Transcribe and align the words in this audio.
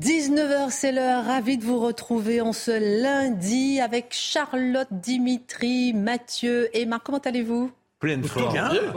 19h, 0.00 0.70
c'est 0.70 0.92
l'heure. 0.92 1.24
Ravi 1.26 1.58
de 1.58 1.64
vous 1.64 1.78
retrouver 1.78 2.40
en 2.40 2.52
ce 2.54 2.70
lundi 3.02 3.80
avec 3.80 4.06
Charlotte, 4.10 4.88
Dimitri, 4.90 5.92
Mathieu 5.92 6.70
et 6.74 6.86
Marc. 6.86 7.02
Comment 7.04 7.18
allez-vous? 7.18 7.70
Pleine 7.98 8.24
forme. 8.24 8.56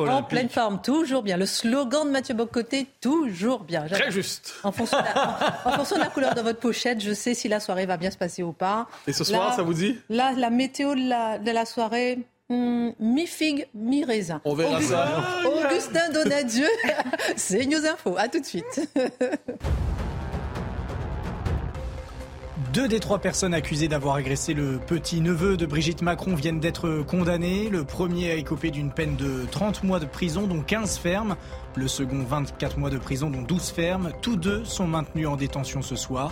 En 0.10 0.24
pleine 0.24 0.48
forme, 0.48 0.82
toujours 0.82 1.22
bien. 1.24 1.36
Le 1.36 1.46
slogan 1.46 2.06
de 2.08 2.12
Mathieu 2.12 2.34
Bocoté, 2.36 2.88
toujours 3.02 3.60
bien. 3.66 3.86
Très 3.86 4.12
juste. 4.12 4.54
En 4.64 4.72
fonction, 4.72 4.98
de 4.98 5.04
la, 5.04 5.60
en 5.66 5.72
fonction 5.74 5.98
de 5.98 6.02
la 6.02 6.08
couleur 6.08 6.36
de 6.36 6.42
votre 6.42 6.60
pochette, 6.60 7.02
je 7.02 7.12
sais 7.12 7.34
si 7.34 7.50
la 7.50 7.60
soirée 7.60 7.86
va 7.86 7.98
bien 7.98 8.10
se 8.12 8.18
passer 8.18 8.42
ou 8.44 8.54
pas. 8.54 8.88
Et 9.06 9.12
ce 9.12 9.26
soir, 9.26 9.50
Là- 9.50 9.56
ça 9.58 9.62
vous 9.64 9.74
dit? 9.74 9.98
Là, 10.10 10.32
la 10.38 10.50
météo 10.50 10.96
de 10.96 11.10
la, 11.10 11.38
de 11.38 11.52
la 11.52 11.66
soirée, 11.66 12.20
hmm, 12.48 12.92
mi-figue, 13.02 13.68
mi-raisin. 13.74 14.40
On 14.46 14.54
verra 14.56 14.78
Augustin, 14.78 14.96
ça. 14.96 15.50
Augustin 15.68 16.10
Donadieu, 16.14 16.68
c'est 17.36 17.66
News 17.66 17.86
Info. 17.86 18.16
À 18.18 18.30
tout 18.30 18.40
de 18.40 18.46
suite. 18.46 18.90
Deux 22.74 22.88
des 22.88 23.00
trois 23.00 23.20
personnes 23.20 23.54
accusées 23.54 23.88
d'avoir 23.88 24.16
agressé 24.16 24.56
le 24.56 24.80
petit-neveu 24.80 25.58
de 25.58 25.68
Brigitte 25.68 26.02
Macron 26.02 26.34
viennent 26.34 26.60
d'être 26.60 27.04
condamnées. 27.06 27.70
Le 27.70 27.84
premier 27.84 28.32
a 28.32 28.34
écopé 28.34 28.72
d'une 28.72 28.90
peine 28.90 29.16
de 29.16 29.46
30 29.52 29.84
mois 29.84 30.00
de 30.00 30.08
prison, 30.08 30.48
dont 30.48 30.64
15 30.64 30.98
fermes. 30.98 31.36
Le 31.76 31.88
second, 31.88 32.24
24 32.24 32.80
mois 32.80 32.90
de 32.90 32.98
prison, 32.98 33.30
dont 33.30 33.44
12 33.44 33.70
fermes. 33.70 34.12
Tous 34.24 34.38
deux 34.38 34.66
sont 34.66 34.88
maintenus 34.88 35.28
en 35.28 35.36
détention 35.36 35.84
ce 35.84 35.96
soir. 35.96 36.32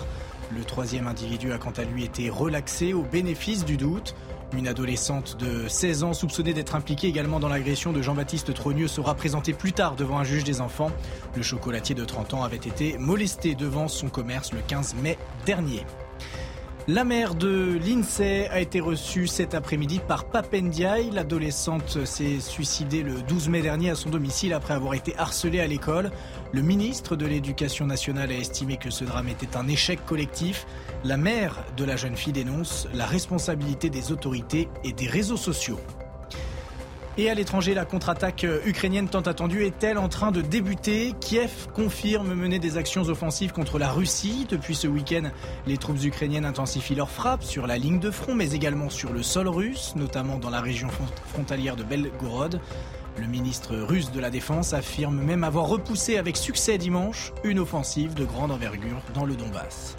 Le 0.58 0.64
troisième 0.64 1.06
individu 1.06 1.54
a 1.54 1.60
quant 1.60 1.74
à 1.78 1.84
lui 1.84 2.04
été 2.04 2.32
relaxé 2.32 2.94
au 2.94 3.04
bénéfice 3.04 3.64
du 3.64 3.78
doute. 3.78 4.16
Une 4.58 4.68
adolescente 4.68 5.38
de 5.40 5.68
16 5.68 6.04
ans 6.04 6.14
soupçonnée 6.14 6.56
d'être 6.56 6.74
impliquée 6.74 7.08
également 7.08 7.40
dans 7.40 7.50
l'agression 7.50 7.94
de 7.94 8.02
Jean-Baptiste 8.02 8.52
Trogneux 8.56 8.88
sera 8.88 9.14
présentée 9.14 9.54
plus 9.54 9.74
tard 9.74 9.96
devant 9.96 10.18
un 10.18 10.24
juge 10.24 10.44
des 10.44 10.60
enfants. 10.60 10.90
Le 11.36 11.44
chocolatier 11.44 11.94
de 11.94 12.04
30 12.04 12.34
ans 12.34 12.44
avait 12.44 12.58
été 12.58 12.98
molesté 12.98 13.54
devant 13.54 13.88
son 13.88 14.10
commerce 14.10 14.52
le 14.54 14.62
15 14.68 14.96
mai 15.04 15.20
dernier. 15.46 15.86
La 16.88 17.04
mère 17.04 17.36
de 17.36 17.78
l'INSEE 17.86 18.48
a 18.50 18.60
été 18.60 18.80
reçue 18.80 19.28
cet 19.28 19.54
après-midi 19.54 20.00
par 20.00 20.26
Papendiaï. 20.26 21.12
L'adolescente 21.12 22.04
s'est 22.06 22.40
suicidée 22.40 23.04
le 23.04 23.22
12 23.22 23.50
mai 23.50 23.62
dernier 23.62 23.92
à 23.92 23.96
son 23.96 24.10
domicile 24.10 24.52
après 24.52 24.74
avoir 24.74 24.96
été 24.96 25.16
harcelée 25.16 25.60
à 25.60 25.68
l'école. 25.68 26.10
Le 26.52 26.64
ministre 26.64 27.16
de 27.16 27.28
l'Éducation 27.28 27.86
nationale 27.86 28.32
a 28.32 28.36
estimé 28.36 28.78
que 28.78 28.90
ce 28.90 29.06
drame 29.06 29.28
était 29.28 29.56
un 29.56 29.68
échec 29.68 30.04
collectif. 30.08 30.66
La 31.04 31.18
mère 31.18 31.64
de 31.78 31.86
la 31.86 31.98
jeune 31.98 32.16
fille 32.16 32.34
dénonce 32.34 32.88
la 32.96 33.06
responsabilité 33.06 33.92
des 33.92 34.12
autorités 34.12 34.68
et 34.84 34.92
des 34.92 35.08
réseaux 35.08 35.38
sociaux. 35.38 35.80
Et 37.18 37.30
à 37.30 37.34
l'étranger, 37.34 37.74
la 37.74 37.84
contre-attaque 37.84 38.48
ukrainienne 38.66 39.10
tant 39.10 39.22
attendue 39.22 39.66
est-elle 39.66 39.98
en 39.98 40.08
train 40.08 40.32
de 40.32 40.42
débuter? 40.42 41.14
Kiev 41.20 41.68
confirme 41.74 42.34
mener 42.34 42.58
des 42.58 42.78
actions 42.78 43.04
offensives 43.04 43.52
contre 43.52 43.78
la 43.78 43.90
Russie. 43.90 44.48
Depuis 44.50 44.76
ce 44.76 44.88
week-end, 44.88 45.30
les 45.68 45.78
troupes 45.78 46.02
ukrainiennes 46.04 46.46
intensifient 46.46 46.96
leurs 46.96 47.10
frappes 47.10 47.44
sur 47.44 47.68
la 47.68 47.78
ligne 47.78 48.00
de 48.00 48.12
front, 48.12 48.34
mais 48.34 48.54
également 48.54 48.90
sur 48.90 49.12
le 49.12 49.24
sol 49.24 49.50
russe, 49.50 49.94
notamment 49.98 50.38
dans 50.38 50.50
la 50.50 50.62
région 50.62 50.88
front- 50.88 51.04
frontalière 51.34 51.76
de 51.76 51.84
Belgorod. 51.84 52.62
Le 53.18 53.28
ministre 53.28 53.76
russe 53.76 54.12
de 54.12 54.20
la 54.22 54.30
Défense 54.30 54.74
affirme 54.74 55.20
même 55.22 55.44
avoir 55.44 55.68
repoussé 55.68 56.18
avec 56.18 56.38
succès 56.38 56.78
dimanche 56.78 57.34
une 57.44 57.60
offensive 57.60 58.14
de 58.14 58.24
grande 58.24 58.52
envergure 58.52 59.02
dans 59.14 59.26
le 59.26 59.36
Donbass. 59.36 59.98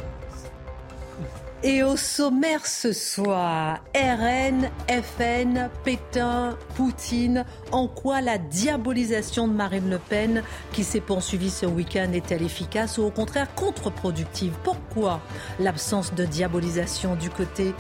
Et 1.65 1.85
au 1.85 1.97
sommaire 1.97 2.67
ce 2.67 2.93
soir, 2.93 3.79
RN, 3.95 4.69
FN, 4.89 5.71
Pétain, 5.85 6.57
Poutine, 6.75 7.45
en 7.71 7.87
quoi 7.87 8.21
la 8.21 8.37
diabolisation 8.37 9.47
de 9.47 9.53
Marine 9.53 9.89
Le 9.89 10.01
Pen 10.01 10.43
qui 10.73 10.83
s'est 10.83 11.01
poursuivie 11.01 11.51
ce 11.51 11.65
week-end 11.65 12.11
est-elle 12.13 12.43
efficace 12.43 12.99
ou 12.99 13.05
au 13.05 13.11
contraire 13.13 13.55
contre-productive? 13.55 14.55
Pourquoi 14.65 15.21
l'absence 15.61 16.13
de 16.15 16.25
diabolisation 16.25 17.15
du 17.15 17.31
côté 17.31 17.75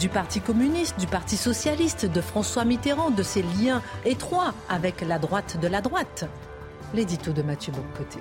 du 0.00 0.08
Parti 0.08 0.40
communiste, 0.40 0.98
du 0.98 1.06
Parti 1.06 1.36
socialiste, 1.36 2.06
de 2.06 2.20
François 2.20 2.64
Mitterrand, 2.64 3.10
de 3.10 3.22
ses 3.22 3.42
liens 3.42 3.82
étroits 4.04 4.52
avec 4.68 5.00
la 5.02 5.20
droite 5.20 5.60
de 5.62 5.68
la 5.68 5.80
droite? 5.80 6.24
L'édito 6.92 7.32
de 7.32 7.42
Mathieu 7.42 7.72
Bocoté. 7.72 8.18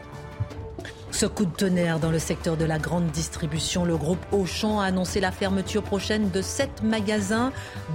Ce 1.11 1.25
coup 1.25 1.45
de 1.45 1.51
tonnerre 1.51 1.99
dans 1.99 2.11
le 2.11 2.19
secteur 2.19 2.57
de 2.57 2.65
la 2.65 2.77
grande 2.77 3.07
distribution, 3.07 3.85
le 3.85 3.97
groupe 3.97 4.23
Auchan 4.31 4.79
a 4.79 4.85
annoncé 4.85 5.19
la 5.19 5.31
fermeture 5.31 5.81
prochaine 5.81 6.29
de 6.29 6.41
sept 6.41 6.83
magasins, 6.83 7.51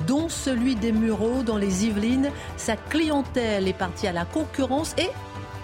dont 0.06 0.28
celui 0.28 0.74
des 0.76 0.92
Mureaux 0.92 1.42
dans 1.42 1.58
les 1.58 1.84
Yvelines. 1.84 2.30
Sa 2.56 2.74
clientèle 2.74 3.68
est 3.68 3.78
partie 3.78 4.08
à 4.08 4.12
la 4.12 4.24
concurrence 4.24 4.94
et 4.98 5.10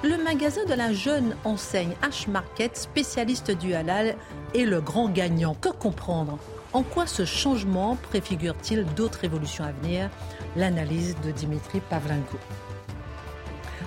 le 0.05 0.23
magasin 0.23 0.65
de 0.67 0.75
la 0.75 0.93
jeune 0.93 1.35
enseigne 1.45 1.95
H-Market, 2.03 2.77
spécialiste 2.77 3.51
du 3.51 3.75
halal, 3.75 4.15
est 4.55 4.65
le 4.65 4.81
grand 4.81 5.09
gagnant. 5.09 5.55
Que 5.55 5.71
comprendre? 5.71 6.39
En 6.73 6.83
quoi 6.83 7.07
ce 7.07 7.25
changement 7.25 7.97
préfigure-t-il 8.11 8.85
d'autres 8.95 9.25
évolutions 9.25 9.65
à 9.65 9.73
venir? 9.73 10.11
L'analyse 10.55 11.17
de 11.25 11.33
Dimitri 11.33 11.81
Pavlenko. 11.81 12.37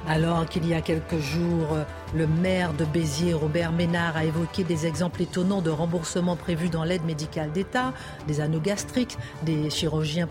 Alors 0.08 0.48
qu'il 0.48 0.68
y 0.68 0.74
a 0.74 0.82
quelques 0.82 1.20
jours, 1.20 1.78
le 2.16 2.26
maire 2.26 2.74
de 2.74 2.86
Béziers, 2.86 3.36
Robert 3.36 3.72
Ménard, 3.72 4.18
a 4.18 4.26
évoqué 4.26 4.64
des 4.64 4.88
exemples 4.88 5.22
étonnants 5.22 5.62
de 5.62 5.70
remboursement 5.70 6.36
prévus 6.36 6.70
dans 6.70 6.84
l'aide 6.84 7.06
médicale 7.06 7.52
d'État, 7.52 7.94
des 8.28 8.42
anneaux 8.42 8.60
gastriques, 8.60 9.18
des 9.44 9.70
chirurgiens 9.70 10.28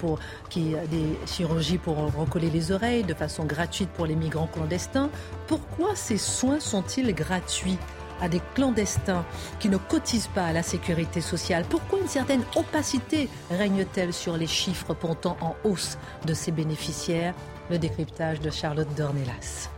des 0.57 1.19
chirurgies 1.27 1.79
pour 1.79 1.97
recoller 2.15 2.51
les 2.51 2.73
oreilles 2.73 3.05
de 3.05 3.15
façon 3.15 3.45
gratuite 3.45 3.91
pour 3.91 4.07
les 4.07 4.17
migrants 4.17 4.49
clandestins. 4.53 5.09
Pourquoi 5.47 5.95
ces 5.95 6.19
soins 6.19 6.61
sont-ils 6.61 7.15
gratuits 7.15 7.79
à 8.21 8.29
des 8.29 8.41
clandestins 8.55 9.25
qui 9.61 9.69
ne 9.69 9.79
cotisent 9.79 10.29
pas 10.35 10.47
à 10.47 10.53
la 10.53 10.63
sécurité 10.63 11.21
sociale? 11.21 11.65
Pourquoi 11.69 12.01
une 12.01 12.09
certaine 12.09 12.43
opacité 12.57 13.29
règne-t-elle 13.51 14.13
sur 14.13 14.37
les 14.37 14.47
chiffres 14.49 14.95
pourtant 14.95 15.37
en 15.41 15.55
hausse 15.65 15.97
de 16.27 16.35
ces 16.35 16.51
bénéficiaires? 16.51 17.35
Le 17.71 17.79
décryptage 17.79 18.41
de 18.41 18.51
Charlotte 18.51 18.93
Dornelas. 18.97 19.71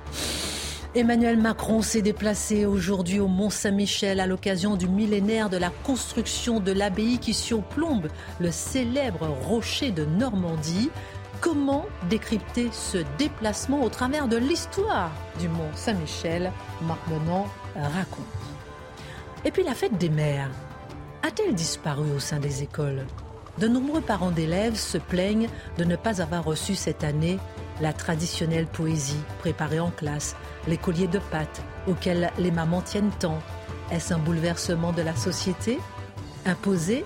Emmanuel 0.94 1.36
Macron 1.36 1.82
s'est 1.82 2.00
déplacé 2.00 2.64
aujourd'hui 2.64 3.20
au 3.20 3.28
Mont-Saint-Michel 3.28 4.18
à 4.18 4.26
l'occasion 4.26 4.76
du 4.76 4.88
millénaire 4.88 5.50
de 5.50 5.58
la 5.58 5.68
construction 5.68 6.58
de 6.58 6.72
l'abbaye 6.72 7.18
qui 7.18 7.34
surplombe 7.34 8.08
le 8.40 8.50
célèbre 8.50 9.26
rocher 9.46 9.90
de 9.90 10.06
Normandie. 10.06 10.90
Comment 11.42 11.84
décrypter 12.08 12.70
ce 12.72 12.98
déplacement 13.18 13.82
au 13.82 13.90
travers 13.90 14.26
de 14.26 14.38
l'histoire 14.38 15.10
du 15.38 15.50
Mont-Saint-Michel? 15.50 16.50
Marc 16.86 17.00
raconte. 17.74 18.24
Et 19.44 19.50
puis 19.50 19.64
la 19.64 19.74
fête 19.74 19.98
des 19.98 20.08
mères 20.08 20.50
a-t-elle 21.22 21.54
disparu 21.54 22.10
au 22.16 22.20
sein 22.20 22.38
des 22.38 22.62
écoles? 22.62 23.04
De 23.58 23.68
nombreux 23.68 24.00
parents 24.00 24.30
d'élèves 24.30 24.76
se 24.76 24.96
plaignent 24.96 25.48
de 25.76 25.84
ne 25.84 25.96
pas 25.96 26.22
avoir 26.22 26.42
reçu 26.42 26.74
cette 26.74 27.04
année 27.04 27.38
la 27.82 27.92
traditionnelle 27.92 28.66
poésie 28.66 29.20
préparée 29.40 29.80
en 29.80 29.90
classe, 29.90 30.36
les 30.68 30.78
colliers 30.78 31.08
de 31.08 31.18
pâtes 31.18 31.62
auxquels 31.88 32.30
les 32.38 32.52
mamans 32.52 32.80
tiennent 32.80 33.10
tant. 33.18 33.40
Est-ce 33.90 34.14
un 34.14 34.18
bouleversement 34.18 34.92
de 34.92 35.02
la 35.02 35.16
société? 35.16 35.80
Imposé 36.46 37.04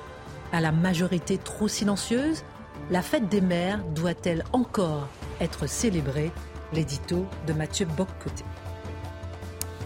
à 0.52 0.61
la 0.61 0.73
majorité 0.73 1.38
trop 1.38 1.67
silencieuse 1.67 2.44
La 2.90 3.02
fête 3.02 3.28
des 3.28 3.40
mères 3.40 3.81
doit-elle 3.94 4.44
encore 4.52 5.08
être 5.40 5.67
célébrée? 5.67 6.31
L'édito 6.73 7.26
de 7.46 7.52
Mathieu 7.52 7.87
Boccoté. 7.87 8.44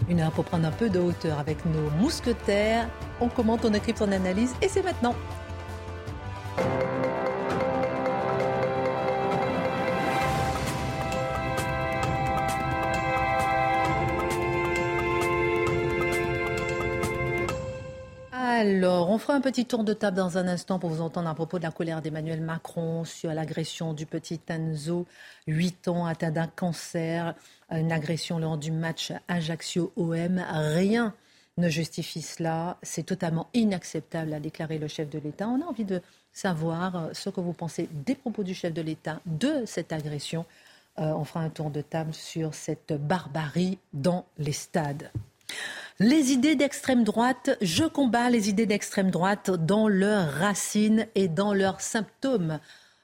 Une 0.09 0.19
heure 0.19 0.31
pour 0.31 0.45
prendre 0.45 0.67
un 0.67 0.71
peu 0.71 0.89
de 0.89 0.99
hauteur 0.99 1.39
avec 1.39 1.63
nos 1.65 1.89
mousquetaires. 2.01 2.89
On 3.21 3.29
commente, 3.29 3.63
on 3.65 3.73
écrit, 3.73 3.93
on 4.01 4.11
analyse 4.11 4.53
et 4.61 4.67
c'est 4.67 4.83
maintenant. 4.83 5.15
Alors, 18.61 19.09
on 19.09 19.17
fera 19.17 19.33
un 19.33 19.41
petit 19.41 19.65
tour 19.65 19.83
de 19.83 19.91
table 19.91 20.17
dans 20.17 20.37
un 20.37 20.47
instant 20.47 20.77
pour 20.77 20.91
vous 20.91 21.01
entendre 21.01 21.27
à 21.27 21.33
propos 21.33 21.57
de 21.57 21.63
la 21.63 21.71
colère 21.71 22.03
d'Emmanuel 22.03 22.41
Macron 22.41 23.05
sur 23.05 23.33
l'agression 23.33 23.93
du 23.93 24.05
petit 24.05 24.37
Tanzo, 24.37 25.07
8 25.47 25.87
ans, 25.87 26.05
atteint 26.05 26.29
d'un 26.29 26.45
cancer, 26.45 27.33
une 27.71 27.91
agression 27.91 28.37
lors 28.37 28.59
du 28.59 28.71
match 28.71 29.13
Ajaccio-OM. 29.29 30.45
Rien 30.47 31.15
ne 31.57 31.69
justifie 31.69 32.21
cela. 32.21 32.77
C'est 32.83 33.01
totalement 33.01 33.47
inacceptable, 33.55 34.31
a 34.31 34.39
déclaré 34.39 34.77
le 34.77 34.87
chef 34.87 35.09
de 35.09 35.17
l'État. 35.17 35.47
On 35.47 35.63
a 35.63 35.65
envie 35.65 35.83
de 35.83 35.99
savoir 36.31 36.95
euh, 36.95 37.09
ce 37.13 37.31
que 37.31 37.41
vous 37.41 37.53
pensez 37.53 37.89
des 37.91 38.13
propos 38.13 38.43
du 38.43 38.53
chef 38.53 38.75
de 38.75 38.83
l'État 38.83 39.21
de 39.25 39.63
cette 39.65 39.91
agression. 39.91 40.45
Euh, 40.99 41.05
on 41.05 41.25
fera 41.25 41.39
un 41.39 41.49
tour 41.49 41.71
de 41.71 41.81
table 41.81 42.13
sur 42.13 42.53
cette 42.53 42.93
barbarie 42.93 43.79
dans 43.91 44.27
les 44.37 44.53
stades. 44.53 45.09
Les 45.99 46.31
idées 46.31 46.55
d'extrême 46.55 47.03
droite, 47.03 47.57
je 47.61 47.83
combats 47.83 48.29
les 48.29 48.49
idées 48.49 48.65
d'extrême 48.65 49.11
droite 49.11 49.51
dans 49.51 49.87
leurs 49.87 50.31
racines 50.31 51.07
et 51.15 51.27
dans 51.27 51.53
leurs 51.53 51.81
symptômes. 51.81 52.59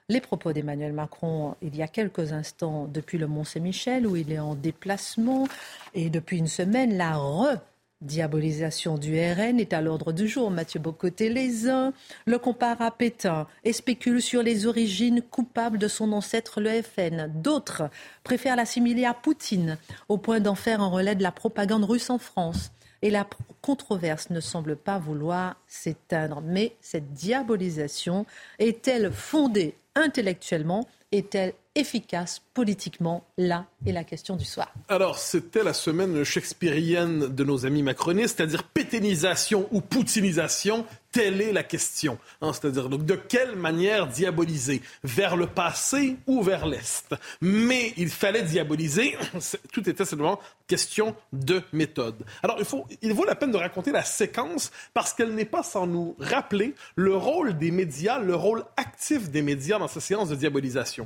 Les 0.09 0.21
propos 0.21 0.53
d'Emmanuel 0.53 0.93
Macron 0.93 1.55
il 1.61 1.75
y 1.75 1.83
a 1.83 1.87
quelques 1.87 2.31
instants 2.31 2.87
depuis 2.87 3.17
le 3.17 3.27
Mont-Saint-Michel 3.27 4.07
où 4.07 4.15
il 4.15 4.31
est 4.31 4.39
en 4.39 4.55
déplacement 4.55 5.47
et 5.93 6.09
depuis 6.09 6.37
une 6.37 6.47
semaine 6.47 6.97
la 6.97 7.17
re 7.17 7.57
Diabolisation 8.01 8.99
du 8.99 9.19
RN 9.19 9.59
est 9.59 9.73
à 9.73 9.81
l'ordre 9.81 10.11
du 10.11 10.27
jour. 10.27 10.51
Mathieu 10.51 10.79
Bocoté, 10.79 11.29
les 11.29 11.67
uns 11.67 11.93
le 12.27 12.37
comparent 12.37 12.83
à 12.83 12.91
Pétain 12.91 13.47
et 13.63 13.73
spéculent 13.73 14.21
sur 14.21 14.43
les 14.43 14.67
origines 14.67 15.23
coupables 15.23 15.79
de 15.79 15.87
son 15.87 16.13
ancêtre, 16.13 16.61
le 16.61 16.83
FN. 16.83 17.27
D'autres 17.41 17.89
préfèrent 18.23 18.55
l'assimiler 18.55 19.05
à 19.05 19.15
Poutine, 19.15 19.79
au 20.09 20.19
point 20.19 20.39
d'en 20.39 20.53
faire 20.53 20.79
un 20.79 20.89
relais 20.89 21.15
de 21.15 21.23
la 21.23 21.31
propagande 21.31 21.85
russe 21.85 22.11
en 22.11 22.19
France. 22.19 22.69
Et 23.01 23.09
la 23.09 23.27
controverse 23.63 24.29
ne 24.29 24.41
semble 24.41 24.75
pas 24.75 24.99
vouloir 24.99 25.55
s'éteindre. 25.67 26.43
Mais 26.45 26.75
cette 26.81 27.13
diabolisation 27.13 28.27
est-elle 28.59 29.11
fondée 29.11 29.75
intellectuellement 29.95 30.87
Est-elle 31.11 31.53
efficace 31.77 32.41
politiquement 32.53 33.23
Là 33.37 33.67
est 33.85 33.91
la 33.91 34.03
question 34.03 34.35
du 34.35 34.45
soir. 34.45 34.73
Alors, 34.89 35.19
c'était 35.19 35.63
la 35.63 35.73
semaine 35.73 36.23
shakespearienne 36.23 37.27
de 37.27 37.43
nos 37.43 37.65
amis 37.65 37.83
macronistes, 37.83 38.37
c'est-à-dire 38.37 38.63
péténisation 38.63 39.67
ou 39.71 39.81
poutinisation, 39.81 40.85
telle 41.11 41.39
est 41.39 41.53
la 41.53 41.63
question. 41.63 42.17
Hein, 42.41 42.51
c'est-à-dire, 42.51 42.89
donc, 42.89 43.05
de 43.05 43.15
quelle 43.15 43.55
manière 43.55 44.07
diaboliser 44.07 44.81
Vers 45.03 45.37
le 45.37 45.45
passé 45.45 46.17
ou 46.25 46.41
vers 46.41 46.65
l'Est 46.65 47.15
Mais 47.41 47.93
il 47.95 48.09
fallait 48.09 48.41
diaboliser, 48.41 49.15
tout 49.71 49.87
était 49.87 50.03
simplement 50.03 50.39
question 50.65 51.15
de 51.31 51.61
méthode. 51.73 52.25
Alors, 52.41 52.57
il, 52.59 52.65
faut, 52.65 52.87
il 53.03 53.13
vaut 53.13 53.23
la 53.23 53.35
peine 53.35 53.51
de 53.51 53.57
raconter 53.57 53.91
la 53.91 54.03
séquence 54.03 54.71
parce 54.95 55.13
qu'elle 55.13 55.35
n'est 55.35 55.45
pas 55.45 55.63
sans 55.63 55.85
nous 55.85 56.15
rappeler 56.19 56.73
le 56.95 57.15
rôle 57.15 57.57
des 57.57 57.69
médias, 57.69 58.19
le 58.19 58.35
rôle 58.35 58.65
actif 58.77 59.29
des 59.29 59.43
médias 59.43 59.77
dans 59.77 59.87
cette 59.87 60.01
séance 60.01 60.29
de 60.29 60.35
diabolisation. 60.35 60.96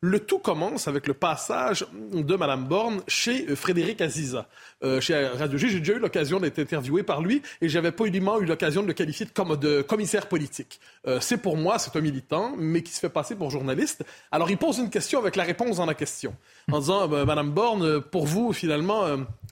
Le 0.00 0.20
tout 0.20 0.38
commence 0.38 0.86
avec 0.86 1.08
le 1.08 1.14
passage 1.14 1.84
de 2.12 2.36
Mme 2.36 2.66
Borne 2.66 3.02
chez 3.08 3.48
euh, 3.48 3.56
Frédéric 3.56 4.00
Aziza. 4.00 4.46
Euh, 4.84 5.00
chez 5.00 5.26
Radio 5.26 5.58
G, 5.58 5.70
j'ai 5.70 5.80
déjà 5.80 5.94
eu 5.94 5.98
l'occasion 5.98 6.38
d'être 6.38 6.60
interviewé 6.60 7.02
par 7.02 7.20
lui 7.20 7.42
et 7.60 7.68
j'avais 7.68 7.90
pas 7.90 8.04
eu 8.04 8.20
l'occasion 8.20 8.82
de 8.82 8.86
le 8.86 8.92
qualifier 8.92 9.26
de, 9.26 9.82
commissaire 9.82 10.28
politique. 10.28 10.78
Euh, 11.08 11.18
c'est 11.20 11.38
pour 11.38 11.56
moi, 11.56 11.80
c'est 11.80 11.96
un 11.96 12.00
militant, 12.00 12.54
mais 12.56 12.82
qui 12.82 12.92
se 12.92 13.00
fait 13.00 13.08
passer 13.08 13.34
pour 13.34 13.50
journaliste. 13.50 14.04
Alors 14.30 14.48
il 14.52 14.56
pose 14.56 14.78
une 14.78 14.88
question 14.88 15.18
avec 15.18 15.34
la 15.34 15.42
réponse 15.42 15.78
dans 15.78 15.86
la 15.86 15.94
question, 15.94 16.32
en 16.70 16.78
disant, 16.78 17.08
Mme 17.08 17.26
Madame 17.26 17.50
Borne, 17.50 18.00
pour 18.00 18.24
vous, 18.24 18.52
finalement, 18.52 19.04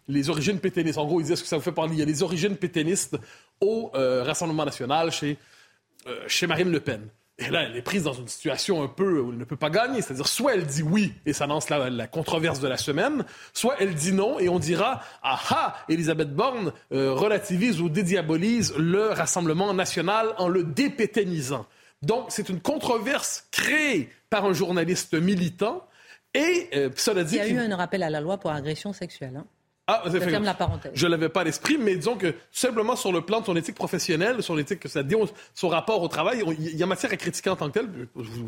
les 0.07 0.31
origines 0.31 0.61
pétainistes, 0.61 0.99
en 0.99 1.07
gros, 1.07 1.19
il 1.19 1.25
disait 1.25 1.35
ce 1.35 1.43
que 1.43 1.49
ça 1.49 1.57
vous 1.57 1.63
fait 1.63 1.73
parler, 1.73 1.95
il 1.95 1.99
y 1.99 2.03
a 2.03 2.07
les 2.07 2.23
origines 2.23 2.57
pétainistes 2.57 3.17
au 3.61 3.91
Rassemblement 3.93 4.65
national 4.65 5.11
chez 5.11 6.47
Marine 6.47 6.71
Le 6.71 6.79
Pen. 6.79 7.09
Et 7.39 7.51
là, 7.51 7.65
elle 7.65 7.77
est 7.77 7.83
prise 7.83 8.05
dans 8.05 8.15
une 8.15 8.29
situation 8.29 8.83
un 8.83 8.89
peu 8.89 9.21
où 9.21 9.31
elle 9.31 9.39
ne 9.39 9.45
peut 9.45 9.57
pas 9.57 9.69
gagner. 9.69 10.01
C'est-à-dire, 10.01 10.27
soit 10.27 10.55
elle 10.55 10.65
dit 10.65 10.83
oui 10.83 11.13
et 11.27 11.35
ça 11.35 11.47
lance 11.47 11.69
la, 11.69 12.07
controverse 12.07 12.61
de 12.61 12.69
la 12.69 12.79
semaine, 12.79 13.27
soit 13.53 13.77
elle 13.79 13.95
dit 13.95 14.13
non 14.13 14.39
et 14.39 14.49
on 14.49 14.59
dira 14.59 15.03
Ah 15.23 15.39
ah, 15.51 15.77
Elisabeth 15.91 16.35
Borne 16.35 16.73
euh, 16.93 17.13
relativise 17.13 17.81
ou 17.83 17.91
dédiabolise 17.91 18.75
le 18.79 19.09
Rassemblement 19.09 19.75
national 19.75 20.35
en 20.39 20.49
le 20.49 20.65
dépéténisant. 20.65 21.67
Donc, 22.01 22.27
c'est 22.29 22.49
une 22.49 22.61
controverse 22.61 23.47
créée 23.51 24.11
par 24.31 24.47
un 24.47 24.55
journaliste 24.55 25.15
militant. 25.15 25.87
Et 26.33 26.71
euh, 26.75 26.91
cela 26.97 27.23
dit. 27.23 27.37
Il 27.37 27.39
y 27.39 27.41
a 27.41 27.49
eu 27.49 27.59
un 27.59 27.77
rappel 27.77 28.03
à 28.03 28.11
la 28.11 28.21
loi 28.23 28.39
pour 28.39 28.51
agression 28.51 28.95
sexuelle. 28.95 29.37
Hein. 29.37 29.47
Ah, 29.89 30.03
je 30.07 30.19
ferme 30.19 30.45
la 30.45 30.55
parenthèse. 30.55 30.93
Je 30.95 31.07
l'avais 31.07 31.29
pas 31.29 31.43
à 31.43 31.45
l'esprit, 31.45 31.79
mais 31.79 31.95
disons 31.95 32.17
que 32.17 32.35
simplement 32.51 32.97
sur 32.97 33.13
le 33.13 33.21
plan 33.21 33.41
de 33.41 33.47
son 33.47 33.55
éthique 33.55 33.77
professionnelle, 33.77 34.43
sur 34.43 34.57
l'éthique 34.57 34.81
que 34.81 34.89
ça 34.89 35.05
dit, 35.05 35.15
son 35.55 35.69
rapport 35.69 36.03
au 36.03 36.09
travail, 36.09 36.43
il 36.59 36.77
y 36.77 36.83
a 36.83 36.87
matière 36.87 37.13
à 37.13 37.17
critiquer 37.17 37.51
en 37.51 37.57
tant 37.57 37.71
que 37.71 37.79
tel. 37.79 37.89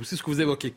C'est 0.02 0.16
ce 0.16 0.22
que 0.22 0.30
vous 0.30 0.40
évoquez. 0.40 0.74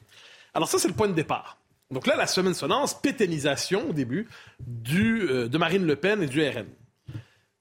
Alors 0.53 0.69
ça, 0.69 0.77
c'est 0.77 0.87
le 0.87 0.93
point 0.93 1.07
de 1.07 1.13
départ. 1.13 1.57
Donc 1.89 2.05
là, 2.07 2.15
la 2.15 2.27
semaine 2.27 2.53
sonnance, 2.53 2.93
péténisation 2.93 3.89
au 3.89 3.93
début 3.93 4.27
du, 4.59 5.27
euh, 5.29 5.49
de 5.49 5.57
Marine 5.57 5.85
Le 5.85 5.95
Pen 5.95 6.23
et 6.23 6.27
du 6.27 6.41
RN. 6.41 6.67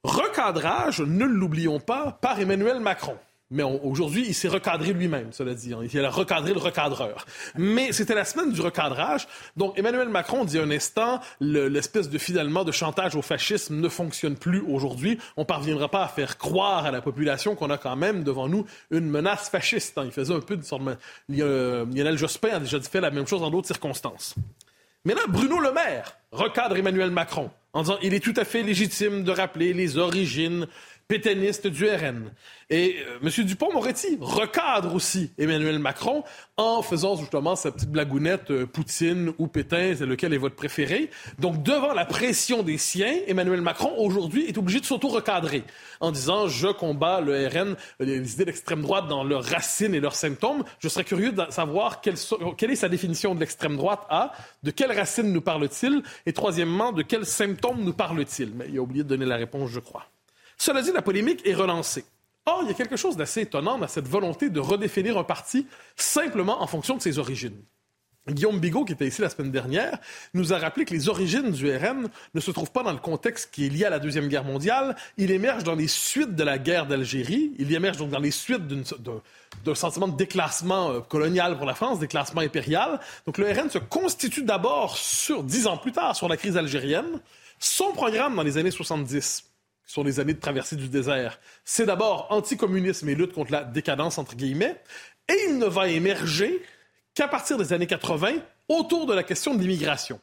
Recadrage, 0.04 1.00
ne 1.00 1.24
l'oublions 1.24 1.80
pas, 1.80 2.18
par 2.20 2.38
Emmanuel 2.38 2.80
Macron. 2.80 3.16
Mais 3.52 3.64
aujourd'hui, 3.64 4.24
il 4.28 4.34
s'est 4.34 4.48
recadré 4.48 4.92
lui-même, 4.92 5.32
cela 5.32 5.54
dit. 5.54 5.74
Il 5.92 6.04
a 6.04 6.10
recadré 6.10 6.52
le 6.52 6.60
recadreur. 6.60 7.26
Mais 7.56 7.90
c'était 7.90 8.14
la 8.14 8.24
semaine 8.24 8.52
du 8.52 8.60
recadrage. 8.60 9.26
Donc, 9.56 9.76
Emmanuel 9.76 10.08
Macron 10.08 10.44
dit 10.44 10.58
un 10.58 10.70
instant, 10.70 11.20
l'espèce 11.40 12.08
de 12.08 12.18
finalement 12.18 12.62
de 12.62 12.70
chantage 12.70 13.16
au 13.16 13.22
fascisme 13.22 13.80
ne 13.80 13.88
fonctionne 13.88 14.36
plus 14.36 14.60
aujourd'hui. 14.60 15.18
On 15.36 15.44
parviendra 15.44 15.88
pas 15.88 16.04
à 16.04 16.08
faire 16.08 16.38
croire 16.38 16.86
à 16.86 16.92
la 16.92 17.00
population 17.00 17.56
qu'on 17.56 17.70
a 17.70 17.78
quand 17.78 17.96
même 17.96 18.22
devant 18.22 18.48
nous 18.48 18.66
une 18.92 19.10
menace 19.10 19.48
fasciste. 19.48 19.98
Hein. 19.98 20.04
Il 20.04 20.12
faisait 20.12 20.34
un 20.34 20.40
peu 20.40 20.56
de 20.56 20.62
sorte. 20.62 20.82
Lionel 21.28 22.16
Jospin 22.16 22.50
a 22.50 22.60
déjà 22.60 22.80
fait 22.80 23.00
la 23.00 23.10
même 23.10 23.26
chose 23.26 23.40
dans 23.40 23.50
d'autres 23.50 23.66
circonstances. 23.66 24.36
Mais 25.04 25.14
là, 25.14 25.22
Bruno 25.28 25.58
Le 25.58 25.72
Maire 25.72 26.16
recadre 26.30 26.76
Emmanuel 26.76 27.10
Macron 27.10 27.50
en 27.72 27.82
disant 27.82 27.98
il 28.02 28.14
est 28.14 28.20
tout 28.20 28.34
à 28.36 28.44
fait 28.44 28.62
légitime 28.62 29.24
de 29.24 29.32
rappeler 29.32 29.72
les 29.72 29.98
origines 29.98 30.66
pétainiste 31.10 31.66
du 31.66 31.88
RN. 31.88 32.30
Et 32.72 32.98
euh, 33.00 33.18
M. 33.20 33.44
Dupont-Moretti 33.44 34.16
recadre 34.20 34.94
aussi 34.94 35.32
Emmanuel 35.38 35.80
Macron 35.80 36.22
en 36.56 36.82
faisant 36.82 37.16
justement 37.16 37.56
sa 37.56 37.72
petite 37.72 37.90
blagounette 37.90 38.52
euh, 38.52 38.64
Poutine 38.64 39.32
ou 39.38 39.48
Pétain, 39.48 39.92
c'est 39.98 40.06
lequel 40.06 40.32
est 40.34 40.38
votre 40.38 40.54
préféré. 40.54 41.10
Donc, 41.40 41.64
devant 41.64 41.94
la 41.94 42.04
pression 42.04 42.62
des 42.62 42.78
siens, 42.78 43.12
Emmanuel 43.26 43.60
Macron, 43.60 43.92
aujourd'hui, 43.98 44.46
est 44.46 44.56
obligé 44.56 44.78
de 44.78 44.84
s'auto-recadrer 44.84 45.64
en 45.98 46.12
disant 46.12 46.46
«Je 46.48 46.68
combats 46.68 47.20
le 47.20 47.44
RN, 47.48 47.74
les 47.98 48.32
idées 48.32 48.44
d'extrême 48.44 48.82
droite 48.82 49.08
dans 49.08 49.24
leurs 49.24 49.42
racines 49.42 49.96
et 49.96 50.00
leurs 50.00 50.14
symptômes.» 50.14 50.62
Je 50.78 50.86
serais 50.86 51.02
curieux 51.02 51.32
de 51.32 51.42
savoir 51.50 52.02
quelle, 52.02 52.14
quelle 52.56 52.70
est 52.70 52.76
sa 52.76 52.88
définition 52.88 53.34
de 53.34 53.40
l'extrême 53.40 53.76
droite, 53.76 54.06
A, 54.10 54.30
de 54.62 54.70
quelles 54.70 54.92
racines 54.92 55.32
nous 55.32 55.40
parle-t-il, 55.40 56.04
et 56.24 56.32
troisièmement, 56.32 56.92
de 56.92 57.02
quels 57.02 57.26
symptômes 57.26 57.82
nous 57.82 57.94
parle-t-il? 57.94 58.52
Mais 58.54 58.66
il 58.68 58.78
a 58.78 58.80
oublié 58.80 59.02
de 59.02 59.08
donner 59.08 59.26
la 59.26 59.36
réponse, 59.36 59.70
je 59.70 59.80
crois. 59.80 60.06
Cela 60.60 60.82
dit, 60.82 60.92
la 60.92 61.00
polémique 61.00 61.40
est 61.46 61.54
relancée. 61.54 62.04
Or, 62.44 62.60
il 62.62 62.68
y 62.68 62.70
a 62.70 62.74
quelque 62.74 62.96
chose 62.96 63.16
d'assez 63.16 63.40
étonnant 63.40 63.78
dans 63.78 63.88
cette 63.88 64.06
volonté 64.06 64.50
de 64.50 64.60
redéfinir 64.60 65.16
un 65.16 65.24
parti 65.24 65.66
simplement 65.96 66.62
en 66.62 66.66
fonction 66.66 66.98
de 66.98 67.00
ses 67.00 67.18
origines. 67.18 67.62
Guillaume 68.28 68.60
Bigot, 68.60 68.84
qui 68.84 68.92
était 68.92 69.06
ici 69.06 69.22
la 69.22 69.30
semaine 69.30 69.50
dernière, 69.50 69.98
nous 70.34 70.52
a 70.52 70.58
rappelé 70.58 70.84
que 70.84 70.92
les 70.92 71.08
origines 71.08 71.50
du 71.50 71.74
RN 71.74 72.10
ne 72.34 72.40
se 72.40 72.50
trouvent 72.50 72.72
pas 72.72 72.82
dans 72.82 72.92
le 72.92 72.98
contexte 72.98 73.48
qui 73.50 73.64
est 73.64 73.68
lié 73.70 73.86
à 73.86 73.90
la 73.90 74.00
Deuxième 74.00 74.28
Guerre 74.28 74.44
mondiale. 74.44 74.96
Il 75.16 75.30
émerge 75.30 75.64
dans 75.64 75.74
les 75.74 75.88
suites 75.88 76.36
de 76.36 76.44
la 76.44 76.58
guerre 76.58 76.86
d'Algérie. 76.86 77.52
Il 77.58 77.74
émerge 77.74 77.96
donc 77.96 78.10
dans 78.10 78.18
les 78.18 78.30
suites 78.30 78.66
d'un 78.66 79.74
sentiment 79.74 80.08
de 80.08 80.16
déclassement 80.18 80.90
euh, 80.90 81.00
colonial 81.00 81.56
pour 81.56 81.64
la 81.64 81.74
France, 81.74 82.00
déclassement 82.00 82.42
impérial. 82.42 83.00
Donc 83.24 83.38
le 83.38 83.50
RN 83.50 83.70
se 83.70 83.78
constitue 83.78 84.42
d'abord, 84.42 84.98
sur 84.98 85.42
dix 85.42 85.66
ans 85.66 85.78
plus 85.78 85.92
tard, 85.92 86.14
sur 86.14 86.28
la 86.28 86.36
crise 86.36 86.58
algérienne. 86.58 87.18
Son 87.58 87.92
programme 87.92 88.36
dans 88.36 88.42
les 88.42 88.58
années 88.58 88.70
70 88.70 89.49
sur 89.90 90.04
les 90.04 90.20
années 90.20 90.34
de 90.34 90.40
traversée 90.40 90.76
du 90.76 90.88
désert. 90.88 91.40
C'est 91.64 91.84
d'abord 91.84 92.28
anticommunisme 92.30 93.08
et 93.08 93.16
lutte 93.16 93.32
contre 93.32 93.50
la 93.50 93.64
décadence, 93.64 94.18
entre 94.18 94.36
guillemets, 94.36 94.80
et 95.28 95.34
il 95.48 95.58
ne 95.58 95.66
va 95.66 95.88
émerger 95.88 96.62
qu'à 97.12 97.26
partir 97.26 97.58
des 97.58 97.72
années 97.72 97.88
80 97.88 98.34
autour 98.68 99.06
de 99.06 99.14
la 99.14 99.24
question 99.24 99.52
de 99.52 99.60
l'immigration. 99.60 100.20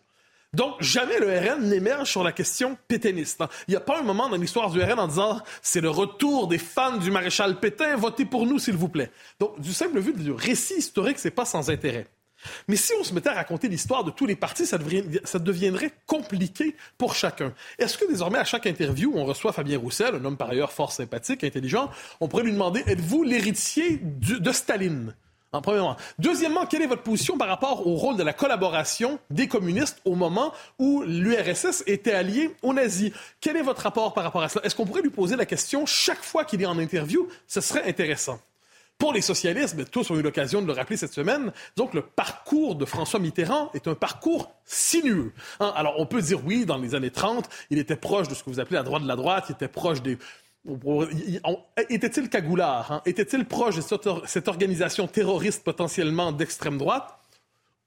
Donc, 0.53 0.81
jamais 0.81 1.19
le 1.19 1.37
RN 1.37 1.67
n'émerge 1.67 2.09
sur 2.09 2.23
la 2.23 2.31
question 2.31 2.77
pétainiste. 2.87 3.41
Hein. 3.41 3.49
Il 3.67 3.71
n'y 3.71 3.77
a 3.77 3.81
pas 3.81 3.99
un 3.99 4.03
moment 4.03 4.29
dans 4.29 4.37
l'histoire 4.37 4.71
du 4.71 4.81
RN 4.81 4.99
en 4.99 5.07
disant 5.09 5.41
c'est 5.61 5.81
le 5.81 5.89
retour 5.89 6.47
des 6.47 6.57
fans 6.57 6.95
du 6.95 7.11
maréchal 7.11 7.59
Pétain, 7.59 7.97
votez 7.97 8.23
pour 8.23 8.45
nous, 8.45 8.59
s'il 8.59 8.77
vous 8.77 8.87
plaît. 8.87 9.11
Donc, 9.41 9.59
du 9.59 9.73
simple 9.73 9.99
vu 9.99 10.13
du 10.13 10.31
récit 10.31 10.75
historique, 10.75 11.19
c'est 11.19 11.29
pas 11.29 11.43
sans 11.43 11.69
intérêt. 11.69 12.07
Mais 12.67 12.75
si 12.75 12.93
on 12.99 13.03
se 13.03 13.13
mettait 13.13 13.29
à 13.29 13.33
raconter 13.33 13.67
l'histoire 13.67 14.03
de 14.03 14.11
tous 14.11 14.25
les 14.25 14.35
partis, 14.35 14.65
ça, 14.65 14.77
deviendrait 14.77 15.91
compliqué 16.05 16.75
pour 16.97 17.15
chacun. 17.15 17.53
Est-ce 17.79 17.97
que 17.97 18.07
désormais, 18.07 18.39
à 18.39 18.43
chaque 18.43 18.65
interview, 18.65 19.13
on 19.15 19.25
reçoit 19.25 19.53
Fabien 19.53 19.77
Roussel, 19.77 20.15
un 20.15 20.25
homme 20.25 20.37
par 20.37 20.49
ailleurs 20.49 20.71
fort 20.71 20.91
sympathique, 20.91 21.43
intelligent, 21.43 21.89
on 22.19 22.27
pourrait 22.27 22.43
lui 22.43 22.53
demander, 22.53 22.83
êtes-vous 22.87 23.23
l'héritier 23.23 23.99
de 24.01 24.51
Staline? 24.51 25.13
En 25.53 25.61
premièrement. 25.61 25.95
Deuxièmement, 26.19 26.65
quelle 26.65 26.81
est 26.81 26.87
votre 26.87 27.03
position 27.03 27.37
par 27.37 27.47
rapport 27.47 27.87
au 27.87 27.95
rôle 27.95 28.17
de 28.17 28.23
la 28.23 28.33
collaboration 28.33 29.17
des 29.29 29.47
communistes 29.47 30.01
au 30.03 30.15
moment 30.15 30.53
où 30.77 31.03
l'URSS 31.03 31.83
était 31.87 32.11
alliée 32.11 32.53
aux 32.63 32.73
nazis? 32.73 33.13
Quel 33.39 33.55
est 33.55 33.61
votre 33.61 33.81
rapport 33.81 34.13
par 34.13 34.25
rapport 34.25 34.43
à 34.43 34.49
cela? 34.49 34.65
Est-ce 34.65 34.75
qu'on 34.75 34.85
pourrait 34.85 35.01
lui 35.01 35.09
poser 35.09 35.37
la 35.37 35.45
question 35.45 35.85
chaque 35.85 36.21
fois 36.21 36.43
qu'il 36.43 36.61
est 36.61 36.65
en 36.65 36.77
interview? 36.77 37.29
Ce 37.47 37.61
serait 37.61 37.87
intéressant. 37.87 38.39
Pour 38.97 39.13
les 39.13 39.21
socialistes, 39.21 39.91
tous 39.91 40.09
ont 40.09 40.17
eu 40.17 40.23
l'occasion 40.23 40.61
de 40.61 40.67
le 40.67 40.73
rappeler 40.73 40.97
cette 40.97 41.13
semaine, 41.13 41.51
donc 41.75 41.93
le 41.93 42.01
parcours 42.01 42.75
de 42.75 42.83
François 42.83 43.19
Mitterrand 43.19 43.69
est 43.75 43.87
un 43.87 43.93
parcours 43.93 44.51
sinueux. 44.65 45.33
Hein, 45.59 45.71
alors 45.75 45.95
on 45.99 46.07
peut 46.07 46.21
dire 46.21 46.43
oui, 46.43 46.65
dans 46.65 46.77
les 46.77 46.95
années 46.95 47.11
30, 47.11 47.47
il 47.69 47.77
était 47.77 47.95
proche 47.95 48.27
de 48.27 48.33
ce 48.33 48.43
que 48.43 48.49
vous 48.49 48.59
appelez 48.59 48.77
la 48.77 48.83
droite 48.83 49.03
de 49.03 49.07
la 49.07 49.15
droite, 49.15 49.45
il 49.49 49.51
était 49.53 49.67
proche 49.67 50.01
des, 50.01 50.17
était-il 51.89 52.29
cagoulard? 52.29 52.91
Hein? 52.91 53.01
Était-il 53.05 53.45
proche 53.45 53.75
de 53.75 53.81
cette, 54.25 54.47
organisation 54.47 55.07
terroriste 55.07 55.63
potentiellement 55.63 56.31
d'extrême 56.31 56.77
droite? 56.77 57.13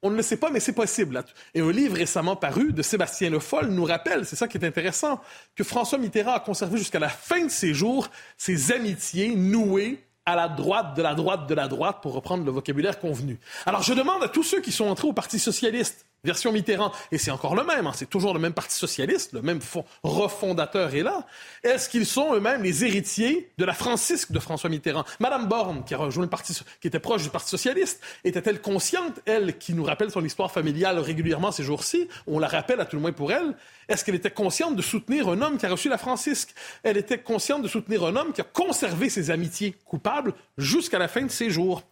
On 0.02 0.11
ne 0.11 0.17
le 0.17 0.23
sait 0.23 0.38
pas, 0.38 0.50
mais 0.50 0.61
c'est 0.61 0.73
possible. 0.73 1.23
Et 1.52 1.61
un 1.61 1.71
livre 1.71 1.97
récemment 1.97 2.37
paru 2.37 2.73
de 2.73 2.81
Sébastien 2.81 3.29
Le 3.29 3.38
Foll 3.38 3.67
nous 3.67 3.85
rappelle, 3.85 4.25
c'est 4.25 4.37
ça 4.37 4.49
qui 4.49 4.57
est 4.57 4.64
intéressant, 4.64 5.21
que 5.55 5.62
François 5.62 5.99
Mitterrand 5.99 6.33
a 6.33 6.40
conservé 6.40 6.79
jusqu'à 6.79 6.99
la 6.99 7.11
fin 7.11 7.45
de 7.45 7.50
ses 7.50 7.75
jours 7.75 8.09
ses 8.38 8.73
amitiés 8.73 9.35
nouées 9.35 10.02
à 10.27 10.37
la 10.37 10.49
droite 10.49 10.97
de 10.97 11.03
la 11.03 11.15
droite 11.15 11.47
de 11.49 11.55
la 11.55 11.69
droite, 11.69 11.99
pour 12.03 12.12
reprendre 12.12 12.45
le 12.45 12.50
vocabulaire 12.50 12.99
convenu. 12.99 13.41
Alors 13.67 13.83
je 13.83 13.95
demande 13.95 14.23
à 14.23 14.29
tous 14.29 14.43
ceux 14.43 14.61
qui 14.61 14.73
sont 14.73 14.87
entrés 14.87 15.09
au 15.09 15.12
Parti 15.12 15.39
socialiste, 15.39 16.07
version 16.25 16.53
Mitterrand, 16.53 16.93
et 17.12 17.19
c'est 17.19 17.31
encore 17.31 17.55
le 17.55 17.65
même, 17.65 17.87
hein, 17.87 17.93
c'est 17.95 18.09
toujours 18.09 18.35
le 18.35 18.41
même 18.41 18.53
Parti 18.53 18.77
socialiste, 18.77 19.33
le 19.33 19.43
même 19.43 19.61
refondateur 20.03 20.95
est 20.95 21.03
là, 21.03 21.27
est-ce 21.62 21.89
qu'ils 21.89 22.07
sont 22.07 22.35
eux-mêmes 22.35 22.62
les 22.62 22.85
héritiers 22.85 23.50
de 23.59 23.65
la 23.65 23.73
francisque 23.73 24.33
de 24.33 24.39
François 24.39 24.71
Mitterrand? 24.71 25.05
Madame 25.19 25.49
Borne, 25.49 25.85
qui 25.85 25.95
a 25.95 25.99
rejoint 25.99 26.25
le 26.25 26.31
Parti, 26.31 26.59
qui 26.81 26.89
était 26.89 27.00
proche 27.00 27.23
du 27.23 27.31
Parti 27.31 27.50
socialiste, 27.50 28.00
était-elle 28.25 28.61
consciente, 28.61 29.21
elle, 29.27 29.59
qui 29.59 29.73
nous 29.73 29.85
rappelle 29.85 30.11
son 30.11 30.25
histoire 30.25 30.50
familiale 30.50 30.99
régulièrement 30.99 31.53
ces 31.53 31.62
jours-ci, 31.62 32.09
on 32.27 32.39
la 32.39 32.49
rappelle 32.49 32.81
à 32.81 32.85
tout 32.85 32.97
le 32.97 33.03
moins 33.03 33.12
pour 33.12 33.33
elle, 33.33 33.55
est-ce 33.89 34.05
qu'elle 34.05 34.15
était 34.15 34.31
consciente 34.31 34.77
de 34.77 34.83
soutenir 34.83 35.29
un 35.29 35.43
homme 35.43 35.59
qui 35.59 35.67
a 35.67 35.71
reçu 35.71 35.89
la 35.89 35.99
francisque? 35.99 36.55
Elle 36.85 36.97
était 36.97 37.19
consciente 37.19 37.62
de 37.62 37.69
soutenir 37.69 38.05
un 38.05 38.15
homme 38.15 38.33
qui 38.33 38.41
a 38.41 38.45
conservé 38.45 39.11
ses 39.11 39.31
amitiés 39.31 39.75
coupables 39.85 40.33
jusqu'à 40.59 40.99
la 40.99 41.09
fin 41.09 41.23
de 41.23 41.31
ses 41.31 41.50
jours. 41.50 41.83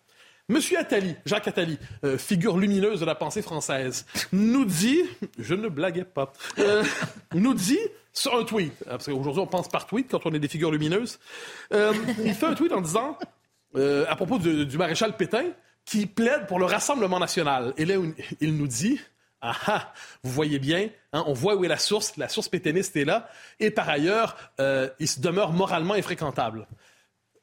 Monsieur 0.50 0.78
Attali, 0.78 1.14
Jacques 1.26 1.46
Attali, 1.46 1.78
euh, 2.04 2.16
figure 2.16 2.56
lumineuse 2.56 3.00
de 3.00 3.04
la 3.04 3.14
pensée 3.14 3.42
française, 3.42 4.06
nous 4.32 4.64
dit, 4.64 5.02
je 5.38 5.54
ne 5.54 5.68
blaguais 5.68 6.06
pas, 6.06 6.32
euh, 6.58 6.82
nous 7.34 7.52
dit 7.52 7.78
sur 8.14 8.34
un 8.34 8.44
tweet, 8.44 8.72
hein, 8.86 8.92
parce 8.92 9.04
qu'aujourd'hui 9.04 9.42
on 9.42 9.46
pense 9.46 9.68
par 9.68 9.86
tweet 9.86 10.10
quand 10.10 10.24
on 10.24 10.32
est 10.32 10.38
des 10.38 10.48
figures 10.48 10.70
lumineuses, 10.70 11.18
euh, 11.74 11.92
il 12.24 12.32
fait 12.32 12.46
un 12.46 12.54
tweet 12.54 12.72
en 12.72 12.80
disant, 12.80 13.18
à 13.74 14.16
propos 14.16 14.38
du 14.38 14.78
maréchal 14.78 15.18
Pétain, 15.18 15.50
qui 15.84 16.06
plaide 16.06 16.46
pour 16.46 16.58
le 16.58 16.64
Rassemblement 16.64 17.18
national. 17.18 17.74
Et 17.76 17.84
là, 17.84 17.96
il 18.40 18.56
nous 18.56 18.66
dit, 18.66 18.98
ah 19.42 19.52
ah, 19.66 19.92
vous 20.22 20.32
voyez 20.32 20.58
bien, 20.58 20.88
hein, 21.12 21.24
on 21.26 21.34
voit 21.34 21.56
où 21.56 21.64
est 21.66 21.68
la 21.68 21.76
source, 21.76 22.16
la 22.16 22.30
source 22.30 22.48
pétainiste 22.48 22.96
est 22.96 23.04
là, 23.04 23.28
et 23.60 23.70
par 23.70 23.86
ailleurs, 23.90 24.34
il 24.98 25.08
se 25.08 25.20
demeure 25.20 25.52
moralement 25.52 25.92
infréquentable. 25.92 26.66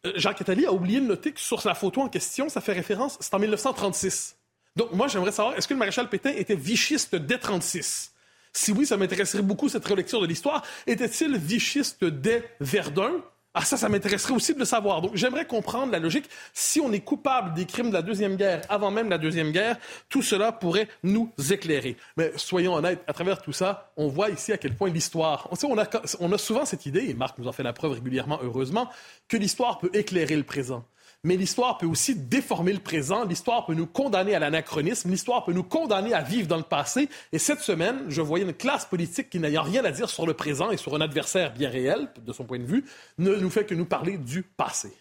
Euh, 0.06 0.14
Jacques 0.16 0.42
Attali 0.42 0.66
a 0.66 0.74
oublié 0.74 1.00
de 1.00 1.06
noter 1.06 1.32
que 1.32 1.40
sur 1.40 1.62
la 1.66 1.76
photo 1.76 2.02
en 2.02 2.10
question, 2.10 2.50
ça 2.50 2.62
fait 2.62 2.74
référence, 2.74 3.18
c'est 3.20 3.34
en 3.34 3.40
1936. 3.40 4.38
Donc 4.76 4.92
moi, 4.92 5.08
j'aimerais 5.08 5.32
savoir, 5.32 5.56
est-ce 5.58 5.68
que 5.68 5.74
le 5.74 5.80
maréchal 5.80 6.10
Pétain 6.10 6.32
était 6.32 6.56
vichiste 6.56 7.16
dès 7.16 7.38
36? 7.38 8.12
Si 8.54 8.72
oui, 8.72 8.86
ça 8.86 8.98
m'intéresserait 8.98 9.42
beaucoup 9.42 9.68
cette 9.68 9.86
relecture 9.86 10.22
de 10.22 10.28
l'histoire. 10.28 10.64
Était-il 10.88 11.38
vichiste 11.38 12.06
dès 12.06 12.44
Verdun? 12.60 13.22
Ah, 13.58 13.64
ça, 13.64 13.78
ça 13.78 13.88
m'intéresserait 13.88 14.34
aussi 14.34 14.54
de 14.54 14.60
le 14.60 14.66
savoir. 14.66 15.02
Donc, 15.02 15.16
j'aimerais 15.16 15.46
comprendre 15.46 15.90
la 15.94 16.00
logique. 16.00 16.30
Si 16.54 16.82
on 16.82 16.92
est 16.92 17.00
coupable 17.00 17.54
des 17.54 17.66
crimes 17.66 17.88
de 17.88 17.94
la 17.94 18.02
Deuxième 18.02 18.36
Guerre, 18.36 18.62
avant 18.68 18.92
même 18.92 19.10
la 19.10 19.18
Deuxième 19.18 19.52
Guerre, 19.54 19.78
tout 20.10 20.22
cela 20.22 20.52
pourrait 20.52 20.90
nous 21.04 21.32
éclairer. 21.50 21.96
Mais 22.18 22.34
soyons 22.36 22.74
honnêtes, 22.74 23.02
à 23.08 23.14
travers 23.14 23.42
tout 23.42 23.54
ça, 23.54 23.94
on 23.96 24.10
voit 24.10 24.30
ici 24.30 24.52
à 24.52 24.58
quel 24.58 24.76
point 24.76 24.90
l'histoire... 24.90 25.48
On, 25.64 25.78
a, 25.78 25.86
on 26.20 26.34
a 26.34 26.38
souvent 26.38 26.66
cette 26.66 26.86
idée, 26.86 27.06
et 27.10 27.14
Marc 27.14 27.38
nous 27.38 27.48
en 27.48 27.54
fait 27.54 27.64
la 27.64 27.72
preuve 27.72 27.94
régulièrement, 27.94 28.40
heureusement, 28.44 28.90
que 29.30 29.38
l'histoire 29.38 29.80
peut 29.80 29.90
éclairer 29.94 30.36
le 30.36 30.44
présent 30.44 30.84
mais 31.26 31.38
l'histoire 31.38 31.80
peut 31.80 31.88
aussi 31.88 32.16
déformer 32.16 32.72
le 32.72 32.80
présent, 32.80 33.26
l'histoire 33.26 33.66
peut 33.66 33.74
nous 33.74 33.88
condamner 33.88 34.36
à 34.36 34.40
l'anachronisme, 34.40 35.10
l'histoire 35.10 35.44
peut 35.44 35.54
nous 35.54 35.64
condamner 35.64 36.14
à 36.14 36.22
vivre 36.22 36.48
dans 36.48 36.56
le 36.58 36.64
passé. 36.64 37.10
Et 37.34 37.40
cette 37.40 37.62
semaine, 37.62 38.04
je 38.10 38.22
voyais 38.22 38.46
une 38.46 38.54
classe 38.54 38.86
politique 38.86 39.32
qui 39.32 39.40
n'ayant 39.40 39.64
rien 39.64 39.84
à 39.86 39.92
dire 39.92 40.08
sur 40.08 40.28
le 40.28 40.36
présent 40.36 40.70
et 40.70 40.78
sur 40.78 40.96
un 40.96 41.02
adversaire 41.02 41.52
bien 41.52 41.70
réel, 41.70 42.10
de 42.24 42.32
son 42.32 42.44
point 42.44 42.60
de 42.60 42.64
vue, 42.64 42.86
ne 43.18 43.36
nous 43.36 43.50
fait 43.50 43.66
que 43.66 43.74
nous 43.74 43.86
parler 43.86 44.20
du 44.20 44.44
passé. 44.44 44.94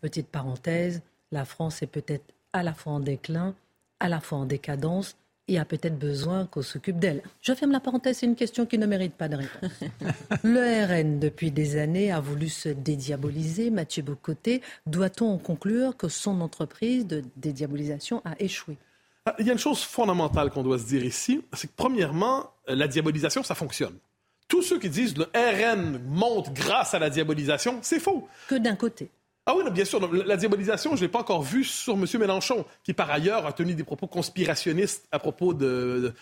Petite 0.00 0.28
parenthèse, 0.28 1.02
la 1.30 1.44
France 1.44 1.82
est 1.82 1.86
peut-être 1.86 2.24
à 2.54 2.62
la 2.62 2.72
fois 2.72 2.94
en 2.94 3.00
déclin, 3.00 3.54
à 4.00 4.08
la 4.08 4.20
fois 4.20 4.38
en 4.38 4.46
décadence, 4.46 5.14
et 5.48 5.58
a 5.58 5.64
peut-être 5.64 5.98
besoin 5.98 6.46
qu'on 6.46 6.62
s'occupe 6.62 6.98
d'elle. 6.98 7.22
Je 7.40 7.54
ferme 7.54 7.72
la 7.72 7.80
parenthèse, 7.80 8.18
c'est 8.18 8.26
une 8.26 8.36
question 8.36 8.66
qui 8.66 8.78
ne 8.78 8.86
mérite 8.86 9.14
pas 9.14 9.28
de 9.28 9.36
réponse. 9.36 9.70
Le 10.42 10.86
RN, 10.86 11.18
depuis 11.20 11.50
des 11.50 11.76
années, 11.76 12.10
a 12.10 12.20
voulu 12.20 12.48
se 12.48 12.68
dédiaboliser. 12.68 13.70
Mathieu 13.70 14.02
Bocoté, 14.02 14.62
doit-on 14.86 15.26
en 15.26 15.38
conclure 15.38 15.96
que 15.96 16.08
son 16.08 16.40
entreprise 16.40 17.06
de 17.06 17.22
dédiabolisation 17.36 18.22
a 18.24 18.34
échoué? 18.40 18.76
Ah, 19.24 19.34
Il 19.38 19.46
y 19.46 19.50
a 19.50 19.52
une 19.52 19.58
chose 19.58 19.82
fondamentale 19.82 20.50
qu'on 20.50 20.62
doit 20.62 20.78
se 20.78 20.86
dire 20.86 21.04
ici, 21.04 21.42
c'est 21.52 21.68
que 21.68 21.72
premièrement, 21.76 22.50
la 22.68 22.88
diabolisation, 22.88 23.42
ça 23.42 23.54
fonctionne. 23.54 23.96
Tous 24.48 24.62
ceux 24.62 24.78
qui 24.78 24.88
disent 24.88 25.16
le 25.16 25.26
RN 25.34 26.00
monte 26.06 26.52
grâce 26.52 26.94
à 26.94 26.98
la 26.98 27.10
diabolisation, 27.10 27.80
c'est 27.82 27.98
faux. 27.98 28.28
Que 28.48 28.54
d'un 28.54 28.76
côté. 28.76 29.10
Ah 29.48 29.54
oui, 29.56 29.62
bien 29.70 29.84
sûr. 29.84 30.00
La 30.12 30.36
diabolisation, 30.36 30.96
je 30.96 30.96
ne 30.96 31.00
l'ai 31.02 31.08
pas 31.08 31.20
encore 31.20 31.42
vue 31.42 31.62
sur 31.62 31.94
M. 31.94 32.04
Mélenchon, 32.18 32.64
qui 32.82 32.92
par 32.92 33.08
ailleurs 33.12 33.46
a 33.46 33.52
tenu 33.52 33.74
des 33.74 33.84
propos 33.84 34.08
conspirationnistes 34.08 35.06
à 35.12 35.20
propos 35.20 35.54
de, 35.54 36.12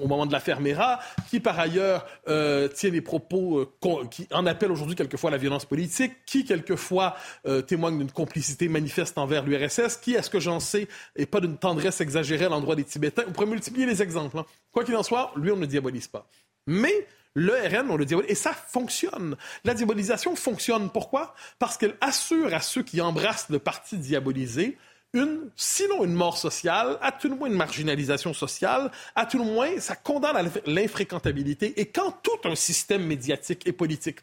au 0.00 0.06
moment 0.06 0.26
de 0.26 0.32
l'affaire 0.32 0.60
Mera, 0.60 1.00
qui 1.28 1.40
par 1.40 1.58
ailleurs 1.58 2.06
euh, 2.28 2.68
tient 2.68 2.90
des 2.90 3.00
propos 3.00 3.58
euh, 3.58 4.06
qui 4.12 4.28
en 4.32 4.46
appellent 4.46 4.70
aujourd'hui 4.70 4.94
quelquefois 4.94 5.30
à 5.30 5.32
la 5.32 5.38
violence 5.38 5.64
politique, 5.64 6.12
qui 6.24 6.44
quelquefois 6.44 7.16
euh, 7.46 7.62
témoigne 7.62 7.98
d'une 7.98 8.12
complicité 8.12 8.68
manifeste 8.68 9.18
envers 9.18 9.44
l'URSS, 9.44 9.96
qui, 9.96 10.16
à 10.16 10.22
ce 10.22 10.30
que 10.30 10.38
j'en 10.38 10.60
sais, 10.60 10.86
n'est 11.18 11.26
pas 11.26 11.40
d'une 11.40 11.58
tendresse 11.58 12.00
exagérée 12.00 12.44
à 12.44 12.48
l'endroit 12.48 12.76
des 12.76 12.84
Tibétains. 12.84 13.24
On 13.26 13.32
pourrait 13.32 13.46
multiplier 13.46 13.86
les 13.86 14.02
exemples. 14.02 14.38
Hein. 14.38 14.46
Quoi 14.70 14.84
qu'il 14.84 14.94
en 14.94 15.02
soit, 15.02 15.32
lui, 15.34 15.50
on 15.50 15.56
ne 15.56 15.66
diabolise 15.66 16.06
pas. 16.06 16.28
Mais 16.68 17.08
le 17.38 17.54
RN, 17.54 17.90
on 17.90 17.96
le 17.96 18.04
diabolise. 18.04 18.30
Et 18.30 18.34
ça 18.34 18.52
fonctionne. 18.52 19.36
La 19.64 19.74
diabolisation 19.74 20.34
fonctionne. 20.34 20.90
Pourquoi? 20.90 21.34
Parce 21.58 21.76
qu'elle 21.76 21.96
assure 22.00 22.52
à 22.52 22.60
ceux 22.60 22.82
qui 22.82 23.00
embrassent 23.00 23.48
le 23.48 23.58
parti 23.58 23.96
diabolisé 23.96 24.76
une, 25.14 25.50
sinon 25.56 26.04
une 26.04 26.12
mort 26.12 26.36
sociale, 26.36 26.98
à 27.00 27.12
tout 27.12 27.28
le 27.28 27.36
moins 27.36 27.48
une 27.48 27.54
marginalisation 27.54 28.34
sociale, 28.34 28.90
à 29.14 29.24
tout 29.24 29.38
le 29.38 29.44
moins, 29.44 29.78
ça 29.78 29.96
condamne 29.96 30.36
à 30.36 30.42
l'infréquentabilité. 30.66 31.80
Et 31.80 31.86
quand 31.86 32.10
tout 32.22 32.48
un 32.48 32.54
système 32.54 33.06
médiatique 33.06 33.66
et 33.66 33.72
politique 33.72 34.18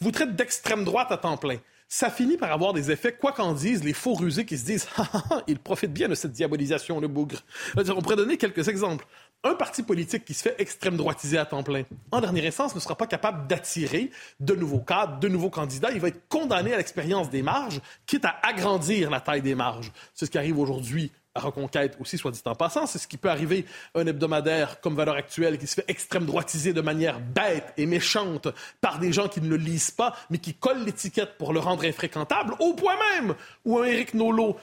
vous 0.00 0.12
traite 0.12 0.36
d'extrême 0.36 0.84
droite 0.84 1.12
à 1.12 1.18
temps 1.18 1.36
plein, 1.36 1.58
ça 1.92 2.08
finit 2.08 2.36
par 2.36 2.52
avoir 2.52 2.72
des 2.72 2.92
effets, 2.92 3.12
quoi 3.12 3.32
qu'en 3.32 3.52
disent 3.52 3.82
les 3.82 3.92
faux 3.92 4.14
rusés 4.14 4.46
qui 4.46 4.56
se 4.56 4.64
disent 4.64 4.86
ah, 4.96 5.08
ah, 5.12 5.22
ah, 5.30 5.42
il 5.48 5.58
profite 5.58 5.92
bien 5.92 6.08
de 6.08 6.14
cette 6.14 6.30
diabolisation, 6.30 7.00
le 7.00 7.08
bougre. 7.08 7.40
On 7.76 8.00
pourrait 8.00 8.16
donner 8.16 8.36
quelques 8.36 8.68
exemples. 8.68 9.04
Un 9.42 9.54
parti 9.54 9.82
politique 9.82 10.24
qui 10.24 10.32
se 10.32 10.42
fait 10.42 10.54
extrême 10.58 10.96
droitiser 10.96 11.36
à 11.36 11.46
temps 11.46 11.64
plein, 11.64 11.82
en 12.12 12.20
dernière 12.20 12.44
instance, 12.44 12.76
ne 12.76 12.80
sera 12.80 12.94
pas 12.94 13.08
capable 13.08 13.48
d'attirer 13.48 14.10
de 14.38 14.54
nouveaux 14.54 14.78
cadres, 14.78 15.18
de 15.18 15.26
nouveaux 15.26 15.50
candidats. 15.50 15.90
Il 15.90 16.00
va 16.00 16.08
être 16.08 16.28
condamné 16.28 16.72
à 16.72 16.76
l'expérience 16.76 17.28
des 17.28 17.42
marges, 17.42 17.80
quitte 18.06 18.24
à 18.24 18.36
agrandir 18.42 19.10
la 19.10 19.20
taille 19.20 19.42
des 19.42 19.56
marges. 19.56 19.90
C'est 20.14 20.26
ce 20.26 20.30
qui 20.30 20.38
arrive 20.38 20.60
aujourd'hui 20.60 21.10
Reconquête 21.40 21.96
aussi, 22.00 22.18
soit 22.18 22.30
dit 22.30 22.40
en 22.44 22.54
passant. 22.54 22.86
C'est 22.86 22.98
ce 22.98 23.08
qui 23.08 23.16
peut 23.16 23.30
arriver 23.30 23.64
un 23.94 24.06
hebdomadaire 24.06 24.80
comme 24.80 24.94
Valeur 24.94 25.16
Actuelle 25.16 25.58
qui 25.58 25.66
se 25.66 25.74
fait 25.74 25.84
extrême 25.88 26.26
droitiser 26.26 26.72
de 26.72 26.80
manière 26.80 27.20
bête 27.20 27.72
et 27.76 27.86
méchante 27.86 28.48
par 28.80 28.98
des 28.98 29.12
gens 29.12 29.28
qui 29.28 29.40
ne 29.40 29.48
le 29.48 29.56
lisent 29.56 29.90
pas, 29.90 30.14
mais 30.30 30.38
qui 30.38 30.54
collent 30.54 30.84
l'étiquette 30.84 31.36
pour 31.38 31.52
le 31.52 31.60
rendre 31.60 31.84
infréquentable, 31.84 32.54
au 32.60 32.74
point 32.74 32.96
même 33.14 33.34
où 33.64 33.78
un 33.78 33.84
Éric 33.84 34.14
Nolot 34.14 34.56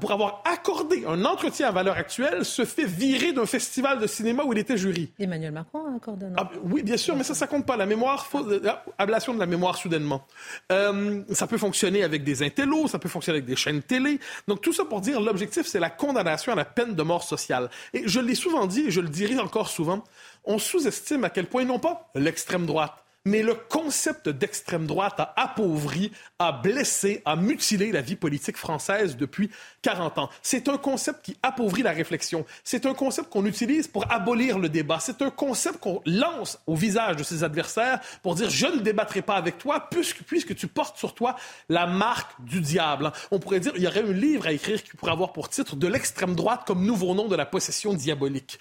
pour, 0.00 0.12
avoir 0.12 0.42
accordé 0.44 1.04
un 1.06 1.24
entretien 1.24 1.68
à 1.68 1.70
valeur 1.70 1.96
actuelle, 1.96 2.44
se 2.44 2.66
fait 2.66 2.84
virer 2.84 3.32
d'un 3.32 3.46
festival 3.46 3.98
de 3.98 4.06
cinéma 4.06 4.44
où 4.44 4.52
il 4.52 4.58
était 4.58 4.76
jury. 4.76 5.10
Emmanuel 5.18 5.52
Macron 5.52 5.86
a 5.86 5.96
accordé 5.96 6.26
un 6.26 6.34
ah, 6.36 6.50
Oui, 6.62 6.82
bien 6.82 6.98
sûr, 6.98 7.16
mais 7.16 7.24
ça, 7.24 7.34
ça 7.34 7.46
compte 7.46 7.64
pas. 7.64 7.76
La 7.76 7.86
mémoire, 7.86 8.28
euh, 8.34 8.60
ablation 8.98 9.32
de 9.32 9.38
la 9.38 9.46
mémoire 9.46 9.76
soudainement. 9.76 10.26
Euh, 10.70 11.22
ça 11.30 11.46
peut 11.46 11.56
fonctionner 11.56 12.02
avec 12.02 12.22
des 12.22 12.42
intellos, 12.42 12.86
ça 12.88 12.98
peut 12.98 13.08
fonctionner 13.08 13.38
avec 13.38 13.46
des 13.46 13.56
chaînes 13.56 13.82
télé. 13.82 14.20
Donc 14.46 14.60
tout 14.60 14.74
ça 14.74 14.84
pour 14.84 15.00
dire, 15.00 15.22
l'objectif, 15.22 15.66
c'est 15.66 15.80
la 15.80 15.90
condamnation 15.90 16.52
à 16.52 16.56
la 16.56 16.66
peine 16.66 16.94
de 16.94 17.02
mort 17.02 17.22
sociale. 17.22 17.70
Et 17.94 18.02
je 18.06 18.20
l'ai 18.20 18.34
souvent 18.34 18.66
dit, 18.66 18.82
et 18.82 18.90
je 18.90 19.00
le 19.00 19.08
dirai 19.08 19.38
encore 19.38 19.68
souvent, 19.68 20.04
on 20.44 20.58
sous-estime 20.58 21.24
à 21.24 21.30
quel 21.30 21.46
point, 21.46 21.64
non 21.64 21.78
pas 21.78 22.10
l'extrême 22.14 22.66
droite, 22.66 23.05
mais 23.26 23.42
le 23.42 23.54
concept 23.54 24.28
d'extrême 24.28 24.86
droite 24.86 25.18
a 25.18 25.34
appauvri, 25.36 26.12
a 26.38 26.52
blessé, 26.52 27.22
a 27.24 27.34
mutilé 27.34 27.90
la 27.90 28.00
vie 28.00 28.14
politique 28.14 28.56
française 28.56 29.16
depuis 29.16 29.50
40 29.82 30.18
ans. 30.18 30.30
C'est 30.42 30.68
un 30.68 30.78
concept 30.78 31.24
qui 31.24 31.36
appauvrit 31.42 31.82
la 31.82 31.90
réflexion. 31.90 32.46
C'est 32.62 32.86
un 32.86 32.94
concept 32.94 33.28
qu'on 33.28 33.44
utilise 33.44 33.88
pour 33.88 34.10
abolir 34.12 34.60
le 34.60 34.68
débat. 34.68 34.98
C'est 35.00 35.22
un 35.22 35.30
concept 35.30 35.80
qu'on 35.80 36.00
lance 36.06 36.60
au 36.68 36.76
visage 36.76 37.16
de 37.16 37.24
ses 37.24 37.42
adversaires 37.42 37.98
pour 38.22 38.36
dire 38.36 38.48
je 38.48 38.66
ne 38.66 38.78
débattrai 38.78 39.22
pas 39.22 39.34
avec 39.34 39.58
toi 39.58 39.88
puisque, 39.90 40.22
puisque 40.22 40.54
tu 40.54 40.68
portes 40.68 40.96
sur 40.96 41.12
toi 41.12 41.34
la 41.68 41.86
marque 41.86 42.30
du 42.38 42.60
diable. 42.60 43.10
On 43.32 43.40
pourrait 43.40 43.60
dire 43.60 43.72
il 43.74 43.82
y 43.82 43.88
aurait 43.88 44.04
un 44.04 44.12
livre 44.12 44.46
à 44.46 44.52
écrire 44.52 44.80
qui 44.84 44.96
pourrait 44.96 45.12
avoir 45.12 45.32
pour 45.32 45.48
titre 45.48 45.74
de 45.74 45.88
l'extrême 45.88 46.36
droite 46.36 46.62
comme 46.64 46.86
nouveau 46.86 47.12
nom 47.12 47.26
de 47.26 47.34
la 47.34 47.44
possession 47.44 47.92
diabolique. 47.92 48.60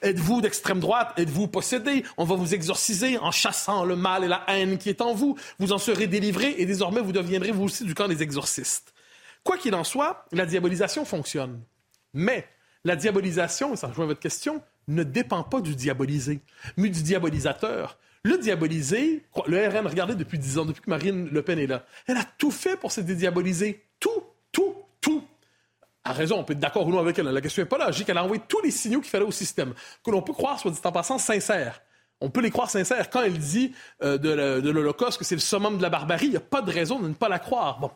Êtes-vous 0.00 0.40
d'extrême 0.40 0.80
droite? 0.80 1.12
Êtes-vous 1.18 1.48
possédé? 1.48 2.02
On 2.16 2.24
va 2.24 2.34
vous 2.34 2.54
exorciser 2.54 3.18
en 3.18 3.30
chassant 3.30 3.84
le 3.84 3.94
mal 3.94 4.05
et 4.24 4.28
la 4.28 4.44
haine 4.48 4.78
qui 4.78 4.88
est 4.88 5.00
en 5.00 5.14
vous. 5.14 5.36
Vous 5.58 5.72
en 5.72 5.78
serez 5.78 6.06
délivré 6.06 6.54
et 6.58 6.66
désormais 6.66 7.00
vous 7.00 7.12
deviendrez 7.12 7.50
vous 7.50 7.64
aussi 7.64 7.84
du 7.84 7.94
camp 7.94 8.08
des 8.08 8.22
exorcistes. 8.22 8.94
Quoi 9.44 9.58
qu'il 9.58 9.74
en 9.74 9.84
soit, 9.84 10.24
la 10.32 10.46
diabolisation 10.46 11.04
fonctionne. 11.04 11.60
Mais 12.14 12.48
la 12.84 12.96
diabolisation, 12.96 13.76
ça 13.76 13.88
rejoint 13.88 14.06
votre 14.06 14.20
question, 14.20 14.62
ne 14.88 15.02
dépend 15.02 15.42
pas 15.42 15.60
du 15.60 15.74
diabolisé, 15.74 16.40
mais 16.76 16.88
du 16.88 17.02
diabolisateur. 17.02 17.98
Le 18.22 18.38
diabolisé, 18.38 19.24
le 19.46 19.68
RN, 19.68 19.86
regardez 19.86 20.14
depuis 20.14 20.38
dix 20.38 20.58
ans, 20.58 20.64
depuis 20.64 20.82
que 20.82 20.90
Marine 20.90 21.28
Le 21.30 21.42
Pen 21.42 21.58
est 21.58 21.66
là, 21.66 21.84
elle 22.06 22.16
a 22.16 22.24
tout 22.38 22.50
fait 22.50 22.76
pour 22.76 22.90
se 22.90 23.00
dédiaboliser. 23.00 23.84
Tout, 24.00 24.24
tout, 24.50 24.74
tout. 25.00 25.22
A 26.02 26.12
raison, 26.12 26.38
on 26.38 26.44
peut 26.44 26.52
être 26.52 26.58
d'accord 26.58 26.86
ou 26.86 26.90
non 26.90 26.98
avec 26.98 27.18
elle. 27.18 27.26
La 27.26 27.40
question 27.40 27.62
n'est 27.62 27.68
pas 27.68 27.78
là. 27.78 27.90
Dis 27.90 28.04
qu'elle 28.04 28.18
a 28.18 28.24
envoyé 28.24 28.42
tous 28.48 28.60
les 28.62 28.70
signaux 28.70 29.00
qu'il 29.00 29.10
fallait 29.10 29.24
au 29.24 29.30
système, 29.30 29.74
que 30.04 30.10
l'on 30.10 30.22
peut 30.22 30.32
croire, 30.32 30.58
soit 30.58 30.70
dit 30.70 30.78
en 30.82 30.92
passant, 30.92 31.18
sincère. 31.18 31.80
On 32.20 32.30
peut 32.30 32.40
les 32.40 32.50
croire 32.50 32.70
sincères. 32.70 33.10
Quand 33.10 33.22
elle 33.22 33.38
dit 33.38 33.74
euh, 34.02 34.18
de 34.18 34.70
l'Holocauste 34.70 35.18
que 35.18 35.24
c'est 35.24 35.34
le 35.34 35.40
summum 35.40 35.76
de 35.76 35.82
la 35.82 35.90
barbarie, 35.90 36.26
il 36.26 36.30
n'y 36.30 36.36
a 36.36 36.40
pas 36.40 36.62
de 36.62 36.72
raison 36.72 36.98
de 36.98 37.08
ne 37.08 37.14
pas 37.14 37.28
la 37.28 37.38
croire. 37.38 37.78
Bon. 37.78 37.90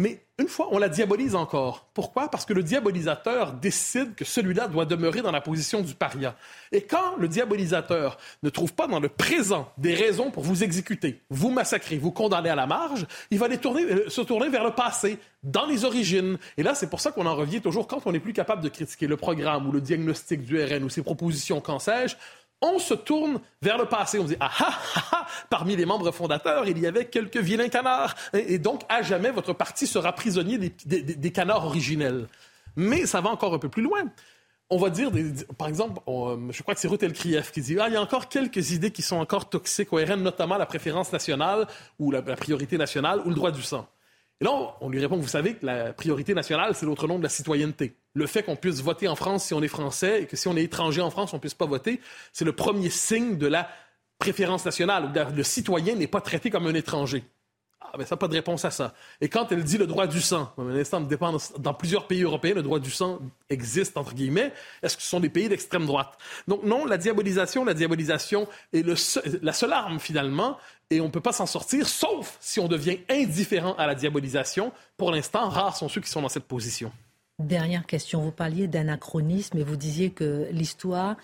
Mais 0.00 0.24
une 0.38 0.46
fois, 0.46 0.68
on 0.70 0.78
la 0.78 0.88
diabolise 0.88 1.34
encore. 1.34 1.90
Pourquoi? 1.92 2.30
Parce 2.30 2.46
que 2.46 2.52
le 2.52 2.62
diabolisateur 2.62 3.54
décide 3.54 4.14
que 4.14 4.24
celui-là 4.24 4.68
doit 4.68 4.84
demeurer 4.84 5.22
dans 5.22 5.32
la 5.32 5.40
position 5.40 5.80
du 5.80 5.94
paria. 5.94 6.36
Et 6.70 6.82
quand 6.82 7.16
le 7.18 7.26
diabolisateur 7.26 8.16
ne 8.44 8.48
trouve 8.48 8.72
pas 8.72 8.86
dans 8.86 9.00
le 9.00 9.08
présent 9.08 9.72
des 9.76 9.94
raisons 9.94 10.30
pour 10.30 10.44
vous 10.44 10.62
exécuter, 10.62 11.20
vous 11.30 11.50
massacrer, 11.50 11.98
vous 11.98 12.12
condamner 12.12 12.48
à 12.48 12.54
la 12.54 12.68
marge, 12.68 13.06
il 13.32 13.40
va 13.40 13.48
euh, 13.48 14.08
se 14.08 14.20
tourner 14.20 14.48
vers 14.48 14.62
le 14.62 14.70
passé, 14.70 15.18
dans 15.42 15.66
les 15.66 15.84
origines. 15.84 16.38
Et 16.56 16.62
là, 16.62 16.76
c'est 16.76 16.90
pour 16.90 17.00
ça 17.00 17.10
qu'on 17.10 17.26
en 17.26 17.34
revient 17.34 17.60
toujours 17.60 17.88
quand 17.88 18.02
on 18.06 18.12
n'est 18.12 18.20
plus 18.20 18.32
capable 18.32 18.62
de 18.62 18.68
critiquer 18.68 19.08
le 19.08 19.16
programme 19.16 19.66
ou 19.66 19.72
le 19.72 19.80
diagnostic 19.80 20.44
du 20.44 20.62
RN 20.62 20.84
ou 20.84 20.88
ses 20.88 21.02
propositions, 21.02 21.60
qu'en 21.60 21.80
sais-je, 21.80 22.14
on 22.60 22.78
se 22.78 22.94
tourne 22.94 23.40
vers 23.62 23.78
le 23.78 23.86
passé. 23.86 24.18
On 24.18 24.24
dit 24.24 24.36
ah, 24.40 24.50
ah 24.58 24.78
ah 24.94 25.04
ah 25.12 25.26
parmi 25.50 25.76
les 25.76 25.86
membres 25.86 26.10
fondateurs, 26.10 26.66
il 26.66 26.78
y 26.78 26.86
avait 26.86 27.06
quelques 27.06 27.38
vilains 27.38 27.68
canards. 27.68 28.14
Et, 28.32 28.58
donc, 28.58 28.82
à 28.88 29.02
jamais, 29.02 29.30
votre 29.30 29.52
parti 29.52 29.86
sera 29.86 30.12
prisonnier 30.12 30.58
des, 30.58 31.32
canards 31.32 31.66
originels. 31.66 32.26
Mais 32.76 33.06
ça 33.06 33.20
va 33.20 33.30
encore 33.30 33.54
un 33.54 33.58
peu 33.58 33.68
plus 33.68 33.82
loin. 33.82 34.04
On 34.70 34.76
va 34.76 34.90
dire, 34.90 35.10
par 35.56 35.68
exemple, 35.68 36.00
je 36.06 36.62
crois 36.62 36.74
que 36.74 36.80
c'est 36.80 36.88
Ruth 36.88 37.02
Elkrief 37.02 37.52
qui 37.52 37.62
dit 37.62 37.78
ah, 37.80 37.88
il 37.88 37.94
y 37.94 37.96
a 37.96 38.02
encore 38.02 38.28
quelques 38.28 38.72
idées 38.72 38.90
qui 38.90 39.02
sont 39.02 39.16
encore 39.16 39.48
toxiques 39.48 39.92
au 39.92 39.96
RN, 39.96 40.22
notamment 40.22 40.58
la 40.58 40.66
préférence 40.66 41.12
nationale 41.12 41.66
ou 41.98 42.10
la 42.10 42.22
priorité 42.22 42.76
nationale 42.76 43.20
ou 43.24 43.30
le 43.30 43.34
droit 43.34 43.50
du 43.50 43.62
sang. 43.62 43.88
Et 44.40 44.44
là, 44.44 44.76
on 44.80 44.88
lui 44.88 45.00
répond, 45.00 45.16
vous 45.16 45.26
savez 45.26 45.54
que 45.54 45.66
la 45.66 45.92
priorité 45.92 46.32
nationale, 46.32 46.74
c'est 46.74 46.86
l'autre 46.86 47.08
nom 47.08 47.18
de 47.18 47.24
la 47.24 47.28
citoyenneté. 47.28 47.96
Le 48.14 48.26
fait 48.26 48.44
qu'on 48.44 48.54
puisse 48.54 48.80
voter 48.80 49.08
en 49.08 49.16
France 49.16 49.46
si 49.46 49.54
on 49.54 49.62
est 49.62 49.68
français 49.68 50.22
et 50.22 50.26
que 50.26 50.36
si 50.36 50.46
on 50.46 50.56
est 50.56 50.62
étranger 50.62 51.00
en 51.00 51.10
France, 51.10 51.32
on 51.32 51.36
ne 51.36 51.40
puisse 51.40 51.54
pas 51.54 51.66
voter, 51.66 52.00
c'est 52.32 52.44
le 52.44 52.52
premier 52.52 52.90
signe 52.90 53.36
de 53.36 53.48
la 53.48 53.68
préférence 54.18 54.64
nationale. 54.64 55.12
Le 55.34 55.42
citoyen 55.42 55.96
n'est 55.96 56.06
pas 56.06 56.20
traité 56.20 56.50
comme 56.50 56.66
un 56.66 56.74
étranger. 56.74 57.24
Ah, 57.80 57.96
ben 57.96 58.04
ça 58.04 58.16
pas 58.16 58.28
de 58.28 58.34
réponse 58.34 58.64
à 58.64 58.70
ça. 58.70 58.92
Et 59.20 59.28
quand 59.28 59.50
elle 59.52 59.62
dit 59.62 59.78
le 59.78 59.86
droit 59.86 60.06
du 60.06 60.20
sang, 60.20 60.52
un 60.58 60.76
instant 60.76 61.00
dans 61.00 61.74
plusieurs 61.74 62.06
pays 62.06 62.22
européens, 62.22 62.54
le 62.54 62.62
droit 62.62 62.80
du 62.80 62.90
sang 62.90 63.20
existe, 63.48 63.96
entre 63.96 64.14
guillemets. 64.14 64.52
Est-ce 64.82 64.96
que 64.96 65.02
ce 65.02 65.08
sont 65.08 65.20
des 65.20 65.28
pays 65.28 65.48
d'extrême 65.48 65.86
droite? 65.86 66.18
Donc 66.48 66.64
non, 66.64 66.84
la 66.84 66.98
diabolisation, 66.98 67.64
la 67.64 67.74
diabolisation 67.74 68.48
est 68.72 68.82
le 68.82 68.94
la 69.42 69.52
seule 69.52 69.72
arme, 69.72 70.00
finalement, 70.00 70.58
et 70.90 71.00
on 71.00 71.06
ne 71.06 71.10
peut 71.10 71.20
pas 71.20 71.32
s'en 71.32 71.46
sortir, 71.46 71.88
sauf 71.88 72.36
si 72.40 72.58
on 72.60 72.68
devient 72.68 72.98
indifférent 73.08 73.74
à 73.74 73.86
la 73.86 73.94
diabolisation. 73.94 74.72
Pour 74.96 75.12
l'instant, 75.12 75.48
rares 75.48 75.76
sont 75.76 75.88
ceux 75.88 76.00
qui 76.00 76.10
sont 76.10 76.22
dans 76.22 76.28
cette 76.28 76.48
position. 76.48 76.92
Dernière 77.38 77.86
question, 77.86 78.20
vous 78.20 78.32
parliez 78.32 78.66
d'anachronisme 78.66 79.58
et 79.58 79.62
vous 79.62 79.76
disiez 79.76 80.10
que 80.10 80.48
l'histoire, 80.50 81.14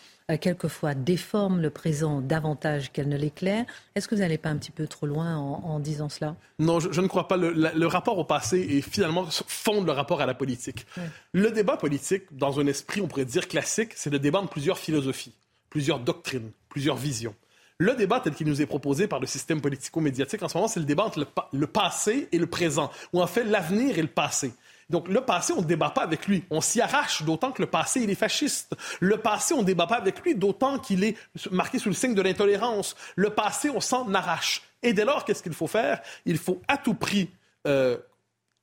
quelquefois, 0.41 0.95
déforme 0.95 1.61
le 1.61 1.71
présent 1.71 2.21
davantage 2.21 2.93
qu'elle 2.93 3.09
ne 3.09 3.17
l'éclaire. 3.17 3.65
Est-ce 3.97 4.07
que 4.07 4.15
vous 4.15 4.21
n'allez 4.21 4.39
pas 4.39 4.51
un 4.51 4.57
petit 4.57 4.71
peu 4.71 4.87
trop 4.87 5.07
loin 5.07 5.37
en, 5.37 5.81
disant 5.81 6.09
cela? 6.09 6.37
Non, 6.61 6.79
je, 6.79 7.01
ne 7.01 7.09
crois 7.09 7.27
pas. 7.27 7.37
Le, 7.37 7.87
rapport 7.87 8.17
au 8.17 8.25
passé 8.25 8.61
et 8.61 8.81
finalement 8.81 9.27
fonde 9.29 9.87
le 9.87 9.93
rapport 9.93 10.21
à 10.21 10.27
la 10.27 10.35
politique. 10.35 10.87
Le 11.33 11.51
débat 11.51 11.77
politique, 11.77 12.23
dans 12.31 12.61
un 12.61 12.67
esprit, 12.69 13.01
on 13.01 13.09
pourrait 13.09 13.25
dire 13.25 13.49
classique, 13.49 13.91
c'est 13.97 14.11
le 14.11 14.21
débat 14.21 14.41
de 14.41 14.47
plusieurs 14.47 14.79
philosophies, 14.79 15.35
plusieurs 15.69 15.99
doctrines, 15.99 16.53
plusieurs 16.69 16.97
visions. 16.97 17.35
Le 17.79 17.97
débat 17.97 18.21
tel 18.21 18.35
qu'il 18.35 18.47
nous 18.47 18.63
est 18.63 18.67
proposé 18.67 19.09
par 19.09 19.19
le 19.19 19.27
système 19.27 19.61
politico-médiatique 19.61 20.41
en 20.45 20.49
ce 20.49 20.57
moment, 20.57 20.69
c'est 20.69 20.79
le 20.79 20.87
débat 20.87 21.03
entre 21.03 21.27
le, 21.53 21.67
passé 21.67 22.29
et 22.31 22.39
le 22.39 22.47
présent, 22.47 22.93
ou 23.13 23.21
en 23.21 23.27
fait 23.27 23.43
l'avenir 23.43 23.99
et 23.99 24.03
le 24.03 24.09
passé. 24.09 24.53
Donc, 24.91 25.09
le 25.09 25.21
passé, 25.23 25.53
on 25.53 25.63
ne 25.63 25.67
débat 25.67 25.91
pas 25.91 26.03
avec 26.03 26.27
lui. 26.27 26.45
On 26.51 26.61
s'y 26.61 26.81
arrache, 26.81 27.23
d'autant 27.23 27.53
que 27.53 27.63
le 27.63 27.69
passé, 27.69 28.01
il 28.03 28.11
est 28.11 28.15
fasciste. 28.15 28.75
Le 29.01 29.17
passé, 29.17 29.55
on 29.55 29.61
ne 29.61 29.67
débat 29.67 29.87
pas 29.87 29.97
avec 29.97 30.21
lui, 30.23 30.35
d'autant 30.35 30.79
qu'il 30.79 31.05
est 31.05 31.17
marqué 31.51 31.79
sous 31.79 31.89
le 31.89 31.95
signe 31.95 32.15
de 32.15 32.23
l'intolérance. 32.23 32.95
Le 33.17 33.31
passé, 33.31 33.71
on 33.71 33.81
s'en 33.81 34.13
arrache. 34.15 34.63
Et 34.83 34.93
dès 34.93 35.05
lors, 35.05 35.25
qu'est-ce 35.25 35.43
qu'il 35.43 35.55
faut 35.55 35.67
faire? 35.67 36.01
Il 36.27 36.39
faut 36.39 36.61
à 36.69 36.77
tout 36.77 36.95
prix 36.95 37.31
euh, 37.67 37.97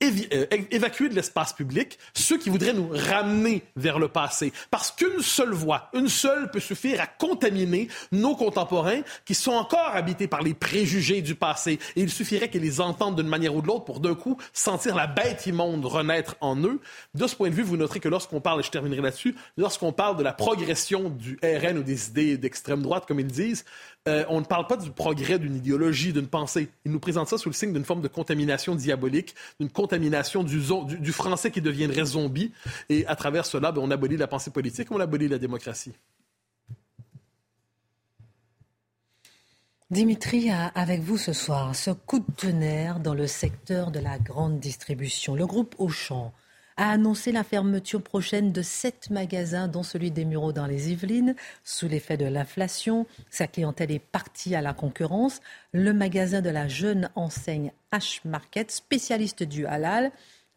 euh, 0.01 0.45
évacuer 0.71 1.09
de 1.09 1.15
l'espace 1.15 1.53
public 1.53 1.99
ceux 2.13 2.37
qui 2.37 2.49
voudraient 2.49 2.73
nous 2.73 2.89
ramener 2.91 3.63
vers 3.75 3.99
le 3.99 4.07
passé. 4.07 4.51
Parce 4.69 4.91
qu'une 4.91 5.21
seule 5.21 5.53
voix, 5.53 5.89
une 5.93 6.09
seule 6.09 6.49
peut 6.49 6.59
suffire 6.59 7.01
à 7.01 7.07
contaminer 7.07 7.87
nos 8.11 8.35
contemporains 8.35 9.01
qui 9.25 9.35
sont 9.35 9.51
encore 9.51 9.91
habités 9.93 10.27
par 10.27 10.41
les 10.41 10.53
préjugés 10.53 11.21
du 11.21 11.35
passé. 11.35 11.79
Et 11.95 12.01
il 12.01 12.09
suffirait 12.09 12.49
qu'ils 12.49 12.61
les 12.61 12.81
entendent 12.81 13.15
d'une 13.15 13.27
manière 13.27 13.55
ou 13.55 13.61
de 13.61 13.67
l'autre 13.67 13.85
pour 13.85 13.99
d'un 13.99 14.15
coup 14.15 14.37
sentir 14.53 14.95
la 14.95 15.07
bête 15.07 15.45
immonde 15.45 15.85
renaître 15.85 16.35
en 16.41 16.57
eux. 16.57 16.79
De 17.13 17.27
ce 17.27 17.35
point 17.35 17.49
de 17.49 17.55
vue, 17.55 17.63
vous 17.63 17.77
noterez 17.77 17.99
que 17.99 18.09
lorsqu'on 18.09 18.41
parle, 18.41 18.61
et 18.61 18.63
je 18.63 18.71
terminerai 18.71 19.01
là-dessus, 19.01 19.35
lorsqu'on 19.57 19.91
parle 19.91 20.17
de 20.17 20.23
la 20.23 20.33
progression 20.33 21.09
du 21.09 21.39
RN 21.43 21.77
ou 21.77 21.83
des 21.83 22.07
idées 22.07 22.37
d'extrême 22.37 22.81
droite, 22.81 23.05
comme 23.07 23.19
ils 23.19 23.27
disent, 23.27 23.65
euh, 24.07 24.25
on 24.29 24.39
ne 24.39 24.45
parle 24.45 24.65
pas 24.65 24.77
du 24.77 24.89
progrès 24.89 25.37
d'une 25.37 25.55
idéologie, 25.55 26.11
d'une 26.11 26.27
pensée. 26.27 26.69
Ils 26.85 26.91
nous 26.91 26.99
présentent 26.99 27.27
ça 27.27 27.37
sous 27.37 27.49
le 27.49 27.53
signe 27.53 27.71
d'une 27.71 27.85
forme 27.85 28.01
de 28.01 28.07
contamination 28.07 28.73
diabolique, 28.73 29.35
d'une 29.59 29.69
contamination 29.69 30.43
du, 30.43 31.11
français 31.11 31.51
qui 31.51 31.61
deviendrait 31.61 32.05
zombie. 32.05 32.51
Et 32.89 33.05
à 33.05 33.15
travers 33.15 33.45
cela, 33.45 33.71
ben, 33.71 33.81
on 33.83 33.91
abolit 33.91 34.17
la 34.17 34.27
pensée 34.27 34.49
politique, 34.49 34.91
on 34.91 34.99
abolit 34.99 35.27
la 35.27 35.37
démocratie. 35.37 35.93
Dimitri, 39.91 40.49
avec 40.49 41.01
vous 41.01 41.17
ce 41.17 41.33
soir, 41.33 41.75
ce 41.75 41.91
coup 41.91 42.19
de 42.19 42.31
tonnerre 42.37 43.01
dans 43.01 43.13
le 43.13 43.27
secteur 43.27 43.91
de 43.91 43.99
la 43.99 44.17
grande 44.17 44.59
distribution. 44.59 45.35
Le 45.35 45.45
groupe 45.45 45.75
Auchan 45.77 46.33
a 46.81 46.89
annoncé 46.89 47.31
la 47.31 47.43
fermeture 47.43 48.01
prochaine 48.01 48.51
de 48.51 48.63
sept 48.63 49.11
magasins, 49.11 49.67
dont 49.67 49.83
celui 49.83 50.09
des 50.09 50.25
Mureaux 50.25 50.51
dans 50.51 50.65
les 50.65 50.91
Yvelines, 50.91 51.35
sous 51.63 51.87
l'effet 51.87 52.17
de 52.17 52.25
l'inflation. 52.25 53.05
Sa 53.29 53.45
clientèle 53.45 53.91
est 53.91 53.99
partie 53.99 54.55
à 54.55 54.61
la 54.61 54.73
concurrence. 54.73 55.41
Le 55.73 55.93
magasin 55.93 56.41
de 56.41 56.49
la 56.49 56.67
jeune 56.67 57.11
enseigne 57.13 57.71
H-Market, 57.93 58.71
spécialiste 58.71 59.43
du 59.43 59.67
halal, 59.67 60.11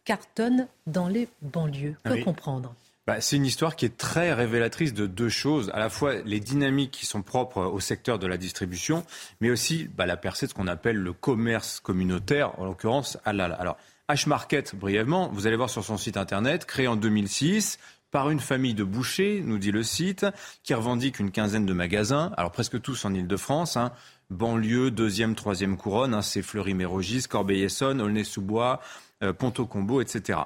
cartonne 0.07 0.67
dans 0.87 1.09
les 1.09 1.29
banlieues. 1.43 1.97
Que 2.05 2.25
comprendre? 2.25 2.75
Bah, 3.07 3.21
c'est 3.21 3.37
une 3.37 3.45
histoire 3.45 3.77
qui 3.77 3.85
est 3.85 3.99
très 3.99 4.33
révélatrice 4.33 4.95
de 4.95 5.07
deux 5.07 5.29
choses, 5.29 5.71
à 5.75 5.79
la 5.79 5.91
fois 5.91 6.15
les 6.25 6.41
dynamiques 6.41 6.93
qui 6.93 7.05
sont 7.05 7.21
propres 7.21 7.61
au 7.61 7.81
secteur 7.81 8.19
de 8.19 8.27
la 8.27 8.39
distribution, 8.39 9.05
mais 9.43 9.51
aussi 9.51 9.91
bah, 9.95 10.07
la 10.07 10.17
percée 10.17 10.47
de 10.47 10.53
ce 10.53 10.55
qu'on 10.55 10.69
appelle 10.69 10.97
le 10.97 11.13
commerce 11.13 11.81
communautaire, 11.81 12.59
en 12.59 12.65
l'occurrence 12.65 13.19
halal. 13.27 13.55
Alors, 13.61 13.77
H-Market, 14.11 14.75
brièvement, 14.75 15.31
vous 15.33 15.47
allez 15.47 15.57
voir 15.57 15.71
sur 15.71 15.83
son 15.83 15.97
site 15.97 16.19
internet, 16.19 16.67
créé 16.67 16.87
en 16.87 16.97
2006 16.97 17.79
par 18.11 18.29
une 18.29 18.39
famille 18.39 18.75
de 18.75 18.85
bouchers, 18.85 19.43
nous 19.43 19.57
dit 19.57 19.73
le 19.73 19.83
site, 19.83 20.27
qui 20.63 20.75
revendique 20.75 21.21
une 21.21 21.31
quinzaine 21.31 21.65
de 21.65 21.73
magasins, 21.73 22.31
alors 22.37 22.53
presque 22.53 22.83
tous 22.83 23.07
en 23.07 23.15
Ile-de-France, 23.15 23.79
hein, 23.79 23.93
banlieue, 24.29 24.91
deuxième, 24.91 25.35
troisième 25.35 25.79
couronne, 25.79 26.13
hein, 26.13 26.21
c'est 26.21 26.43
Fleury-Mérogis, 26.43 27.23
Corbeil-Essonne, 27.23 28.03
Aulnay-sous-Bois, 28.03 28.83
euh, 29.23 29.33
Ponto-Combo, 29.33 30.03
etc. 30.03 30.39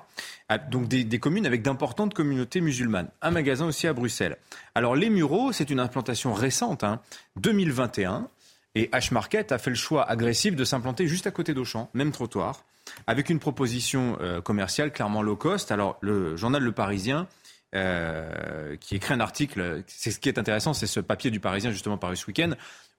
Ah, 0.48 0.58
donc 0.58 0.86
des, 0.86 1.02
des, 1.02 1.18
communes 1.18 1.44
avec 1.44 1.62
d'importantes 1.62 2.14
communautés 2.14 2.60
musulmanes. 2.60 3.10
Un 3.22 3.32
magasin 3.32 3.66
aussi 3.66 3.88
à 3.88 3.92
Bruxelles. 3.92 4.36
Alors 4.76 4.94
les 4.94 5.10
Mureaux, 5.10 5.50
c'est 5.50 5.68
une 5.68 5.80
implantation 5.80 6.32
récente, 6.32 6.84
hein, 6.84 7.00
2021, 7.40 8.28
et 8.76 8.86
H-Market 8.92 9.50
a 9.50 9.58
fait 9.58 9.70
le 9.70 9.76
choix 9.76 10.08
agressif 10.08 10.54
de 10.54 10.64
s'implanter 10.64 11.08
juste 11.08 11.26
à 11.26 11.32
côté 11.32 11.54
d'Auchan, 11.54 11.90
même 11.92 12.12
trottoir 12.12 12.62
avec 13.06 13.30
une 13.30 13.38
proposition 13.38 14.16
euh, 14.20 14.40
commerciale 14.40 14.92
clairement 14.92 15.22
low 15.22 15.36
cost. 15.36 15.72
Alors, 15.72 15.98
le 16.00 16.36
journal 16.36 16.62
Le 16.62 16.72
Parisien, 16.72 17.26
euh, 17.74 18.76
qui 18.76 18.96
écrit 18.96 19.14
un 19.14 19.20
article, 19.20 19.82
c'est 19.86 20.10
ce 20.10 20.18
qui 20.18 20.28
est 20.28 20.38
intéressant, 20.38 20.72
c'est 20.72 20.86
ce 20.86 21.00
papier 21.00 21.30
du 21.30 21.40
Parisien 21.40 21.70
justement 21.70 21.98
paru 21.98 22.16
ce 22.16 22.26
week-end, 22.26 22.52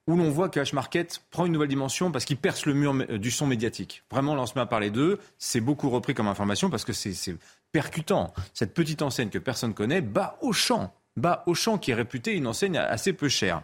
où 0.05 0.15
l'on 0.15 0.29
voit 0.29 0.49
que 0.49 0.59
H-Market 0.59 1.21
prend 1.31 1.45
une 1.45 1.53
nouvelle 1.53 1.69
dimension 1.69 2.11
parce 2.11 2.25
qu'il 2.25 2.37
perce 2.37 2.65
le 2.65 2.73
mur 2.73 2.95
euh, 3.09 3.17
du 3.17 3.31
son 3.31 3.47
médiatique. 3.47 4.03
Vraiment, 4.11 4.33
on 4.33 4.45
se 4.45 4.53
met 4.55 4.61
à 4.61 4.65
parler 4.65 4.91
d'eux. 4.91 5.19
C'est 5.37 5.61
beaucoup 5.61 5.89
repris 5.89 6.13
comme 6.13 6.27
information 6.27 6.69
parce 6.69 6.85
que 6.85 6.93
c'est 6.93 7.37
percutant. 7.71 8.33
Cette 8.53 8.73
petite 8.73 9.01
enseigne 9.01 9.29
que 9.29 9.39
personne 9.39 9.73
connaît 9.73 10.01
bat 10.01 10.37
au 10.41 10.53
champ. 10.53 10.93
Bat 11.17 11.43
au 11.47 11.53
champ 11.53 11.77
qui 11.77 11.91
est 11.91 11.95
réputée 11.95 12.33
une 12.33 12.47
enseigne 12.47 12.77
assez 12.77 13.13
peu 13.13 13.29
chère. 13.29 13.61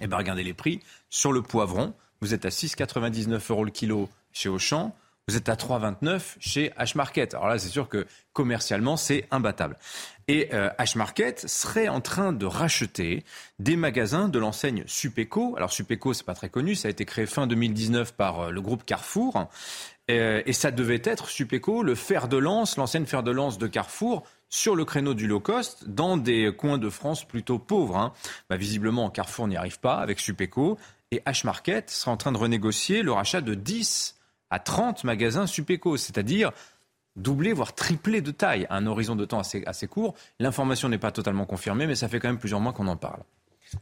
Eh 0.00 0.06
bien, 0.06 0.16
regardez 0.16 0.42
les 0.42 0.54
prix. 0.54 0.80
Sur 1.08 1.32
le 1.32 1.42
poivron, 1.42 1.94
vous 2.20 2.34
êtes 2.34 2.44
à 2.44 2.48
6,99 2.48 3.52
euros 3.52 3.64
le 3.64 3.70
kilo 3.70 4.08
chez 4.32 4.48
Auchan. 4.48 4.94
Vous 5.30 5.36
êtes 5.36 5.48
à 5.48 5.54
3,29 5.54 6.38
chez 6.40 6.72
H-Market. 6.76 7.34
Alors 7.34 7.46
là, 7.46 7.56
c'est 7.56 7.68
sûr 7.68 7.88
que 7.88 8.04
commercialement, 8.32 8.96
c'est 8.96 9.28
imbattable. 9.30 9.78
Et 10.26 10.48
euh, 10.52 10.70
H-Market 10.80 11.46
serait 11.46 11.86
en 11.86 12.00
train 12.00 12.32
de 12.32 12.46
racheter 12.46 13.22
des 13.60 13.76
magasins 13.76 14.28
de 14.28 14.40
l'enseigne 14.40 14.82
Supéco. 14.86 15.54
Alors 15.56 15.72
Supéco, 15.72 16.14
c'est 16.14 16.26
pas 16.26 16.34
très 16.34 16.48
connu, 16.48 16.74
ça 16.74 16.88
a 16.88 16.90
été 16.90 17.04
créé 17.04 17.26
fin 17.26 17.46
2019 17.46 18.14
par 18.14 18.40
euh, 18.40 18.50
le 18.50 18.60
groupe 18.60 18.84
Carrefour. 18.84 19.48
Euh, 20.10 20.42
et 20.46 20.52
ça 20.52 20.72
devait 20.72 21.00
être 21.04 21.28
Supéco, 21.28 21.84
le 21.84 21.94
fer 21.94 22.26
de 22.26 22.36
lance, 22.36 22.76
l'ancienne 22.76 23.06
fer 23.06 23.22
de 23.22 23.30
lance 23.30 23.56
de 23.56 23.68
Carrefour, 23.68 24.24
sur 24.48 24.74
le 24.74 24.84
créneau 24.84 25.14
du 25.14 25.28
low 25.28 25.38
cost 25.38 25.88
dans 25.88 26.16
des 26.16 26.52
coins 26.52 26.78
de 26.78 26.90
France 26.90 27.24
plutôt 27.24 27.60
pauvres. 27.60 27.96
Hein. 27.96 28.12
Bah, 28.48 28.56
visiblement, 28.56 29.10
Carrefour 29.10 29.46
n'y 29.46 29.56
arrive 29.56 29.78
pas 29.78 29.98
avec 29.98 30.18
Supéco. 30.18 30.76
Et 31.12 31.22
H-Market 31.24 31.88
sera 31.88 32.10
en 32.10 32.16
train 32.16 32.32
de 32.32 32.38
renégocier 32.38 33.04
le 33.04 33.12
rachat 33.12 33.42
de 33.42 33.54
10 33.54 34.16
à 34.50 34.58
30 34.58 35.04
magasins 35.04 35.46
Supéco, 35.46 35.96
c'est-à-dire 35.96 36.50
doubler, 37.16 37.52
voire 37.52 37.74
tripler 37.74 38.20
de 38.20 38.30
taille 38.30 38.66
à 38.70 38.76
un 38.76 38.86
horizon 38.86 39.16
de 39.16 39.24
temps 39.24 39.40
assez, 39.40 39.62
assez 39.66 39.86
court. 39.86 40.14
L'information 40.38 40.88
n'est 40.88 40.98
pas 40.98 41.12
totalement 41.12 41.46
confirmée, 41.46 41.86
mais 41.86 41.94
ça 41.94 42.08
fait 42.08 42.20
quand 42.20 42.28
même 42.28 42.38
plusieurs 42.38 42.60
mois 42.60 42.72
qu'on 42.72 42.86
en 42.86 42.96
parle. 42.96 43.20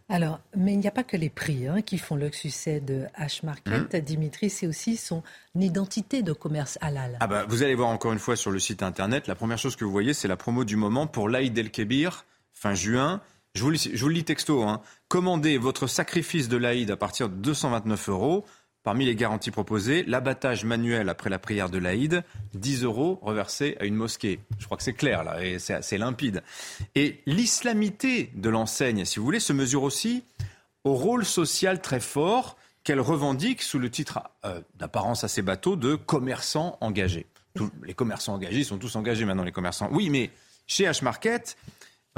Alors, 0.09 0.41
mais 0.55 0.75
il 0.75 0.81
n'y 0.81 0.87
a 0.87 0.91
pas 0.91 1.05
que 1.05 1.17
les 1.17 1.31
prix 1.31 1.67
hein, 1.67 1.81
qui 1.81 1.99
font 1.99 2.17
le 2.17 2.31
succès 2.31 2.81
de 2.81 3.07
H-Market. 3.19 3.95
Mmh. 3.95 4.01
Dimitri, 4.01 4.51
c'est 4.51 4.67
aussi 4.67 4.97
son 4.97 5.23
identité 5.55 6.23
de 6.23 6.33
commerce 6.33 6.79
halal. 6.81 7.17
Ah 7.21 7.27
bah, 7.27 7.47
vous 7.49 7.63
allez 7.63 7.75
voir 7.75 7.89
encore 7.89 8.13
une 8.13 8.19
fois 8.19 8.37
sur 8.37 8.51
le 8.51 8.59
site 8.59 8.83
internet, 8.83 9.27
la 9.27 9.35
première 9.35 9.59
chose 9.59 9.77
que 9.77 9.85
vous 9.85 9.91
voyez, 9.91 10.13
c'est 10.13 10.29
la 10.29 10.37
promo 10.37 10.65
du 10.65 10.77
moment 10.77 11.07
pour 11.07 11.29
l'Aïd 11.29 11.57
el-Kébir, 11.57 12.27
fin 12.53 12.75
juin. 12.75 13.23
Je 13.55 13.63
vous, 13.63 13.75
je 13.75 13.99
vous 13.99 14.09
le 14.09 14.15
lis 14.15 14.25
texto. 14.25 14.63
Hein. 14.63 14.83
Commandez 15.09 15.57
votre 15.57 15.87
sacrifice 15.87 16.49
de 16.49 16.59
l'Aïd 16.59 16.91
à 16.91 16.97
partir 16.97 17.31
de 17.31 17.35
229 17.35 18.09
euros. 18.11 18.45
Parmi 18.89 19.05
les 19.05 19.17
garanties 19.17 19.51
proposées, 19.51 20.03
l'abattage 20.05 20.65
manuel 20.65 21.11
après 21.11 21.29
la 21.29 21.39
prière 21.39 21.69
de 21.69 21.77
l'Aïd, 21.77 22.25
10 22.55 22.85
euros 22.85 23.19
reversés 23.21 23.77
à 23.81 23.85
une 23.85 23.95
mosquée. 23.95 24.41
Je 24.59 24.65
crois 24.65 24.79
que 24.79 24.83
c'est 24.83 24.95
clair 24.95 25.25
là, 25.25 25.45
et 25.45 25.59
c'est 25.59 25.75
assez 25.75 25.99
limpide. 25.99 26.43
Et 26.95 27.21
l'islamité 27.27 28.31
de 28.35 28.49
l'enseigne, 28.49 29.05
si 29.05 29.19
vous 29.19 29.27
voulez, 29.27 29.41
se 29.41 29.53
mesure 29.53 29.83
aussi 29.83 30.25
au 30.85 30.95
rôle 30.95 31.27
social 31.27 31.83
très 31.83 32.01
fort 32.01 32.57
qu'elle 32.83 33.01
revendique 33.01 33.61
sous 33.61 33.79
le 33.79 33.91
titre 33.91 34.21
euh, 34.47 34.63
d'apparence 34.77 35.23
assez 35.23 35.43
bateau 35.43 35.77
de 35.77 35.95
commerçants 35.95 36.79
engagés. 36.81 37.27
les 37.83 37.93
commerçants 37.93 38.33
engagés 38.33 38.65
sont 38.65 38.79
tous 38.79 38.97
engagés 38.97 39.27
maintenant, 39.27 39.45
les 39.45 39.53
commerçants. 39.53 39.91
Oui, 39.93 40.09
mais 40.09 40.31
chez 40.67 40.85
H-Market, 40.85 41.59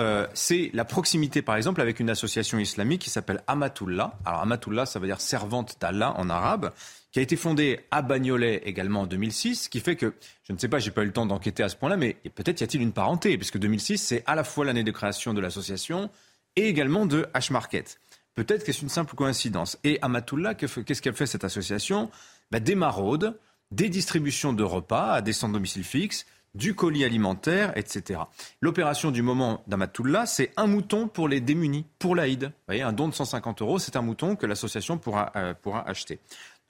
euh, 0.01 0.27
c'est 0.33 0.71
la 0.73 0.87
proximité, 0.87 1.43
par 1.43 1.57
exemple, 1.57 1.81
avec 1.81 2.01
une 2.01 2.09
association 2.09 2.59
islamique 2.59 3.03
qui 3.03 3.11
s'appelle 3.11 3.43
Amatullah. 3.47 4.19
Alors, 4.25 4.41
Amatullah, 4.41 4.87
ça 4.87 4.99
veut 4.99 5.07
dire 5.07 5.21
servante 5.21 5.77
d'Allah 5.79 6.15
en 6.17 6.31
arabe, 6.31 6.73
qui 7.13 7.19
a 7.19 7.23
été 7.23 7.37
fondée 7.37 7.81
à 7.91 8.01
Bagnolet 8.01 8.63
également 8.65 9.03
en 9.03 9.07
2006, 9.07 9.65
ce 9.65 9.69
qui 9.69 9.81
fait 9.81 9.97
que, 9.97 10.15
je 10.49 10.55
ne 10.55 10.59
sais 10.59 10.69
pas, 10.69 10.79
j'ai 10.79 10.91
pas 10.91 11.03
eu 11.03 11.07
le 11.07 11.13
temps 11.13 11.27
d'enquêter 11.27 11.63
à 11.63 11.69
ce 11.69 11.77
point-là, 11.77 11.99
mais 11.99 12.17
peut-être 12.35 12.63
y 12.63 12.65
a-t-il 12.65 12.83
une 12.83 12.93
parenté, 12.93 13.37
puisque 13.37 13.59
2006, 13.59 13.99
c'est 13.99 14.23
à 14.27 14.35
la 14.35 14.45
fois 14.45 14.65
l'année 14.65 14.85
de 14.85 14.91
création 14.91 15.35
de 15.35 15.41
l'association 15.41 16.11
et 16.57 16.67
également 16.67 17.05
de 17.05 17.27
H-Market. 17.35 17.99
Peut-être 18.35 18.65
que 18.65 18.73
c'est 18.73 18.83
une 18.83 18.89
simple 18.89 19.15
coïncidence. 19.15 19.79
Et 19.85 19.99
Amatullah, 20.01 20.55
qu'est-ce 20.55 21.03
qu'elle 21.03 21.15
fait 21.15 21.27
cette 21.27 21.45
association? 21.45 22.11
Bah, 22.51 22.61
Des 22.61 22.75
maraudes, 22.75 23.39
des 23.71 23.91
distributions 23.91 24.55
de 24.55 24.63
repas 24.63 25.13
à 25.13 25.21
des 25.21 25.33
sans 25.35 25.51
domicile 25.51 25.85
fixe, 25.85 26.25
du 26.55 26.75
colis 26.75 27.05
alimentaire, 27.05 27.73
etc. 27.77 28.21
L'opération 28.61 29.11
du 29.11 29.23
moment 29.23 29.63
d'Amatullah, 29.67 30.27
c'est 30.27 30.53
un 30.57 30.67
mouton 30.67 31.09
pour 31.09 31.29
les 31.29 31.41
démunis, 31.41 31.87
pour 31.99 32.17
l'Aïd. 32.17 32.45
Vous 32.45 32.53
voyez, 32.67 32.83
un 32.83 32.93
don 32.93 33.09
de 33.09 33.15
150 33.15 33.63
euros, 33.63 33.79
c'est 33.79 33.97
un 33.97 34.03
mouton 34.03 34.37
que 34.37 34.47
l'association 34.47 34.99
pourra, 34.99 35.33
euh, 35.37 35.55
pourra 35.55 35.89
acheter. 35.89 36.21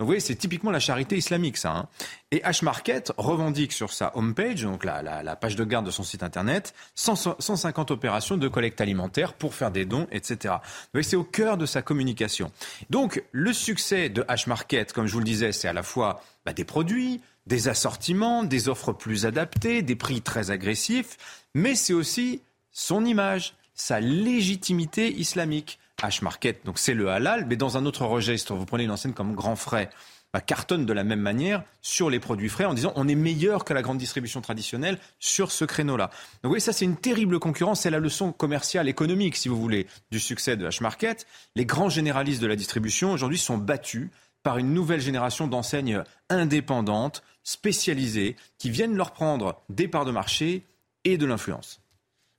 Donc 0.01 0.07
vous 0.07 0.12
voyez, 0.12 0.21
c'est 0.21 0.35
typiquement 0.35 0.71
la 0.71 0.81
charité 0.81 1.19
islamique, 1.19 1.59
ça. 1.59 1.73
Hein. 1.73 1.88
Et 2.31 2.38
H-Market 2.38 3.12
revendique 3.19 3.73
sur 3.73 3.93
sa 3.93 4.16
homepage, 4.16 4.62
donc 4.62 4.83
la, 4.83 5.03
la, 5.03 5.37
page 5.37 5.57
de 5.57 5.64
garde 5.64 5.85
de 5.85 5.90
son 5.90 6.05
site 6.05 6.23
internet, 6.23 6.73
150 6.95 7.90
opérations 7.90 8.38
de 8.38 8.49
collecte 8.49 8.81
alimentaire 8.81 9.35
pour 9.35 9.55
faire 9.55 9.71
des 9.71 9.85
dons, 9.85 10.07
etc. 10.11 10.55
Vous 10.95 11.03
c'est 11.03 11.16
au 11.16 11.25
cœur 11.25 11.59
de 11.59 11.66
sa 11.66 11.83
communication. 11.83 12.51
Donc 12.88 13.23
le 13.33 13.53
succès 13.53 14.09
de 14.09 14.23
H-Market, 14.23 14.95
comme 14.95 15.07
je 15.07 15.12
vous 15.12 15.19
le 15.19 15.27
disais, 15.27 15.53
c'est 15.53 15.69
à 15.69 15.75
la 15.75 15.83
fois 15.83 16.23
bah, 16.47 16.55
des 16.55 16.64
produits, 16.64 17.21
des 17.50 17.66
assortiments, 17.66 18.44
des 18.44 18.68
offres 18.68 18.92
plus 18.92 19.26
adaptées, 19.26 19.82
des 19.82 19.96
prix 19.96 20.22
très 20.22 20.52
agressifs, 20.52 21.18
mais 21.52 21.74
c'est 21.74 21.92
aussi 21.92 22.40
son 22.70 23.04
image, 23.04 23.54
sa 23.74 24.00
légitimité 24.00 25.12
islamique. 25.12 25.78
H-Market, 26.00 26.64
donc 26.64 26.78
c'est 26.78 26.94
le 26.94 27.10
halal, 27.10 27.44
mais 27.46 27.56
dans 27.56 27.76
un 27.76 27.84
autre 27.84 28.06
registre, 28.06 28.54
vous 28.54 28.64
prenez 28.64 28.84
une 28.84 28.90
enseigne 28.90 29.12
comme 29.12 29.34
Grand 29.34 29.56
Frais, 29.56 29.90
bah, 30.32 30.40
cartonne 30.40 30.86
de 30.86 30.92
la 30.94 31.04
même 31.04 31.20
manière 31.20 31.62
sur 31.82 32.08
les 32.08 32.20
produits 32.20 32.48
frais 32.48 32.64
en 32.64 32.72
disant 32.72 32.92
on 32.96 33.06
est 33.06 33.14
meilleur 33.14 33.66
que 33.66 33.74
la 33.74 33.82
grande 33.82 33.98
distribution 33.98 34.40
traditionnelle 34.40 34.98
sur 35.18 35.50
ce 35.50 35.66
créneau-là. 35.66 36.08
Donc 36.42 36.52
oui, 36.52 36.60
ça 36.60 36.72
c'est 36.72 36.86
une 36.86 36.96
terrible 36.96 37.38
concurrence, 37.38 37.80
c'est 37.82 37.90
la 37.90 37.98
leçon 37.98 38.32
commerciale, 38.32 38.88
économique, 38.88 39.36
si 39.36 39.50
vous 39.50 39.60
voulez, 39.60 39.88
du 40.10 40.20
succès 40.20 40.56
de 40.56 40.66
H-Market. 40.66 41.26
Les 41.54 41.66
grands 41.66 41.90
généralistes 41.90 42.40
de 42.40 42.46
la 42.46 42.56
distribution 42.56 43.12
aujourd'hui 43.12 43.38
sont 43.38 43.58
battus 43.58 44.08
par 44.42 44.56
une 44.56 44.72
nouvelle 44.72 45.00
génération 45.00 45.48
d'enseignes 45.48 46.02
indépendantes, 46.30 47.22
spécialisées, 47.42 48.37
qui 48.59 48.70
viennent 48.70 48.96
leur 48.96 49.12
prendre 49.12 49.62
des 49.68 49.88
parts 49.88 50.05
de 50.05 50.11
marché 50.11 50.64
et 51.05 51.18
de 51.18 51.26
l'influence. 51.26 51.81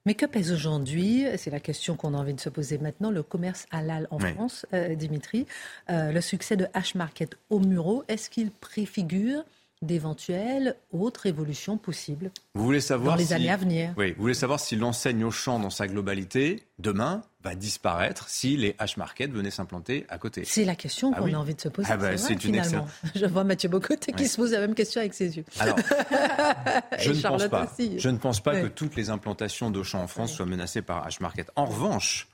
Mais 0.06 0.16
que 0.16 0.26
pèse 0.26 0.52
aujourd'hui, 0.52 1.26
c'est 1.38 1.52
la 1.52 1.60
question 1.60 1.96
qu'on 1.96 2.16
a 2.16 2.18
envie 2.18 2.34
de 2.34 2.40
se 2.40 2.50
poser 2.50 2.80
maintenant, 2.80 3.12
le 3.12 3.22
commerce 3.22 3.68
halal 3.70 4.08
en 4.10 4.18
France, 4.18 4.66
euh, 4.74 4.96
Dimitri 4.96 5.46
euh, 5.92 6.12
Le 6.12 6.22
succès 6.22 6.58
de 6.58 6.66
H-Market 6.66 7.36
au 7.52 7.60
Muro, 7.60 8.04
est-ce 8.08 8.30
qu'il 8.30 8.50
préfigure 8.50 9.44
d'éventuelles 9.82 10.76
autres 10.92 11.26
évolutions 11.26 11.78
possibles 11.78 12.32
vous 12.54 12.66
voulez 12.66 12.82
savoir 12.82 13.16
dans 13.16 13.20
les 13.20 13.34
années 13.34 13.50
à 13.50 13.58
venir. 13.58 13.94
Oui, 13.98 14.12
vous 14.12 14.22
voulez 14.22 14.34
savoir 14.34 14.60
si 14.60 14.76
l'enseigne 14.76 15.24
au 15.24 15.32
champ 15.32 15.58
dans 15.58 15.70
sa 15.70 15.88
globalité, 15.88 16.64
demain, 16.80 17.22
va 17.44 17.56
disparaître 17.56 18.30
si 18.30 18.58
les 18.58 18.74
H-Market 18.74 19.32
venaient 19.32 19.52
s'implanter 19.52 20.06
à 20.10 20.18
côté? 20.18 20.44
C'est 20.46 20.66
la 20.66 20.76
question 20.76 21.12
ah 21.16 21.20
qu'on 21.20 21.34
a 21.34 21.38
envie 21.38 21.56
de 21.56 21.62
se 21.62 21.70
poser. 21.70 21.88
Ah 21.92 21.98
bah, 21.98 22.18
c'est. 22.18 22.38
Je 22.42 23.26
vois 23.26 23.44
Mathieu 23.44 23.70
Bocoté 23.70 24.12
qui 24.12 24.28
se 24.28 24.36
pose 24.36 24.52
la 24.52 24.60
même 24.60 24.76
question 24.76 25.00
avec 25.00 25.14
ses 25.14 25.38
yeux. 25.38 25.46
Alors, 25.60 25.78
je, 27.00 27.12
ne 27.12 27.22
pense 27.22 27.48
pas, 27.48 27.72
je 27.98 28.10
ne 28.10 28.18
pense 28.18 28.42
pas 28.42 28.62
que 28.62 28.68
toutes 28.68 28.96
les 28.96 29.10
implantations 29.10 29.72
d'Auchan 29.72 30.02
en 30.02 30.08
France 30.08 30.34
soient 30.34 30.46
menacées 30.46 30.82
par 30.82 31.08
H-Market. 31.08 31.50
En 31.56 31.66
revanche, 31.66 32.28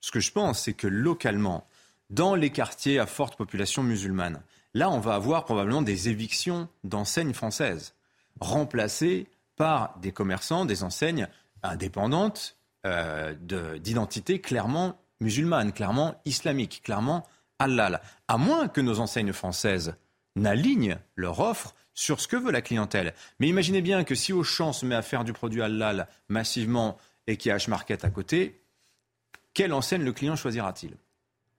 ce 0.00 0.10
que 0.10 0.20
je 0.20 0.32
pense, 0.32 0.64
c'est 0.64 0.74
que 0.74 0.86
localement, 0.86 1.66
dans 2.10 2.34
les 2.34 2.50
quartiers 2.50 2.98
à 2.98 3.06
forte 3.06 3.36
population 3.36 3.82
musulmane, 3.82 4.42
Là, 4.74 4.90
on 4.90 5.00
va 5.00 5.14
avoir 5.14 5.44
probablement 5.44 5.82
des 5.82 6.08
évictions 6.08 6.68
d'enseignes 6.84 7.34
françaises, 7.34 7.94
remplacées 8.40 9.28
par 9.56 9.98
des 10.00 10.12
commerçants, 10.12 10.64
des 10.64 10.82
enseignes 10.82 11.28
indépendantes, 11.62 12.56
euh, 12.86 13.34
d'identité 13.78 14.40
clairement 14.40 14.98
musulmane, 15.20 15.72
clairement 15.72 16.20
islamique, 16.24 16.82
clairement 16.84 17.26
halal. 17.58 18.00
À 18.28 18.38
moins 18.38 18.68
que 18.68 18.80
nos 18.80 18.98
enseignes 18.98 19.32
françaises 19.32 19.94
n'alignent 20.34 20.98
leur 21.14 21.40
offre 21.40 21.74
sur 21.94 22.20
ce 22.20 22.26
que 22.26 22.36
veut 22.36 22.50
la 22.50 22.62
clientèle. 22.62 23.14
Mais 23.38 23.48
imaginez 23.48 23.82
bien 23.82 24.04
que 24.04 24.14
si 24.14 24.32
Auchan 24.32 24.72
se 24.72 24.86
met 24.86 24.94
à 24.94 25.02
faire 25.02 25.24
du 25.24 25.32
produit 25.32 25.62
halal 25.62 26.08
massivement 26.28 26.96
et 27.26 27.36
qu'il 27.36 27.50
y 27.50 27.52
a 27.52 27.58
H-Market 27.58 28.04
à 28.04 28.10
côté, 28.10 28.62
quelle 29.54 29.74
enseigne 29.74 30.02
le 30.02 30.12
client 30.12 30.34
choisira-t-il? 30.34 30.96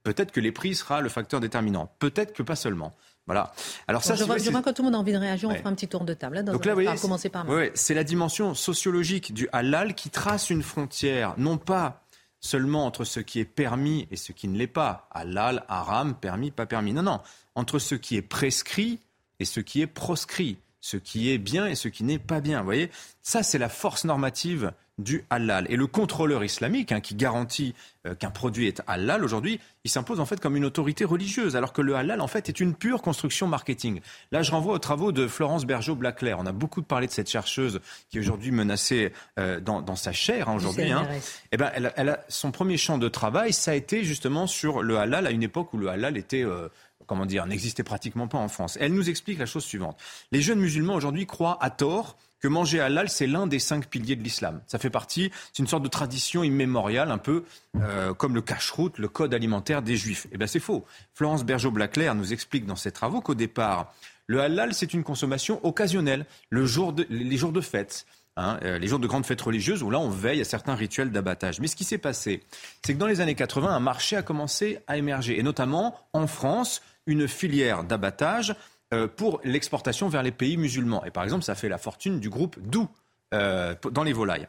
Peut-être 0.04 0.32
que 0.32 0.40
les 0.40 0.52
prix 0.52 0.74
sera 0.74 1.00
le 1.00 1.08
facteur 1.08 1.40
déterminant. 1.40 1.90
Peut-être 1.98 2.32
que 2.34 2.42
pas 2.42 2.56
seulement. 2.56 2.94
Voilà. 3.26 3.54
Alors 3.88 4.04
ça, 4.04 4.14
je, 4.14 4.24
vois, 4.24 4.36
quand 4.62 4.74
tout 4.74 4.82
le 4.82 4.86
monde 4.86 4.94
a 4.94 4.98
envie 4.98 5.14
de 5.14 5.18
réagir, 5.18 5.48
on 5.48 5.54
fera 5.54 5.70
un 5.70 5.74
petit 5.74 5.88
tour 5.88 6.04
de 6.04 6.12
table. 6.12 6.44
Donc 6.44 6.64
là, 6.64 6.74
commencer 6.96 7.30
par 7.30 7.44
moi. 7.44 7.64
c'est 7.74 7.94
la 7.94 8.04
dimension 8.04 8.54
sociologique 8.54 9.32
du 9.32 9.48
halal 9.52 9.94
qui 9.94 10.10
trace 10.10 10.50
une 10.50 10.62
frontière, 10.62 11.34
non 11.38 11.56
pas 11.56 12.02
seulement 12.40 12.84
entre 12.84 13.04
ce 13.04 13.20
qui 13.20 13.40
est 13.40 13.46
permis 13.46 14.06
et 14.10 14.16
ce 14.16 14.32
qui 14.32 14.46
ne 14.48 14.58
l'est 14.58 14.66
pas. 14.66 15.08
Halal, 15.10 15.64
haram, 15.68 16.14
permis, 16.14 16.50
pas 16.50 16.66
permis. 16.66 16.92
Non, 16.92 17.02
non. 17.02 17.20
Entre 17.54 17.78
ce 17.78 17.94
qui 17.94 18.16
est 18.16 18.22
prescrit 18.22 19.00
et 19.40 19.46
ce 19.46 19.60
qui 19.60 19.80
est 19.80 19.86
proscrit. 19.86 20.58
Ce 20.84 20.98
qui 20.98 21.30
est 21.30 21.38
bien 21.38 21.66
et 21.66 21.76
ce 21.76 21.88
qui 21.88 22.04
n'est 22.04 22.18
pas 22.18 22.42
bien. 22.42 22.58
Vous 22.58 22.66
voyez? 22.66 22.90
Ça, 23.22 23.42
c'est 23.42 23.56
la 23.56 23.70
force 23.70 24.04
normative 24.04 24.70
du 24.98 25.24
halal. 25.30 25.66
Et 25.70 25.76
le 25.76 25.86
contrôleur 25.86 26.44
islamique 26.44 26.92
hein, 26.92 27.00
qui 27.00 27.14
garantit 27.14 27.74
euh, 28.06 28.14
qu'un 28.14 28.30
produit 28.30 28.66
est 28.66 28.82
halal 28.86 29.24
aujourd'hui, 29.24 29.60
il 29.84 29.90
s'impose 29.90 30.20
en 30.20 30.26
fait 30.26 30.40
comme 30.40 30.56
une 30.56 30.64
autorité 30.66 31.06
religieuse, 31.06 31.56
alors 31.56 31.72
que 31.72 31.80
le 31.80 31.96
halal 31.96 32.20
en 32.20 32.26
fait 32.26 32.50
est 32.50 32.60
une 32.60 32.74
pure 32.74 33.00
construction 33.00 33.48
marketing. 33.48 34.02
Là, 34.30 34.42
je 34.42 34.50
renvoie 34.50 34.74
aux 34.74 34.78
travaux 34.78 35.10
de 35.10 35.26
Florence 35.26 35.64
Bergeau-Blaclair. 35.64 36.38
On 36.38 36.44
a 36.44 36.52
beaucoup 36.52 36.82
parlé 36.82 37.06
de 37.06 37.12
cette 37.12 37.30
chercheuse 37.30 37.80
qui 38.10 38.18
est 38.18 38.20
aujourd'hui 38.20 38.50
menacée 38.50 39.14
euh, 39.38 39.60
dans, 39.60 39.96
sa 39.96 40.12
chair 40.12 40.50
hein, 40.50 40.54
aujourd'hui. 40.54 40.92
Hein. 40.92 41.08
Eh 41.50 41.56
ben, 41.56 41.72
elle, 41.96 42.10
a, 42.10 42.24
son 42.28 42.50
premier 42.50 42.76
champ 42.76 42.98
de 42.98 43.08
travail, 43.08 43.54
ça 43.54 43.70
a 43.70 43.74
été 43.74 44.04
justement 44.04 44.46
sur 44.46 44.82
le 44.82 44.98
halal 44.98 45.26
à 45.26 45.30
une 45.30 45.42
époque 45.42 45.72
où 45.72 45.78
le 45.78 45.88
halal 45.88 46.18
était 46.18 46.44
euh, 46.44 46.68
comment 47.06 47.26
dire, 47.26 47.46
n'existait 47.46 47.82
pratiquement 47.82 48.28
pas 48.28 48.38
en 48.38 48.48
France. 48.48 48.78
Elle 48.80 48.94
nous 48.94 49.08
explique 49.08 49.38
la 49.38 49.46
chose 49.46 49.64
suivante. 49.64 49.98
Les 50.32 50.40
jeunes 50.40 50.60
musulmans 50.60 50.94
aujourd'hui 50.94 51.26
croient 51.26 51.58
à 51.60 51.70
tort 51.70 52.16
que 52.40 52.48
manger 52.48 52.78
halal, 52.80 53.08
c'est 53.08 53.26
l'un 53.26 53.46
des 53.46 53.58
cinq 53.58 53.86
piliers 53.86 54.16
de 54.16 54.22
l'islam. 54.22 54.60
Ça 54.66 54.78
fait 54.78 54.90
partie, 54.90 55.30
c'est 55.52 55.62
une 55.62 55.66
sorte 55.66 55.82
de 55.82 55.88
tradition 55.88 56.44
immémoriale, 56.44 57.10
un 57.10 57.16
peu 57.16 57.44
euh, 57.76 58.12
comme 58.12 58.34
le 58.34 58.42
cache-route, 58.42 58.98
le 58.98 59.08
code 59.08 59.32
alimentaire 59.32 59.80
des 59.80 59.96
juifs. 59.96 60.26
Eh 60.30 60.36
bien, 60.36 60.46
c'est 60.46 60.60
faux. 60.60 60.84
Florence 61.14 61.42
Bergeau-Blaclair 61.42 62.14
nous 62.14 62.34
explique 62.34 62.66
dans 62.66 62.76
ses 62.76 62.92
travaux 62.92 63.22
qu'au 63.22 63.34
départ, 63.34 63.94
le 64.26 64.42
halal, 64.42 64.74
c'est 64.74 64.92
une 64.92 65.04
consommation 65.04 65.64
occasionnelle, 65.64 66.26
le 66.50 66.66
jour 66.66 66.94
les 67.08 67.36
jours 67.38 67.52
de 67.52 67.62
fête. 67.62 68.04
Hein, 68.36 68.58
euh, 68.64 68.80
les 68.80 68.88
jours 68.88 68.98
de 68.98 69.06
grandes 69.06 69.24
fêtes 69.24 69.42
religieuses 69.42 69.84
où 69.84 69.90
là 69.90 70.00
on 70.00 70.10
veille 70.10 70.40
à 70.40 70.44
certains 70.44 70.74
rituels 70.74 71.12
d'abattage. 71.12 71.60
Mais 71.60 71.68
ce 71.68 71.76
qui 71.76 71.84
s'est 71.84 71.98
passé, 71.98 72.42
c'est 72.84 72.94
que 72.94 72.98
dans 72.98 73.06
les 73.06 73.20
années 73.20 73.36
80, 73.36 73.68
un 73.68 73.78
marché 73.78 74.16
a 74.16 74.22
commencé 74.22 74.80
à 74.88 74.96
émerger, 74.96 75.38
et 75.38 75.42
notamment 75.44 75.96
en 76.12 76.26
France, 76.26 76.82
une 77.06 77.28
filière 77.28 77.84
d'abattage 77.84 78.54
euh, 78.92 79.08
pour 79.08 79.40
l'exportation 79.44 80.08
vers 80.08 80.22
les 80.22 80.32
pays 80.32 80.56
musulmans. 80.56 81.04
Et 81.04 81.10
par 81.10 81.24
exemple, 81.24 81.44
ça 81.44 81.54
fait 81.54 81.68
la 81.68 81.78
fortune 81.78 82.20
du 82.20 82.30
groupe 82.30 82.58
Doux 82.60 82.88
euh, 83.32 83.74
dans 83.90 84.04
les 84.04 84.12
volailles. 84.12 84.46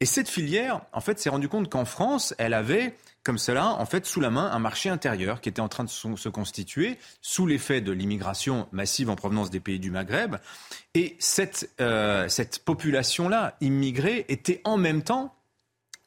Et 0.00 0.04
cette 0.04 0.28
filière, 0.28 0.80
en 0.92 1.00
fait, 1.00 1.20
s'est 1.20 1.30
rendu 1.30 1.48
compte 1.48 1.70
qu'en 1.70 1.84
France, 1.84 2.34
elle 2.38 2.54
avait, 2.54 2.96
comme 3.22 3.38
cela, 3.38 3.68
en 3.68 3.86
fait, 3.86 4.04
sous 4.04 4.20
la 4.20 4.30
main, 4.30 4.50
un 4.50 4.58
marché 4.58 4.88
intérieur 4.88 5.40
qui 5.40 5.48
était 5.48 5.60
en 5.60 5.68
train 5.68 5.84
de 5.84 5.88
se 5.88 6.28
constituer 6.28 6.98
sous 7.20 7.46
l'effet 7.46 7.80
de 7.80 7.92
l'immigration 7.92 8.66
massive 8.72 9.10
en 9.10 9.14
provenance 9.14 9.50
des 9.50 9.60
pays 9.60 9.78
du 9.78 9.92
Maghreb. 9.92 10.36
Et 10.94 11.14
cette, 11.20 11.70
euh, 11.80 12.28
cette 12.28 12.64
population-là, 12.64 13.56
immigrée, 13.60 14.24
était 14.28 14.60
en 14.64 14.76
même 14.76 15.02
temps 15.02 15.36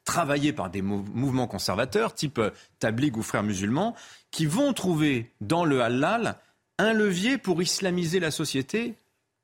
travaillée 0.06 0.54
par 0.54 0.70
des 0.70 0.82
mouvements 0.82 1.48
conservateurs, 1.48 2.14
type 2.14 2.40
Tabligh 2.80 3.18
ou 3.18 3.24
Frères 3.24 3.44
musulmans, 3.44 3.96
qui 4.32 4.46
vont 4.46 4.72
trouver 4.74 5.34
dans 5.42 5.66
le 5.66 5.82
halal 5.82 6.38
un 6.78 6.94
levier 6.94 7.38
pour 7.38 7.62
islamiser 7.62 8.20
la 8.20 8.32
société 8.32 8.96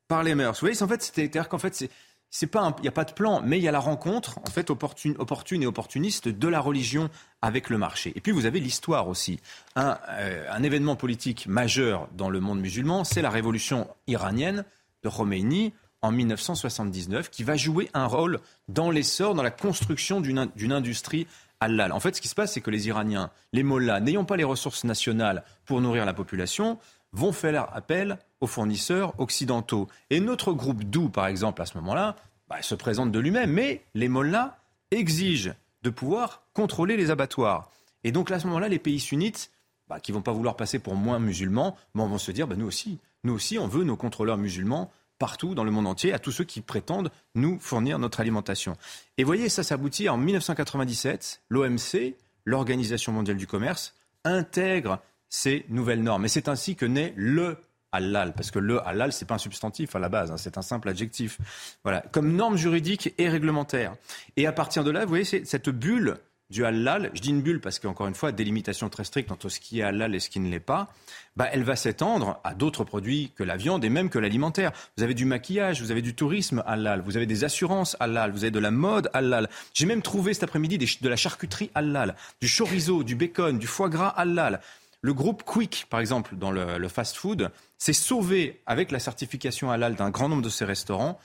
par 0.07 0.23
les 0.23 0.35
mœurs. 0.35 0.55
Vous 0.55 0.67
voyez, 0.67 0.81
en 0.81 0.87
fait, 0.87 1.01
c'est-à-dire 1.01 1.49
qu'en 1.49 1.57
fait, 1.57 1.89
c'est 2.29 2.47
pas 2.47 2.75
il 2.77 2.81
n'y 2.81 2.87
a 2.87 2.91
pas 2.91 3.03
de 3.03 3.13
plan, 3.13 3.41
mais 3.43 3.57
il 3.57 3.63
y 3.63 3.67
a 3.67 3.71
la 3.71 3.79
rencontre 3.79 4.39
en 4.39 4.49
fait 4.49 4.69
opportune, 4.69 5.15
opportune 5.19 5.63
et 5.63 5.65
opportuniste 5.65 6.29
de 6.29 6.47
la 6.47 6.59
religion 6.59 7.09
avec 7.41 7.69
le 7.69 7.77
marché. 7.77 8.13
Et 8.15 8.21
puis 8.21 8.31
vous 8.31 8.45
avez 8.45 8.59
l'histoire 8.59 9.07
aussi. 9.07 9.39
Un, 9.75 9.97
euh, 10.09 10.45
un, 10.49 10.63
événement 10.63 10.95
politique 10.95 11.47
majeur 11.47 12.07
dans 12.13 12.29
le 12.29 12.39
monde 12.39 12.61
musulman, 12.61 13.03
c'est 13.03 13.21
la 13.21 13.29
révolution 13.29 13.87
iranienne 14.07 14.63
de 15.03 15.09
Khomeini 15.09 15.73
en 16.01 16.11
1979, 16.11 17.29
qui 17.29 17.43
va 17.43 17.55
jouer 17.55 17.89
un 17.93 18.05
rôle 18.05 18.39
dans 18.67 18.89
l'essor, 18.89 19.35
dans 19.35 19.43
la 19.43 19.51
construction 19.51 20.21
d'une 20.21 20.71
industrie 20.71 21.27
halal. 21.59 21.91
En 21.91 21.99
fait, 21.99 22.15
ce 22.15 22.21
qui 22.21 22.27
se 22.27 22.35
passe, 22.35 22.53
c'est 22.53 22.61
que 22.61 22.71
les 22.71 22.87
Iraniens, 22.87 23.29
les 23.53 23.63
mollahs, 23.63 23.99
n'ayant 23.99 24.25
pas 24.25 24.35
les 24.35 24.43
ressources 24.43 24.83
nationales 24.83 25.43
pour 25.65 25.79
nourrir 25.79 26.05
la 26.05 26.13
population, 26.13 26.79
vont 27.13 27.31
faire 27.31 27.67
appel 27.75 28.17
aux 28.39 28.47
fournisseurs 28.47 29.13
occidentaux. 29.19 29.87
Et 30.09 30.19
notre 30.19 30.53
groupe 30.53 30.83
doux, 30.83 31.09
par 31.09 31.27
exemple, 31.27 31.61
à 31.61 31.65
ce 31.65 31.77
moment-là, 31.77 32.15
bah, 32.49 32.61
se 32.61 32.75
présente 32.75 33.11
de 33.11 33.19
lui-même. 33.19 33.51
Mais 33.51 33.83
les 33.93 34.07
mollahs 34.07 34.57
exigent 34.91 35.53
de 35.83 35.89
pouvoir 35.89 36.43
contrôler 36.53 36.97
les 36.97 37.11
abattoirs. 37.11 37.69
Et 38.03 38.11
donc, 38.11 38.31
à 38.31 38.39
ce 38.39 38.47
moment-là, 38.47 38.67
les 38.67 38.79
pays 38.79 38.99
sunnites, 38.99 39.51
bah, 39.87 39.99
qui 39.99 40.11
vont 40.11 40.21
pas 40.21 40.31
vouloir 40.31 40.55
passer 40.55 40.79
pour 40.79 40.95
moins 40.95 41.19
musulmans, 41.19 41.77
vont 41.93 42.17
se 42.17 42.31
dire, 42.31 42.47
bah, 42.47 42.55
nous 42.55 42.65
aussi, 42.65 42.99
nous 43.23 43.33
aussi, 43.33 43.59
on 43.59 43.67
veut 43.67 43.83
nos 43.83 43.97
contrôleurs 43.97 44.37
musulmans 44.37 44.91
partout 45.21 45.53
dans 45.53 45.63
le 45.63 45.69
monde 45.69 45.85
entier, 45.85 46.13
à 46.13 46.17
tous 46.17 46.31
ceux 46.31 46.45
qui 46.45 46.61
prétendent 46.61 47.11
nous 47.35 47.59
fournir 47.59 47.99
notre 47.99 48.21
alimentation. 48.21 48.75
Et 49.19 49.23
voyez, 49.23 49.49
ça 49.49 49.61
s'aboutit 49.61 50.09
en 50.09 50.17
1997, 50.17 51.43
l'OMC, 51.49 52.15
l'Organisation 52.45 53.11
mondiale 53.11 53.37
du 53.37 53.45
commerce, 53.45 53.93
intègre 54.23 54.99
ces 55.29 55.63
nouvelles 55.69 56.01
normes. 56.01 56.25
Et 56.25 56.27
c'est 56.27 56.49
ainsi 56.49 56.75
que 56.75 56.87
naît 56.87 57.13
le 57.15 57.57
halal, 57.91 58.33
parce 58.33 58.49
que 58.49 58.57
le 58.57 58.83
halal, 58.87 59.13
c'est 59.13 59.25
pas 59.25 59.35
un 59.35 59.37
substantif 59.37 59.95
à 59.95 59.99
la 59.99 60.09
base, 60.09 60.31
hein, 60.31 60.37
c'est 60.37 60.57
un 60.57 60.63
simple 60.63 60.89
adjectif. 60.89 61.37
Voilà, 61.83 62.01
comme 62.11 62.35
norme 62.35 62.57
juridique 62.57 63.13
et 63.19 63.29
réglementaire. 63.29 63.93
Et 64.37 64.47
à 64.47 64.51
partir 64.51 64.83
de 64.83 64.89
là, 64.89 65.03
vous 65.03 65.09
voyez, 65.09 65.45
cette 65.45 65.69
bulle 65.69 66.17
du 66.51 66.65
halal, 66.65 67.09
je 67.13 67.21
dis 67.21 67.29
une 67.29 67.41
bulle 67.41 67.61
parce 67.61 67.79
qu'encore 67.79 68.07
une 68.07 68.13
fois, 68.13 68.31
délimitation 68.33 68.89
très 68.89 69.05
stricte 69.05 69.31
entre 69.31 69.47
ce 69.47 69.59
qui 69.59 69.79
est 69.79 69.83
halal 69.83 70.13
et 70.13 70.19
ce 70.19 70.29
qui 70.29 70.39
ne 70.41 70.49
l'est 70.49 70.59
pas, 70.59 70.93
bah, 71.37 71.47
elle 71.51 71.63
va 71.63 71.77
s'étendre 71.77 72.39
à 72.43 72.53
d'autres 72.53 72.83
produits 72.83 73.31
que 73.35 73.43
la 73.43 73.55
viande 73.55 73.85
et 73.85 73.89
même 73.89 74.09
que 74.09 74.19
l'alimentaire. 74.19 74.71
Vous 74.97 75.03
avez 75.03 75.13
du 75.13 75.23
maquillage, 75.23 75.81
vous 75.81 75.91
avez 75.91 76.01
du 76.01 76.13
tourisme 76.13 76.61
halal, 76.67 77.01
vous 77.01 77.15
avez 77.15 77.25
des 77.25 77.45
assurances 77.45 77.95
halal, 78.01 78.31
vous 78.31 78.43
avez 78.43 78.51
de 78.51 78.59
la 78.59 78.69
mode 78.69 79.09
halal. 79.13 79.49
J'ai 79.73 79.85
même 79.85 80.01
trouvé 80.01 80.33
cet 80.33 80.43
après-midi 80.43 80.77
de 80.77 81.09
la 81.09 81.15
charcuterie 81.15 81.71
halal, 81.73 82.15
du 82.41 82.49
chorizo, 82.49 83.03
du 83.03 83.15
bacon, 83.15 83.57
du 83.57 83.67
foie 83.67 83.89
gras 83.89 84.09
halal. 84.09 84.59
Le 85.01 85.13
groupe 85.13 85.43
Quick, 85.43 85.87
par 85.89 86.01
exemple, 86.01 86.35
dans 86.35 86.51
le, 86.51 86.77
le 86.77 86.87
fast-food, 86.89 87.49
s'est 87.77 87.93
sauvé 87.93 88.61
avec 88.65 88.91
la 88.91 88.99
certification 88.99 89.71
halal 89.71 89.95
d'un 89.95 90.09
grand 90.09 90.27
nombre 90.27 90.43
de 90.43 90.49
ces 90.49 90.65
restaurants. 90.65 91.17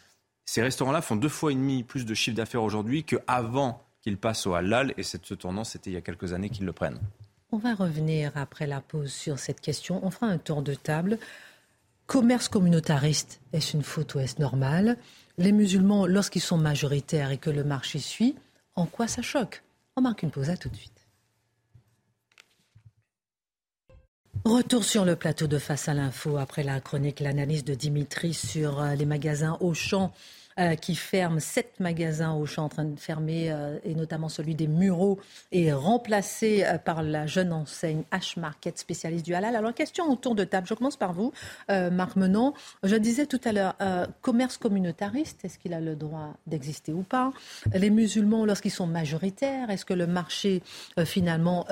Ces 0.45 0.63
restaurants-là 0.63 1.03
font 1.03 1.17
deux 1.17 1.29
fois 1.29 1.51
et 1.51 1.57
demi 1.57 1.83
plus 1.83 2.07
de 2.07 2.15
chiffre 2.15 2.37
d'affaires 2.37 2.63
aujourd'hui 2.63 3.03
qu'avant 3.03 3.86
qu'ils 4.07 4.19
passent 4.19 4.47
au 4.47 4.55
halal. 4.55 4.95
Et 4.97 5.03
cette 5.03 5.37
tendance, 5.37 5.71
c'était 5.71 5.91
il 5.91 5.95
y 5.95 5.97
a 5.97 6.01
quelques 6.01 6.33
années 6.33 6.49
qu'ils 6.49 6.65
le 6.65 6.73
prennent. 6.73 7.01
On 7.51 7.59
va 7.59 7.75
revenir 7.75 8.31
après 8.37 8.69
la 8.69 8.81
pause 8.81 9.13
sur 9.13 9.41
cette 9.41 9.61
question. 9.61 10.05
On 10.07 10.11
fera 10.11 10.27
un 10.27 10.39
tour 10.39 10.63
de 10.63 10.75
table. 10.75 11.19
Commerce 12.07 12.49
communautariste, 12.49 13.41
est-ce 13.53 13.77
une 13.77 13.83
faute 13.83 14.15
ou 14.15 14.21
est-ce 14.21 14.41
normal? 14.41 14.97
Les 15.39 15.51
musulmans, 15.51 16.07
lorsqu'ils 16.07 16.41
sont 16.41 16.57
majoritaires 16.57 17.33
et 17.33 17.39
que 17.39 17.51
le 17.51 17.65
marché 17.65 17.99
suit, 17.99 18.37
en 18.77 18.87
quoi 18.87 19.09
ça 19.09 19.23
choque? 19.23 19.65
On 19.97 20.03
marque 20.03 20.23
une 20.23 20.31
pause, 20.31 20.51
à 20.51 20.57
tout 20.57 20.69
de 20.69 20.77
suite. 20.77 20.93
Retour 24.45 24.85
sur 24.85 25.05
le 25.05 25.17
plateau 25.17 25.49
de 25.49 25.59
Face 25.59 25.89
à 25.89 25.95
l'info 25.95 26.37
après 26.37 26.63
la 26.63 26.81
chronique, 26.81 27.19
l'analyse 27.19 27.65
de 27.65 27.75
Dimitri 27.75 28.35
sur 28.35 28.81
euh, 28.81 28.95
les 28.95 29.07
magasins 29.07 29.57
Auchan 29.61 30.13
qui 30.81 30.95
ferme 30.95 31.39
sept 31.39 31.81
magasins 31.81 32.33
au 32.33 32.47
champ 32.47 32.65
en 32.65 32.69
train 32.69 32.85
de 32.85 32.99
fermer, 32.99 33.51
euh, 33.51 33.79
et 33.85 33.95
notamment 33.95 34.29
celui 34.29 34.55
des 34.55 34.67
Mureaux, 34.67 35.19
est 35.53 35.73
remplacé 35.73 36.65
euh, 36.65 36.79
par 36.79 37.03
la 37.03 37.27
jeune 37.27 37.53
enseigne 37.53 38.05
H-Market, 38.11 38.79
spécialiste 38.79 39.25
du 39.25 39.35
halal. 39.35 39.55
Alors, 39.55 39.75
question 39.75 40.11
autour 40.11 40.35
de 40.35 40.45
table. 40.45 40.67
Je 40.67 40.75
commence 40.75 40.97
par 40.97 41.13
vous, 41.13 41.33
Marc 41.69 42.17
Menon. 42.17 42.55
Je 42.83 42.97
disais 42.97 43.27
tout 43.27 43.41
à 43.45 43.53
l'heure, 43.53 43.75
commerce 44.23 44.57
communautariste, 44.57 45.45
est-ce 45.45 45.59
qu'il 45.59 45.75
a 45.75 45.81
le 45.81 45.95
droit 45.97 46.35
d'exister 46.47 46.93
ou 46.93 47.03
pas? 47.03 47.33
Les 47.75 47.91
musulmans, 47.91 48.47
lorsqu'ils 48.47 48.71
sont 48.71 48.87
majoritaires, 48.87 49.71
est-ce 49.71 49.85
que 49.85 49.95
le 49.95 50.07
marché 50.07 50.63
finalement 51.05 51.67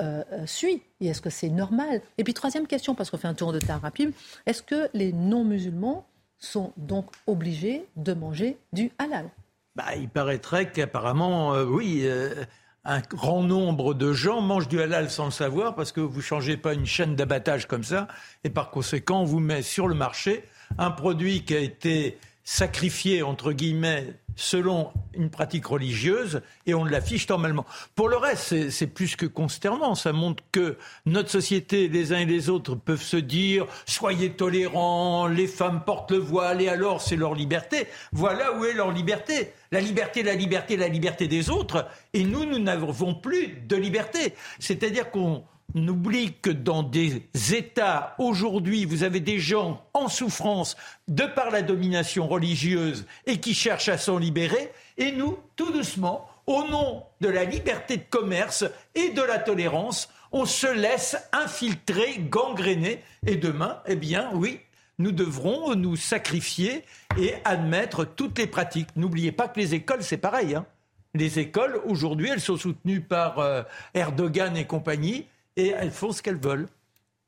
suit? 0.45 0.81
Et 1.01 1.07
est-ce 1.07 1.21
que 1.21 1.29
c'est 1.29 1.49
normal? 1.49 2.01
Et 2.17 2.23
puis, 2.23 2.33
troisième 2.33 2.67
question, 2.67 2.95
parce 2.95 3.09
qu'on 3.09 3.17
fait 3.17 3.27
un 3.27 3.33
tour 3.33 3.53
de 3.53 3.59
table 3.59 3.81
rapide, 3.81 4.11
est-ce 4.45 4.61
que 4.61 4.89
les 4.93 5.11
non-musulmans 5.11 6.05
sont 6.45 6.73
donc 6.77 7.07
obligés 7.27 7.85
de 7.95 8.13
manger 8.13 8.57
du 8.73 8.91
halal. 8.97 9.29
Bah, 9.75 9.95
il 9.97 10.07
paraîtrait 10.07 10.71
qu'apparemment, 10.71 11.53
euh, 11.53 11.65
oui, 11.65 12.01
euh, 12.03 12.45
un 12.85 13.01
grand 13.01 13.43
nombre 13.43 13.93
de 13.93 14.13
gens 14.13 14.41
mangent 14.41 14.69
du 14.69 14.79
halal 14.79 15.09
sans 15.09 15.25
le 15.25 15.31
savoir 15.31 15.75
parce 15.75 15.91
que 15.91 15.99
vous 15.99 16.17
ne 16.17 16.23
changez 16.23 16.55
pas 16.55 16.73
une 16.73 16.85
chaîne 16.85 17.15
d'abattage 17.15 17.67
comme 17.67 17.83
ça 17.83 18.07
et 18.43 18.49
par 18.49 18.69
conséquent, 18.69 19.21
on 19.21 19.25
vous 19.25 19.39
met 19.39 19.61
sur 19.61 19.87
le 19.87 19.95
marché 19.95 20.45
un 20.77 20.91
produit 20.91 21.43
qui 21.43 21.55
a 21.55 21.59
été 21.59 22.17
sacrifié, 22.45 23.23
entre 23.23 23.51
guillemets, 23.51 24.13
selon 24.35 24.91
une 25.13 25.29
pratique 25.29 25.65
religieuse 25.65 26.41
et 26.67 26.73
on 26.73 26.85
l'affiche 26.85 27.27
normalement. 27.27 27.65
Pour 27.95 28.07
le 28.07 28.17
reste, 28.17 28.69
c'est 28.69 28.87
plus 28.87 29.15
que 29.15 29.25
consternant. 29.25 29.95
Ça 29.95 30.13
montre 30.13 30.43
que 30.51 30.77
notre 31.05 31.29
société, 31.29 31.87
les 31.87 32.13
uns 32.13 32.19
et 32.19 32.25
les 32.25 32.49
autres, 32.49 32.75
peuvent 32.75 33.01
se 33.01 33.17
dire 33.17 33.65
soyez 33.85 34.31
tolérants, 34.31 35.27
les 35.27 35.47
femmes 35.47 35.83
portent 35.85 36.11
le 36.11 36.17
voile 36.17 36.61
et 36.61 36.69
alors 36.69 37.01
c'est 37.01 37.15
leur 37.15 37.33
liberté. 37.33 37.87
Voilà 38.11 38.57
où 38.57 38.65
est 38.65 38.73
leur 38.73 38.91
liberté. 38.91 39.53
La 39.71 39.81
liberté, 39.81 40.21
la 40.21 40.35
liberté, 40.35 40.77
la 40.77 40.87
liberté 40.87 41.27
des 41.27 41.49
autres. 41.49 41.87
Et 42.13 42.23
nous, 42.23 42.45
nous 42.45 42.59
n'avons 42.59 43.15
plus 43.15 43.47
de 43.67 43.75
liberté. 43.75 44.35
C'est-à-dire 44.59 45.09
qu'on 45.09 45.43
N'oublie 45.73 46.33
que 46.41 46.49
dans 46.49 46.83
des 46.83 47.23
États, 47.51 48.15
aujourd'hui, 48.17 48.85
vous 48.85 49.03
avez 49.03 49.19
des 49.19 49.39
gens 49.39 49.83
en 49.93 50.07
souffrance 50.07 50.77
de 51.07 51.23
par 51.23 51.51
la 51.51 51.61
domination 51.61 52.27
religieuse 52.27 53.05
et 53.25 53.39
qui 53.39 53.53
cherchent 53.53 53.89
à 53.89 53.97
s'en 53.97 54.17
libérer. 54.17 54.71
Et 54.97 55.11
nous, 55.11 55.37
tout 55.55 55.71
doucement, 55.71 56.29
au 56.47 56.65
nom 56.67 57.03
de 57.19 57.27
la 57.27 57.43
liberté 57.43 57.97
de 57.97 58.03
commerce 58.09 58.63
et 58.93 59.09
de 59.09 59.21
la 59.21 59.39
tolérance, 59.39 60.09
on 60.31 60.45
se 60.45 60.67
laisse 60.67 61.17
infiltrer, 61.33 62.19
gangréner. 62.19 63.01
Et 63.25 63.35
demain, 63.35 63.81
eh 63.87 63.95
bien, 63.95 64.29
oui, 64.33 64.59
nous 64.97 65.11
devrons 65.11 65.75
nous 65.75 65.95
sacrifier 65.95 66.85
et 67.19 67.33
admettre 67.43 68.05
toutes 68.05 68.37
les 68.37 68.47
pratiques. 68.47 68.89
N'oubliez 68.95 69.31
pas 69.31 69.47
que 69.47 69.59
les 69.59 69.73
écoles, 69.73 70.03
c'est 70.03 70.17
pareil. 70.17 70.55
Hein. 70.55 70.65
Les 71.13 71.39
écoles, 71.39 71.81
aujourd'hui, 71.85 72.29
elles 72.29 72.41
sont 72.41 72.57
soutenues 72.57 73.01
par 73.01 73.39
euh, 73.39 73.63
Erdogan 73.93 74.55
et 74.57 74.65
compagnie, 74.65 75.27
et 75.55 75.69
elles 75.69 75.91
font 75.91 76.11
ce 76.11 76.21
qu'elles 76.21 76.39
veulent. 76.39 76.67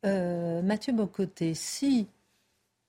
Euh, 0.06 0.62
Mathieu 0.62 0.94
Bocoté, 0.94 1.54
si 1.54 2.08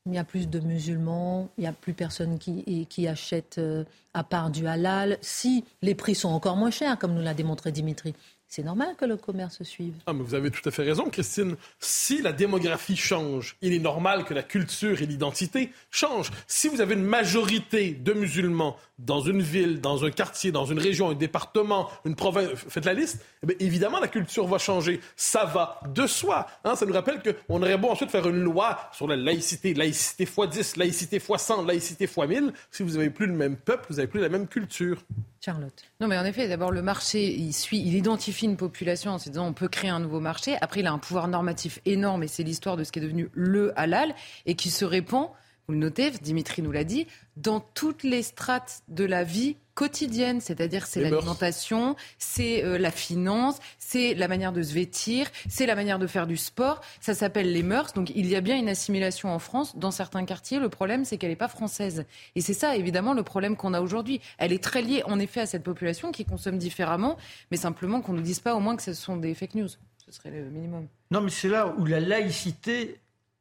il 0.06 0.14
y 0.14 0.18
a 0.18 0.24
plus 0.24 0.48
de 0.48 0.60
musulmans, 0.60 1.48
il 1.58 1.62
n'y 1.62 1.66
a 1.66 1.72
plus 1.72 1.92
personne 1.92 2.38
qui, 2.38 3.08
achète 3.08 3.58
euh, 3.58 3.84
à 4.14 4.24
part 4.24 4.50
du 4.50 4.66
halal, 4.66 5.18
si 5.20 5.64
les 5.82 5.94
prix 5.94 6.14
sont 6.14 6.30
encore 6.30 6.56
moins 6.56 6.70
chers, 6.70 6.98
comme 6.98 7.14
nous 7.14 7.22
l'a 7.22 7.34
démontré 7.34 7.72
Dimitri, 7.72 8.14
c'est 8.48 8.62
normal 8.62 8.96
que 8.96 9.04
le 9.04 9.18
commerce 9.18 9.62
suive. 9.62 9.92
Ah, 10.06 10.14
mais 10.14 10.22
vous 10.22 10.34
avez 10.34 10.50
tout 10.50 10.66
à 10.66 10.72
fait 10.72 10.82
raison, 10.82 11.10
Christine. 11.10 11.56
Si 11.80 12.22
la 12.22 12.32
démographie 12.32 12.96
change, 12.96 13.56
il 13.60 13.74
est 13.74 13.78
normal 13.78 14.24
que 14.24 14.32
la 14.32 14.42
culture 14.42 15.02
et 15.02 15.06
l'identité 15.06 15.70
changent. 15.90 16.30
Si 16.46 16.68
vous 16.68 16.80
avez 16.80 16.94
une 16.94 17.04
majorité 17.04 17.90
de 17.92 18.14
musulmans 18.14 18.76
dans 18.98 19.20
une 19.20 19.42
ville, 19.42 19.82
dans 19.82 20.04
un 20.04 20.10
quartier, 20.10 20.50
dans 20.50 20.64
une 20.64 20.78
région, 20.78 21.10
un 21.10 21.14
département, 21.14 21.90
une 22.06 22.16
province, 22.16 22.48
faites 22.54 22.86
la 22.86 22.94
liste, 22.94 23.22
eh 23.46 23.62
évidemment, 23.62 24.00
la 24.00 24.08
culture 24.08 24.46
va 24.46 24.56
changer. 24.56 25.00
Ça 25.14 25.44
va 25.44 25.80
de 25.94 26.06
soi. 26.06 26.46
Hein. 26.64 26.74
Ça 26.74 26.86
nous 26.86 26.94
rappelle 26.94 27.20
qu'on 27.22 27.62
aurait 27.62 27.76
beau 27.76 27.90
ensuite 27.90 28.10
faire 28.10 28.26
une 28.26 28.42
loi 28.42 28.78
sur 28.92 29.06
la 29.06 29.16
laïcité, 29.16 29.74
laïcité 29.74 30.24
x 30.24 30.48
10, 30.50 30.76
laïcité 30.76 31.16
x 31.16 31.42
100, 31.42 31.66
laïcité 31.66 32.04
x 32.04 32.16
1000. 32.16 32.52
Si 32.70 32.82
vous 32.82 32.92
n'avez 32.92 33.10
plus 33.10 33.26
le 33.26 33.34
même 33.34 33.56
peuple, 33.56 33.86
vous 33.90 33.96
n'avez 33.96 34.08
plus 34.08 34.20
la 34.20 34.30
même 34.30 34.48
culture. 34.48 35.04
Charlotte. 35.40 35.84
Non, 36.00 36.08
mais 36.08 36.18
en 36.18 36.24
effet, 36.24 36.48
d'abord, 36.48 36.70
le 36.70 36.82
marché, 36.82 37.32
il 37.32 37.52
suit, 37.52 37.80
il 37.80 37.94
identifie 37.94 38.46
une 38.46 38.56
population 38.56 39.12
en 39.12 39.18
se 39.18 39.28
disant 39.28 39.46
on 39.46 39.52
peut 39.52 39.68
créer 39.68 39.90
un 39.90 40.00
nouveau 40.00 40.20
marché. 40.20 40.56
Après, 40.60 40.80
il 40.80 40.86
a 40.86 40.92
un 40.92 40.98
pouvoir 40.98 41.28
normatif 41.28 41.80
énorme 41.84 42.22
et 42.22 42.28
c'est 42.28 42.42
l'histoire 42.42 42.76
de 42.76 42.84
ce 42.84 42.92
qui 42.92 42.98
est 42.98 43.02
devenu 43.02 43.30
le 43.32 43.78
halal 43.78 44.14
et 44.46 44.54
qui 44.54 44.70
se 44.70 44.84
répand, 44.84 45.30
vous 45.66 45.74
le 45.74 45.80
notez, 45.80 46.10
Dimitri 46.10 46.62
nous 46.62 46.72
l'a 46.72 46.84
dit, 46.84 47.06
dans 47.36 47.60
toutes 47.60 48.02
les 48.02 48.22
strates 48.22 48.82
de 48.88 49.04
la 49.04 49.22
vie 49.22 49.56
quotidienne, 49.78 50.40
c'est-à-dire 50.40 50.88
c'est 50.88 51.00
l'alimentation, 51.00 51.94
c'est 52.18 52.64
euh, 52.64 52.78
la 52.78 52.90
finance, 52.90 53.60
c'est 53.78 54.14
la 54.14 54.26
manière 54.26 54.52
de 54.52 54.60
se 54.60 54.74
vêtir, 54.74 55.28
c'est 55.48 55.66
la 55.66 55.76
manière 55.76 56.00
de 56.00 56.08
faire 56.08 56.26
du 56.26 56.36
sport. 56.36 56.80
Ça 57.00 57.14
s'appelle 57.14 57.52
les 57.52 57.62
mœurs. 57.62 57.92
Donc 57.92 58.10
il 58.10 58.26
y 58.26 58.34
a 58.34 58.40
bien 58.40 58.56
une 58.56 58.68
assimilation 58.68 59.32
en 59.32 59.38
France 59.38 59.76
dans 59.76 59.92
certains 59.92 60.24
quartiers. 60.24 60.58
Le 60.58 60.68
problème, 60.68 61.04
c'est 61.04 61.16
qu'elle 61.16 61.30
n'est 61.30 61.36
pas 61.36 61.46
française. 61.46 62.06
Et 62.34 62.40
c'est 62.40 62.54
ça, 62.54 62.74
évidemment, 62.74 63.14
le 63.14 63.22
problème 63.22 63.54
qu'on 63.54 63.72
a 63.72 63.80
aujourd'hui. 63.80 64.20
Elle 64.38 64.52
est 64.52 64.60
très 64.60 64.82
liée, 64.82 65.04
en 65.04 65.20
effet, 65.20 65.42
à 65.42 65.46
cette 65.46 65.62
population 65.62 66.10
qui 66.10 66.24
consomme 66.24 66.58
différemment, 66.58 67.16
mais 67.52 67.56
simplement 67.56 68.00
qu'on 68.00 68.14
ne 68.14 68.18
nous 68.18 68.24
dise 68.24 68.40
pas 68.40 68.56
au 68.56 68.60
moins 68.60 68.74
que 68.74 68.82
ce 68.82 68.94
sont 68.94 69.16
des 69.16 69.32
fake 69.34 69.54
news. 69.54 69.68
Ce 70.04 70.10
serait 70.10 70.32
le 70.32 70.50
minimum. 70.50 70.88
Non, 71.12 71.20
mais 71.20 71.30
c'est 71.30 71.48
là 71.48 71.72
où 71.78 71.84
la 71.84 72.00
laïcité, 72.00 72.98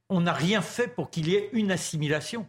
on 0.08 0.22
n'a 0.22 0.34
rien 0.34 0.62
fait 0.62 0.88
pour 0.88 1.10
qu'il 1.10 1.30
y 1.30 1.34
ait 1.34 1.50
une 1.54 1.72
assimilation 1.72 2.46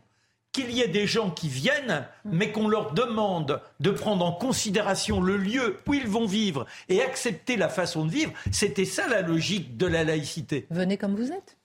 qu'il 0.58 0.72
y 0.72 0.80
ait 0.80 0.88
des 0.88 1.06
gens 1.06 1.30
qui 1.30 1.48
viennent, 1.48 2.04
mais 2.24 2.50
qu'on 2.50 2.68
leur 2.68 2.92
demande 2.92 3.60
de 3.78 3.90
prendre 3.90 4.24
en 4.24 4.32
considération 4.32 5.20
le 5.20 5.36
lieu 5.36 5.78
où 5.86 5.94
ils 5.94 6.08
vont 6.08 6.26
vivre 6.26 6.66
et 6.88 7.00
accepter 7.00 7.56
la 7.56 7.68
façon 7.68 8.04
de 8.04 8.10
vivre, 8.10 8.32
c'était 8.50 8.84
ça 8.84 9.06
la 9.06 9.22
logique 9.22 9.76
de 9.76 9.86
la 9.86 10.02
laïcité. 10.02 10.66
Venez 10.70 10.96
comme 10.96 11.14
vous 11.14 11.30
êtes. 11.30 11.56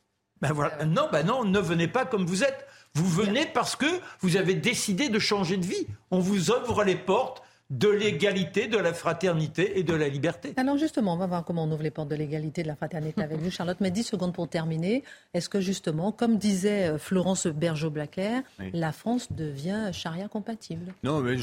Ben 0.41 0.53
voilà. 0.53 0.85
Non, 0.85 1.07
ben 1.11 1.25
non, 1.25 1.43
ne 1.43 1.59
venez 1.59 1.87
pas 1.87 2.05
comme 2.05 2.25
vous 2.25 2.43
êtes. 2.43 2.67
Vous 2.93 3.09
venez 3.09 3.47
parce 3.47 3.75
que 3.75 3.87
vous 4.19 4.37
avez 4.37 4.53
décidé 4.53 5.09
de 5.09 5.17
changer 5.17 5.57
de 5.57 5.65
vie. 5.65 5.87
On 6.11 6.19
vous 6.19 6.51
ouvre 6.51 6.83
les 6.83 6.95
portes 6.95 7.41
de 7.73 7.89
l'égalité, 7.89 8.67
de 8.67 8.77
la 8.77 8.93
fraternité 8.93 9.79
et 9.79 9.83
de 9.83 9.95
la 9.95 10.07
liberté. 10.07 10.53
Alors 10.57 10.77
justement, 10.77 11.13
on 11.13 11.17
va 11.17 11.25
voir 11.25 11.43
comment 11.43 11.63
on 11.63 11.71
ouvre 11.71 11.81
les 11.81 11.89
portes 11.89 12.09
de 12.09 12.15
l'égalité, 12.15 12.61
de 12.61 12.67
la 12.67 12.75
fraternité 12.75 13.23
avec 13.23 13.39
vous, 13.39 13.49
Charlotte. 13.49 13.77
Mais 13.81 13.89
10 13.89 14.03
secondes 14.03 14.33
pour 14.33 14.47
terminer. 14.47 15.03
Est-ce 15.33 15.49
que 15.49 15.59
justement, 15.59 16.11
comme 16.11 16.37
disait 16.37 16.89
euh, 16.89 16.97
Florence 16.99 17.47
Bergeau-Blaquer, 17.47 18.41
la 18.73 18.91
France 18.91 19.31
devient 19.31 19.89
charia 19.91 20.27
compatible? 20.27 20.93
Non, 21.03 21.21
mais, 21.21 21.35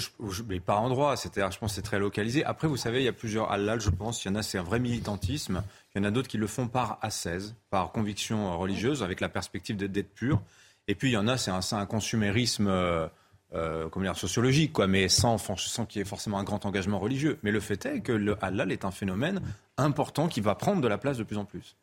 mais 0.48 0.60
par 0.60 0.80
endroit. 0.82 1.16
C'est-à-dire, 1.16 1.50
je 1.50 1.58
pense 1.58 1.72
que 1.72 1.76
c'est 1.76 1.82
très 1.82 1.98
localisé. 1.98 2.44
Après, 2.44 2.68
vous 2.68 2.76
savez, 2.76 3.00
il 3.00 3.04
y 3.04 3.08
a 3.08 3.12
plusieurs 3.12 3.50
halal, 3.50 3.80
je 3.80 3.90
pense. 3.90 4.24
Il 4.24 4.28
y 4.28 4.30
en 4.30 4.36
a, 4.36 4.42
c'est 4.42 4.58
un 4.58 4.62
vrai 4.62 4.78
militantisme. 4.78 5.64
Il 5.94 5.98
y 5.98 6.04
en 6.04 6.08
a 6.08 6.12
d'autres 6.12 6.28
qui 6.28 6.38
le 6.38 6.46
font 6.46 6.68
par 6.68 6.98
ascèse, 7.02 7.56
par 7.70 7.90
conviction 7.90 8.56
religieuse, 8.56 9.02
avec 9.02 9.20
la 9.20 9.28
perspective 9.28 9.76
d'être 9.76 10.14
pur. 10.14 10.40
Et 10.86 10.94
puis, 10.94 11.10
il 11.10 11.14
y 11.14 11.16
en 11.16 11.26
a, 11.26 11.36
c'est 11.36 11.50
un, 11.50 11.60
un 11.72 11.86
consumérisme... 11.86 12.68
Euh, 12.68 13.08
euh, 13.54 13.88
comment 13.88 14.04
dire, 14.04 14.16
sociologique, 14.16 14.72
quoi, 14.72 14.86
mais 14.86 15.08
sans, 15.08 15.38
sans 15.38 15.86
qu'il 15.86 15.98
y 15.98 16.02
ait 16.02 16.06
forcément 16.06 16.38
un 16.38 16.44
grand 16.44 16.66
engagement 16.66 16.98
religieux. 16.98 17.38
Mais 17.42 17.50
le 17.50 17.60
fait 17.60 17.84
est 17.86 18.00
que 18.00 18.12
le 18.12 18.36
halal 18.44 18.70
est 18.70 18.84
un 18.84 18.90
phénomène 18.90 19.40
important 19.76 20.28
qui 20.28 20.40
va 20.40 20.54
prendre 20.54 20.80
de 20.80 20.88
la 20.88 20.98
place 20.98 21.18
de 21.18 21.24
plus 21.24 21.36
en 21.36 21.44
plus. 21.44 21.76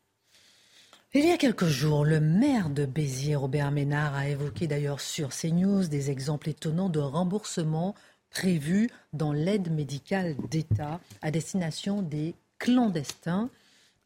Il 1.14 1.26
y 1.26 1.30
a 1.30 1.38
quelques 1.38 1.66
jours, 1.66 2.04
le 2.04 2.20
maire 2.20 2.68
de 2.68 2.84
Béziers, 2.84 3.36
Robert 3.36 3.70
Ménard, 3.70 4.14
a 4.14 4.28
évoqué 4.28 4.66
d'ailleurs 4.66 5.00
sur 5.00 5.30
CNews 5.30 5.88
des 5.88 6.10
exemples 6.10 6.50
étonnants 6.50 6.90
de 6.90 7.00
remboursement 7.00 7.94
prévus 8.30 8.90
dans 9.14 9.32
l'aide 9.32 9.72
médicale 9.72 10.36
d'État 10.50 11.00
à 11.22 11.30
destination 11.30 12.02
des 12.02 12.34
clandestins. 12.58 13.48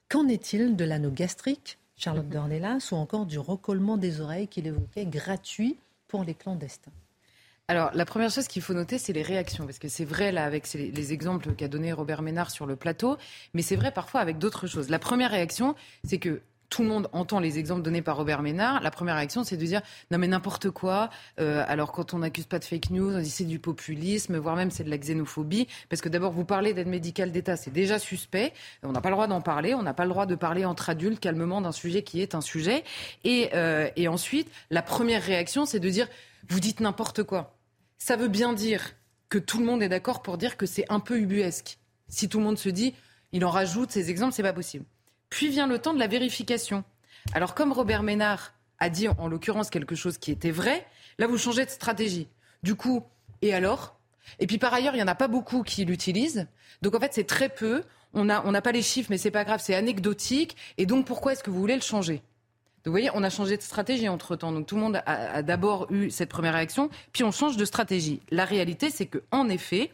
Qu'en 0.08 0.28
est-il 0.28 0.76
de 0.76 0.84
l'anneau 0.84 1.10
gastrique, 1.10 1.78
Charlotte 1.96 2.28
Dornelas, 2.28 2.88
ou 2.92 2.94
encore 2.94 3.26
du 3.26 3.38
recollement 3.38 3.96
des 3.96 4.20
oreilles 4.20 4.48
qu'il 4.48 4.66
évoquait 4.66 5.06
gratuit 5.06 5.78
pour 6.06 6.22
les 6.22 6.34
clandestins? 6.34 6.92
Alors, 7.68 7.90
la 7.94 8.04
première 8.04 8.30
chose 8.30 8.48
qu'il 8.48 8.60
faut 8.60 8.74
noter, 8.74 8.98
c'est 8.98 9.12
les 9.12 9.22
réactions. 9.22 9.64
Parce 9.64 9.78
que 9.78 9.88
c'est 9.88 10.04
vrai, 10.04 10.32
là, 10.32 10.44
avec 10.44 10.70
les 10.74 11.12
exemples 11.12 11.54
qu'a 11.54 11.68
donné 11.68 11.92
Robert 11.92 12.20
Ménard 12.20 12.50
sur 12.50 12.66
le 12.66 12.76
plateau, 12.76 13.16
mais 13.54 13.62
c'est 13.62 13.76
vrai 13.76 13.92
parfois 13.92 14.20
avec 14.20 14.38
d'autres 14.38 14.66
choses. 14.66 14.90
La 14.90 14.98
première 14.98 15.30
réaction, 15.30 15.74
c'est 16.04 16.18
que 16.18 16.42
tout 16.72 16.82
le 16.82 16.88
monde 16.88 17.08
entend 17.12 17.38
les 17.38 17.58
exemples 17.58 17.82
donnés 17.82 18.00
par 18.00 18.16
Robert 18.16 18.40
Ménard. 18.40 18.80
La 18.80 18.90
première 18.90 19.16
réaction, 19.16 19.44
c'est 19.44 19.58
de 19.58 19.64
dire 19.66 19.82
non 20.10 20.16
mais 20.16 20.26
n'importe 20.26 20.70
quoi. 20.70 21.10
Euh, 21.38 21.62
alors 21.68 21.92
quand 21.92 22.14
on 22.14 22.20
n'accuse 22.20 22.46
pas 22.46 22.58
de 22.58 22.64
fake 22.64 22.88
news, 22.88 23.14
on 23.14 23.20
dit 23.20 23.28
c'est 23.28 23.44
du 23.44 23.58
populisme, 23.58 24.38
voire 24.38 24.56
même 24.56 24.70
c'est 24.70 24.82
de 24.82 24.88
la 24.88 24.96
xénophobie. 24.96 25.68
Parce 25.90 26.00
que 26.00 26.08
d'abord, 26.08 26.32
vous 26.32 26.46
parlez 26.46 26.72
d'aide 26.72 26.88
médicale 26.88 27.30
d'État, 27.30 27.56
c'est 27.56 27.72
déjà 27.72 27.98
suspect. 27.98 28.54
On 28.82 28.92
n'a 28.92 29.02
pas 29.02 29.10
le 29.10 29.16
droit 29.16 29.26
d'en 29.26 29.42
parler. 29.42 29.74
On 29.74 29.82
n'a 29.82 29.92
pas 29.92 30.04
le 30.04 30.10
droit 30.10 30.24
de 30.24 30.34
parler 30.34 30.64
entre 30.64 30.88
adultes 30.88 31.20
calmement 31.20 31.60
d'un 31.60 31.72
sujet 31.72 32.02
qui 32.02 32.22
est 32.22 32.34
un 32.34 32.40
sujet. 32.40 32.84
Et, 33.24 33.50
euh, 33.52 33.90
et 33.96 34.08
ensuite, 34.08 34.50
la 34.70 34.80
première 34.80 35.22
réaction, 35.22 35.66
c'est 35.66 35.80
de 35.80 35.90
dire 35.90 36.08
vous 36.48 36.60
dites 36.60 36.80
n'importe 36.80 37.22
quoi. 37.22 37.58
Ça 37.98 38.16
veut 38.16 38.28
bien 38.28 38.52
dire 38.52 38.94
que 39.28 39.38
tout 39.38 39.58
le 39.58 39.64
monde 39.64 39.82
est 39.82 39.88
d'accord 39.88 40.22
pour 40.22 40.38
dire 40.38 40.56
que 40.56 40.66
c'est 40.66 40.84
un 40.90 41.00
peu 41.00 41.18
ubuesque. 41.18 41.78
Si 42.08 42.28
tout 42.28 42.38
le 42.38 42.44
monde 42.44 42.58
se 42.58 42.68
dit, 42.68 42.94
il 43.32 43.44
en 43.44 43.50
rajoute 43.50 43.90
ces 43.90 44.10
exemples, 44.10 44.34
c'est 44.34 44.42
pas 44.42 44.52
possible. 44.52 44.84
Puis 45.30 45.48
vient 45.48 45.66
le 45.66 45.78
temps 45.78 45.94
de 45.94 45.98
la 45.98 46.08
vérification. 46.08 46.84
Alors 47.32 47.54
comme 47.54 47.72
Robert 47.72 48.02
Ménard 48.02 48.52
a 48.78 48.90
dit 48.90 49.08
en 49.08 49.28
l'occurrence 49.28 49.70
quelque 49.70 49.94
chose 49.94 50.18
qui 50.18 50.30
était 50.32 50.50
vrai, 50.50 50.86
là 51.18 51.26
vous 51.26 51.38
changez 51.38 51.64
de 51.64 51.70
stratégie. 51.70 52.28
Du 52.62 52.74
coup, 52.74 53.04
et 53.40 53.54
alors? 53.54 53.98
Et 54.38 54.46
puis 54.46 54.58
par 54.58 54.74
ailleurs, 54.74 54.94
il 54.94 54.98
n'y 54.98 55.02
en 55.02 55.08
a 55.08 55.14
pas 55.14 55.28
beaucoup 55.28 55.62
qui 55.62 55.84
l'utilisent. 55.84 56.46
Donc 56.82 56.94
en 56.94 57.00
fait, 57.00 57.14
c'est 57.14 57.26
très 57.26 57.48
peu. 57.48 57.82
On 58.12 58.24
n'a 58.24 58.62
pas 58.62 58.72
les 58.72 58.82
chiffres, 58.82 59.08
mais 59.10 59.18
c'est 59.18 59.30
pas 59.30 59.44
grave, 59.44 59.60
c'est 59.64 59.74
anecdotique. 59.74 60.56
Et 60.76 60.84
donc 60.84 61.06
pourquoi 61.06 61.32
est-ce 61.32 61.42
que 61.42 61.50
vous 61.50 61.58
voulez 61.58 61.76
le 61.76 61.80
changer? 61.80 62.22
Vous 62.84 62.92
voyez, 62.92 63.10
on 63.14 63.22
a 63.22 63.30
changé 63.30 63.56
de 63.56 63.62
stratégie 63.62 64.08
entre-temps. 64.08 64.52
Donc 64.52 64.66
tout 64.66 64.74
le 64.74 64.80
monde 64.80 65.02
a, 65.06 65.42
d'abord 65.42 65.86
eu 65.90 66.10
cette 66.10 66.28
première 66.28 66.54
réaction, 66.54 66.90
puis 67.12 67.24
on 67.24 67.30
change 67.30 67.56
de 67.56 67.64
stratégie. 67.64 68.20
La 68.30 68.44
réalité, 68.44 68.90
c'est 68.90 69.06
que 69.06 69.22
en 69.30 69.48
effet, 69.48 69.92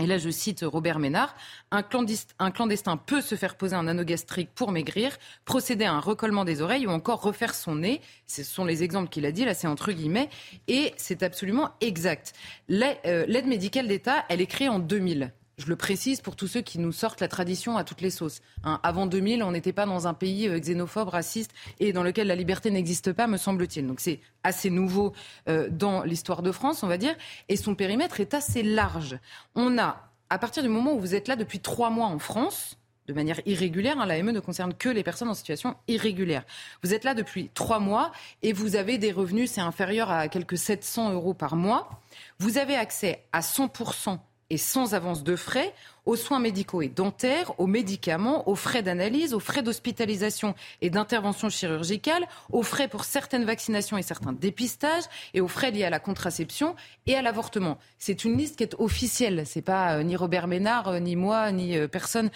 et 0.00 0.06
là, 0.06 0.18
je 0.18 0.28
cite 0.28 0.64
Robert 0.66 0.98
Ménard, 0.98 1.36
un 1.70 1.82
clandestin, 1.82 2.96
peut 2.96 3.20
se 3.20 3.36
faire 3.36 3.56
poser 3.56 3.76
un 3.76 3.86
anneau 3.86 4.02
gastrique 4.02 4.50
pour 4.52 4.72
maigrir, 4.72 5.16
procéder 5.44 5.84
à 5.84 5.92
un 5.92 6.00
recollement 6.00 6.44
des 6.44 6.62
oreilles 6.62 6.86
ou 6.86 6.90
encore 6.90 7.22
refaire 7.22 7.54
son 7.54 7.76
nez. 7.76 8.00
Ce 8.26 8.42
sont 8.42 8.64
les 8.64 8.82
exemples 8.82 9.08
qu'il 9.08 9.24
a 9.24 9.30
dit, 9.30 9.44
là 9.44 9.54
c'est 9.54 9.68
entre 9.68 9.92
guillemets, 9.92 10.30
et 10.66 10.92
c'est 10.96 11.22
absolument 11.22 11.70
exact. 11.80 12.32
Euh, 12.72 13.24
l'aide 13.28 13.46
médicale 13.46 13.86
d'État, 13.86 14.24
elle 14.28 14.40
est 14.40 14.46
créée 14.46 14.68
en 14.68 14.80
2000. 14.80 15.32
Je 15.56 15.66
le 15.66 15.76
précise 15.76 16.20
pour 16.20 16.34
tous 16.34 16.48
ceux 16.48 16.62
qui 16.62 16.78
nous 16.80 16.90
sortent 16.90 17.20
la 17.20 17.28
tradition 17.28 17.76
à 17.76 17.84
toutes 17.84 18.00
les 18.00 18.10
sauces. 18.10 18.40
Hein, 18.64 18.80
avant 18.82 19.06
2000, 19.06 19.42
on 19.44 19.52
n'était 19.52 19.72
pas 19.72 19.86
dans 19.86 20.08
un 20.08 20.14
pays 20.14 20.48
euh, 20.48 20.58
xénophobe, 20.58 21.08
raciste 21.08 21.52
et 21.78 21.92
dans 21.92 22.02
lequel 22.02 22.26
la 22.26 22.34
liberté 22.34 22.70
n'existe 22.70 23.12
pas, 23.12 23.28
me 23.28 23.36
semble-t-il. 23.36 23.86
Donc 23.86 24.00
c'est 24.00 24.20
assez 24.42 24.68
nouveau 24.68 25.12
euh, 25.48 25.68
dans 25.70 26.02
l'histoire 26.02 26.42
de 26.42 26.50
France, 26.50 26.82
on 26.82 26.88
va 26.88 26.98
dire, 26.98 27.14
et 27.48 27.56
son 27.56 27.76
périmètre 27.76 28.18
est 28.18 28.34
assez 28.34 28.64
large. 28.64 29.18
On 29.54 29.78
a, 29.78 30.10
à 30.28 30.38
partir 30.38 30.62
du 30.62 30.68
moment 30.68 30.94
où 30.94 30.98
vous 30.98 31.14
êtes 31.14 31.28
là 31.28 31.36
depuis 31.36 31.60
trois 31.60 31.90
mois 31.90 32.06
en 32.06 32.18
France, 32.18 32.76
de 33.06 33.12
manière 33.12 33.40
irrégulière. 33.46 34.00
Hein, 34.00 34.06
L'AME 34.06 34.32
ne 34.32 34.40
concerne 34.40 34.74
que 34.74 34.88
les 34.88 35.02
personnes 35.04 35.28
en 35.28 35.34
situation 35.34 35.76
irrégulière. 35.86 36.44
Vous 36.82 36.94
êtes 36.94 37.04
là 37.04 37.14
depuis 37.14 37.50
trois 37.54 37.78
mois 37.78 38.10
et 38.42 38.52
vous 38.52 38.76
avez 38.76 38.98
des 38.98 39.12
revenus, 39.12 39.52
c'est 39.52 39.60
inférieur 39.60 40.10
à 40.10 40.28
quelques 40.28 40.58
700 40.58 41.12
euros 41.12 41.34
par 41.34 41.54
mois. 41.54 42.00
Vous 42.38 42.58
avez 42.58 42.74
accès 42.74 43.24
à 43.32 43.40
100% 43.40 44.18
et 44.54 44.56
sans 44.56 44.94
avance 44.94 45.24
de 45.24 45.34
frais 45.34 45.74
aux 46.06 46.14
soins 46.14 46.38
médicaux 46.38 46.80
et 46.80 46.88
dentaires, 46.88 47.58
aux 47.58 47.66
médicaments, 47.66 48.48
aux 48.48 48.54
frais 48.54 48.84
d'analyse, 48.84 49.34
aux 49.34 49.40
frais 49.40 49.62
d'hospitalisation 49.62 50.54
et 50.80 50.90
d'intervention 50.90 51.48
chirurgicale, 51.48 52.24
aux 52.52 52.62
frais 52.62 52.86
pour 52.86 53.02
certaines 53.02 53.44
vaccinations 53.44 53.98
et 53.98 54.02
certains 54.02 54.32
dépistages 54.32 55.02
et 55.32 55.40
aux 55.40 55.48
frais 55.48 55.72
liés 55.72 55.82
à 55.82 55.90
la 55.90 55.98
contraception 55.98 56.76
et 57.06 57.16
à 57.16 57.22
l'avortement. 57.22 57.78
C'est 57.98 58.24
une 58.24 58.38
liste 58.38 58.56
qui 58.56 58.62
est 58.62 58.76
officielle. 58.78 59.42
C'est 59.44 59.62
pas 59.62 59.96
euh, 59.96 60.04
ni 60.04 60.14
Robert 60.14 60.46
Ménard, 60.46 60.86
euh, 60.86 60.98
ni 61.00 61.16
moi, 61.16 61.50
ni 61.50 61.76
euh, 61.76 61.88
personne 61.88 62.30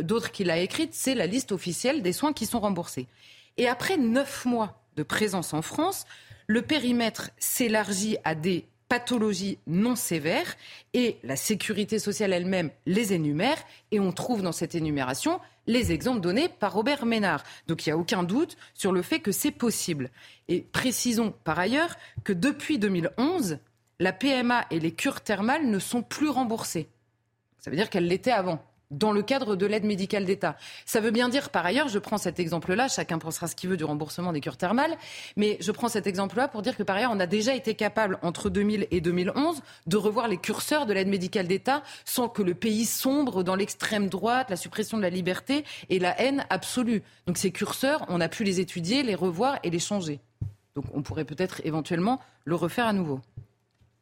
d'autre 0.00 0.30
qui 0.30 0.44
l'a 0.44 0.58
écrite. 0.58 0.94
C'est 0.94 1.16
la 1.16 1.26
liste 1.26 1.50
officielle 1.50 2.00
des 2.00 2.12
soins 2.12 2.32
qui 2.32 2.46
sont 2.46 2.60
remboursés. 2.60 3.08
Et 3.56 3.66
après 3.66 3.96
neuf 3.96 4.44
mois 4.44 4.78
de 4.94 5.02
présence 5.02 5.52
en 5.52 5.62
France, 5.62 6.04
le 6.46 6.62
périmètre 6.62 7.30
s'élargit 7.38 8.18
à 8.22 8.36
des 8.36 8.66
pathologies 8.88 9.58
non 9.66 9.96
sévères 9.96 10.56
et 10.94 11.18
la 11.22 11.36
sécurité 11.36 11.98
sociale 11.98 12.32
elle-même 12.32 12.70
les 12.86 13.12
énumère 13.12 13.58
et 13.90 14.00
on 14.00 14.12
trouve 14.12 14.42
dans 14.42 14.52
cette 14.52 14.74
énumération 14.74 15.40
les 15.66 15.92
exemples 15.92 16.20
donnés 16.20 16.48
par 16.48 16.72
Robert 16.72 17.06
Ménard. 17.06 17.42
Donc 17.66 17.86
il 17.86 17.88
n'y 17.88 17.92
a 17.92 17.98
aucun 17.98 18.22
doute 18.22 18.56
sur 18.74 18.92
le 18.92 19.02
fait 19.02 19.20
que 19.20 19.32
c'est 19.32 19.50
possible. 19.50 20.10
Et 20.48 20.60
précisons 20.60 21.34
par 21.44 21.58
ailleurs 21.58 21.96
que 22.24 22.32
depuis 22.32 22.78
2011, 22.78 23.58
la 23.98 24.12
PMA 24.12 24.66
et 24.70 24.78
les 24.78 24.92
cures 24.92 25.20
thermales 25.20 25.68
ne 25.68 25.78
sont 25.78 26.02
plus 26.02 26.28
remboursées. 26.28 26.88
Ça 27.58 27.70
veut 27.70 27.76
dire 27.76 27.90
qu'elles 27.90 28.06
l'étaient 28.06 28.30
avant 28.30 28.62
dans 28.90 29.12
le 29.12 29.22
cadre 29.22 29.56
de 29.56 29.66
l'aide 29.66 29.84
médicale 29.84 30.24
d'État. 30.24 30.56
Ça 30.84 31.00
veut 31.00 31.10
bien 31.10 31.28
dire, 31.28 31.50
par 31.50 31.66
ailleurs, 31.66 31.88
je 31.88 31.98
prends 31.98 32.18
cet 32.18 32.38
exemple-là, 32.38 32.88
chacun 32.88 33.18
pensera 33.18 33.48
ce 33.48 33.56
qu'il 33.56 33.70
veut 33.70 33.76
du 33.76 33.84
remboursement 33.84 34.32
des 34.32 34.40
cures 34.40 34.56
thermales, 34.56 34.96
mais 35.36 35.56
je 35.60 35.72
prends 35.72 35.88
cet 35.88 36.06
exemple-là 36.06 36.48
pour 36.48 36.62
dire 36.62 36.76
que, 36.76 36.82
par 36.82 36.96
ailleurs, 36.96 37.12
on 37.12 37.20
a 37.20 37.26
déjà 37.26 37.54
été 37.54 37.74
capable, 37.74 38.18
entre 38.22 38.50
2000 38.50 38.86
et 38.90 39.00
2011, 39.00 39.60
de 39.86 39.96
revoir 39.96 40.28
les 40.28 40.36
curseurs 40.36 40.86
de 40.86 40.92
l'aide 40.92 41.08
médicale 41.08 41.46
d'État 41.46 41.82
sans 42.04 42.28
que 42.28 42.42
le 42.42 42.54
pays 42.54 42.84
sombre 42.84 43.42
dans 43.42 43.56
l'extrême 43.56 44.08
droite, 44.08 44.50
la 44.50 44.56
suppression 44.56 44.96
de 44.96 45.02
la 45.02 45.10
liberté 45.10 45.64
et 45.90 45.98
la 45.98 46.18
haine 46.20 46.44
absolue. 46.50 47.02
Donc 47.26 47.38
ces 47.38 47.50
curseurs, 47.50 48.04
on 48.08 48.20
a 48.20 48.28
pu 48.28 48.44
les 48.44 48.60
étudier, 48.60 49.02
les 49.02 49.14
revoir 49.14 49.58
et 49.62 49.70
les 49.70 49.78
changer. 49.78 50.20
Donc 50.74 50.84
on 50.94 51.02
pourrait 51.02 51.24
peut-être 51.24 51.60
éventuellement 51.64 52.20
le 52.44 52.54
refaire 52.54 52.86
à 52.86 52.92
nouveau. 52.92 53.20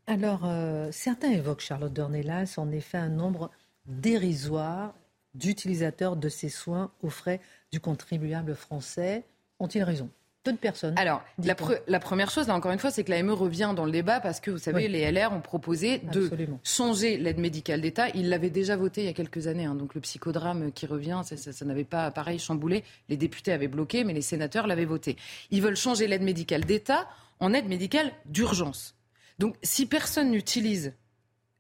Alors, 0.07 0.43
euh, 0.45 0.91
certains 0.93 1.31
évoquent, 1.31 1.63
Charlotte 1.63 1.93
Dornelas, 1.93 2.55
en 2.59 2.71
effet, 2.71 2.99
un 2.99 3.09
nombre 3.09 3.51
dérisoire 3.87 4.95
d'utilisateurs 5.35 6.17
de 6.17 6.29
ces 6.29 6.49
soins 6.49 6.93
aux 7.03 7.11
frais 7.11 7.41
du 7.73 7.81
contribuable 7.81 8.55
français. 8.55 9.25
Ont-ils 9.59 9.83
raison? 9.83 10.09
Peu 10.45 10.53
de 10.53 10.59
personnes. 10.59 10.93
Alors, 10.99 11.23
la, 11.39 11.55
première 12.01 12.31
chose, 12.31 12.49
là 12.49 12.55
encore 12.55 12.71
une 12.71 12.79
fois, 12.79 12.91
c'est 12.91 13.03
que 13.03 13.11
l'AME 13.11 13.31
revient 13.31 13.73
dans 13.75 13.87
le 13.87 13.91
débat 13.91 14.21
parce 14.21 14.41
que, 14.41 14.51
vous 14.51 14.59
savez, 14.59 14.89
les 14.89 15.11
LR 15.11 15.33
ont 15.33 15.41
proposé 15.41 15.99
de 15.99 16.31
changer 16.63 17.17
l'aide 17.17 17.39
médicale 17.39 17.81
d'État. 17.81 18.11
Ils 18.11 18.29
l'avaient 18.29 18.51
déjà 18.51 18.77
voté 18.77 19.01
il 19.01 19.07
y 19.07 19.09
a 19.09 19.15
quelques 19.15 19.47
années. 19.47 19.65
Hein. 19.65 19.75
donc 19.75 19.95
le 19.95 20.03
psychodrame 20.03 20.71
qui 20.71 20.85
revient, 20.85 21.23
ça, 21.25 21.65
n'avait 21.65 21.85
pas, 21.85 22.11
pareil, 22.11 22.39
chamboulé. 22.39 22.85
Les 23.09 23.17
députés 23.17 23.53
avaient 23.53 23.69
bloqué, 23.69 24.05
mais 24.05 24.13
les 24.13 24.21
sénateurs 24.21 24.67
l'avaient 24.67 24.85
voté. 24.85 25.17
Ils 25.51 25.63
veulent 25.63 25.77
changer 25.77 26.07
l'aide 26.07 26.23
médicale 26.23 26.67
d'État 26.67 27.09
en 27.41 27.55
aide 27.55 27.67
médicale 27.67 28.13
d'urgence. 28.27 28.95
Donc, 29.39 29.57
si 29.63 29.87
personne 29.87 30.31
n'utilise 30.31 30.93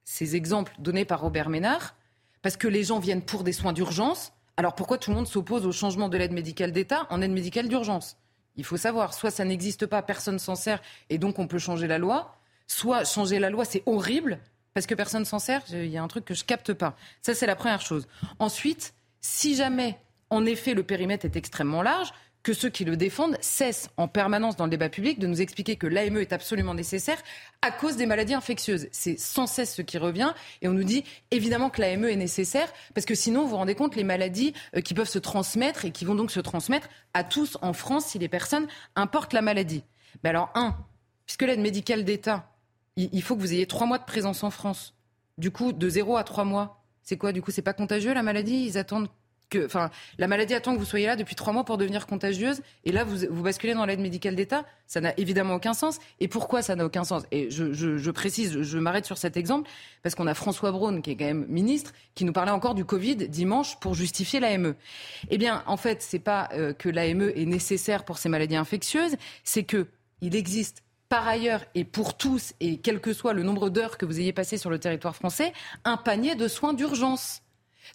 ces 0.04 0.36
exemples 0.36 0.74
donnés 0.78 1.06
par 1.06 1.22
Robert 1.22 1.48
Ménard, 1.48 1.96
parce 2.44 2.58
que 2.58 2.68
les 2.68 2.84
gens 2.84 2.98
viennent 2.98 3.22
pour 3.22 3.42
des 3.42 3.54
soins 3.54 3.72
d'urgence. 3.72 4.34
Alors 4.58 4.74
pourquoi 4.74 4.98
tout 4.98 5.10
le 5.10 5.16
monde 5.16 5.26
s'oppose 5.26 5.64
au 5.64 5.72
changement 5.72 6.10
de 6.10 6.18
l'aide 6.18 6.32
médicale 6.32 6.72
d'État 6.72 7.06
en 7.08 7.22
aide 7.22 7.30
médicale 7.30 7.68
d'urgence? 7.68 8.18
Il 8.56 8.64
faut 8.64 8.76
savoir, 8.76 9.14
soit 9.14 9.30
ça 9.30 9.46
n'existe 9.46 9.86
pas, 9.86 10.02
personne 10.02 10.38
s'en 10.38 10.54
sert 10.54 10.82
et 11.08 11.16
donc 11.16 11.38
on 11.38 11.46
peut 11.46 11.58
changer 11.58 11.86
la 11.86 11.96
loi, 11.96 12.36
soit 12.66 13.06
changer 13.06 13.38
la 13.38 13.48
loi 13.48 13.64
c'est 13.64 13.82
horrible 13.86 14.40
parce 14.74 14.84
que 14.84 14.94
personne 14.94 15.24
s'en 15.24 15.38
sert, 15.38 15.62
il 15.70 15.86
y 15.86 15.96
a 15.96 16.02
un 16.02 16.06
truc 16.06 16.26
que 16.26 16.34
je 16.34 16.44
capte 16.44 16.74
pas. 16.74 16.96
Ça 17.22 17.32
c'est 17.32 17.46
la 17.46 17.56
première 17.56 17.80
chose. 17.80 18.06
Ensuite, 18.38 18.92
si 19.22 19.56
jamais 19.56 19.98
en 20.28 20.44
effet 20.44 20.74
le 20.74 20.82
périmètre 20.82 21.24
est 21.24 21.36
extrêmement 21.36 21.80
large, 21.80 22.12
que 22.44 22.52
ceux 22.52 22.68
qui 22.68 22.84
le 22.84 22.96
défendent 22.96 23.36
cessent 23.40 23.88
en 23.96 24.06
permanence 24.06 24.54
dans 24.54 24.64
le 24.64 24.70
débat 24.70 24.90
public 24.90 25.18
de 25.18 25.26
nous 25.26 25.40
expliquer 25.40 25.76
que 25.76 25.86
l'AME 25.86 26.18
est 26.18 26.32
absolument 26.32 26.74
nécessaire 26.74 27.20
à 27.62 27.72
cause 27.72 27.96
des 27.96 28.06
maladies 28.06 28.34
infectieuses. 28.34 28.86
C'est 28.92 29.18
sans 29.18 29.46
cesse 29.46 29.74
ce 29.74 29.82
qui 29.82 29.96
revient 29.96 30.32
et 30.60 30.68
on 30.68 30.74
nous 30.74 30.84
dit 30.84 31.04
évidemment 31.30 31.70
que 31.70 31.80
l'AME 31.80 32.04
est 32.04 32.16
nécessaire 32.16 32.70
parce 32.94 33.06
que 33.06 33.14
sinon 33.14 33.42
vous 33.42 33.48
vous 33.48 33.56
rendez 33.56 33.74
compte 33.74 33.96
les 33.96 34.04
maladies 34.04 34.52
euh, 34.76 34.82
qui 34.82 34.92
peuvent 34.92 35.08
se 35.08 35.18
transmettre 35.18 35.86
et 35.86 35.90
qui 35.90 36.04
vont 36.04 36.14
donc 36.14 36.30
se 36.30 36.40
transmettre 36.40 36.88
à 37.14 37.24
tous 37.24 37.56
en 37.62 37.72
France 37.72 38.06
si 38.06 38.18
les 38.18 38.28
personnes 38.28 38.68
importent 38.94 39.32
la 39.32 39.42
maladie. 39.42 39.82
Mais 40.22 40.30
alors 40.30 40.50
un, 40.54 40.76
puisque 41.24 41.42
l'aide 41.42 41.60
médicale 41.60 42.04
d'État, 42.04 42.52
il 42.96 43.22
faut 43.22 43.34
que 43.34 43.40
vous 43.40 43.54
ayez 43.54 43.66
trois 43.66 43.86
mois 43.86 43.98
de 43.98 44.04
présence 44.04 44.44
en 44.44 44.50
France. 44.50 44.94
Du 45.38 45.50
coup, 45.50 45.72
de 45.72 45.88
zéro 45.88 46.16
à 46.16 46.22
trois 46.22 46.44
mois, 46.44 46.84
c'est 47.02 47.16
quoi? 47.16 47.32
Du 47.32 47.42
coup, 47.42 47.50
c'est 47.50 47.62
pas 47.62 47.72
contagieux 47.72 48.14
la 48.14 48.22
maladie? 48.22 48.66
Ils 48.66 48.78
attendent 48.78 49.08
la 50.18 50.28
maladie 50.28 50.54
attend 50.54 50.74
que 50.74 50.78
vous 50.78 50.84
soyez 50.84 51.06
là 51.06 51.16
depuis 51.16 51.34
trois 51.34 51.52
mois 51.52 51.64
pour 51.64 51.78
devenir 51.78 52.06
contagieuse, 52.06 52.60
et 52.84 52.92
là 52.92 53.04
vous, 53.04 53.26
vous 53.30 53.42
basculez 53.42 53.74
dans 53.74 53.86
l'aide 53.86 54.00
médicale 54.00 54.34
d'État, 54.36 54.64
ça 54.86 55.00
n'a 55.00 55.12
évidemment 55.18 55.54
aucun 55.54 55.74
sens. 55.74 55.98
Et 56.20 56.28
pourquoi 56.28 56.62
ça 56.62 56.76
n'a 56.76 56.84
aucun 56.84 57.04
sens? 57.04 57.24
Et 57.30 57.50
je, 57.50 58.10
précise, 58.10 58.60
je 58.62 58.78
m'arrête 58.78 59.06
sur 59.06 59.18
cet 59.18 59.36
exemple 59.36 59.70
parce 60.02 60.14
qu'on 60.14 60.26
a 60.26 60.34
François 60.34 60.72
Braun 60.72 61.00
qui 61.00 61.12
est 61.12 61.16
quand 61.16 61.24
même 61.24 61.46
ministre, 61.48 61.92
qui 62.14 62.24
nous 62.24 62.32
parlait 62.32 62.50
encore 62.50 62.74
du 62.74 62.84
Covid 62.84 63.16
dimanche 63.28 63.78
pour 63.80 63.94
justifier 63.94 64.40
l'AME. 64.40 64.74
Eh 65.30 65.38
bien, 65.38 65.62
en 65.66 65.76
fait, 65.76 66.02
c'est 66.02 66.18
pas 66.18 66.48
euh, 66.52 66.72
que 66.72 66.88
l'AME 66.88 67.32
est 67.34 67.46
nécessaire 67.46 68.04
pour 68.04 68.18
ces 68.18 68.28
maladies 68.28 68.56
infectieuses, 68.56 69.16
c'est 69.42 69.64
que 69.64 69.86
il 70.20 70.36
existe 70.36 70.82
par 71.08 71.28
ailleurs, 71.28 71.64
et 71.76 71.84
pour 71.84 72.16
tous, 72.16 72.54
et 72.60 72.78
quel 72.78 73.00
que 73.00 73.12
soit 73.12 73.34
le 73.34 73.42
nombre 73.42 73.68
d'heures 73.68 73.98
que 73.98 74.06
vous 74.06 74.18
ayez 74.18 74.32
passé 74.32 74.56
sur 74.56 74.70
le 74.70 74.80
territoire 74.80 75.14
français, 75.14 75.52
un 75.84 75.96
panier 75.96 76.34
de 76.34 76.48
soins 76.48 76.72
d'urgence. 76.72 77.43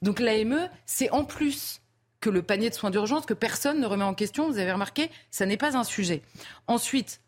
Donc 0.02 0.20
l'AME, 0.20 0.70
c'est 0.86 1.10
en 1.12 1.24
plus 1.24 1.82
que 2.20 2.30
le 2.30 2.42
panier 2.42 2.70
de 2.70 2.76
soins 2.76 2.90
d'urgence 2.90 3.26
que 3.26 3.34
personne 3.34 3.80
ne 3.80 3.86
remet 3.86 4.04
en 4.04 4.14
question. 4.14 4.50
Vous 4.50 4.58
avez 4.58 4.72
remarqué, 4.72 5.10
ça 5.32 5.46
n'est 5.46 5.58
pas 5.58 5.78
un 5.78 5.84
sujet. 5.84 6.22
Ensuite, 6.68 7.22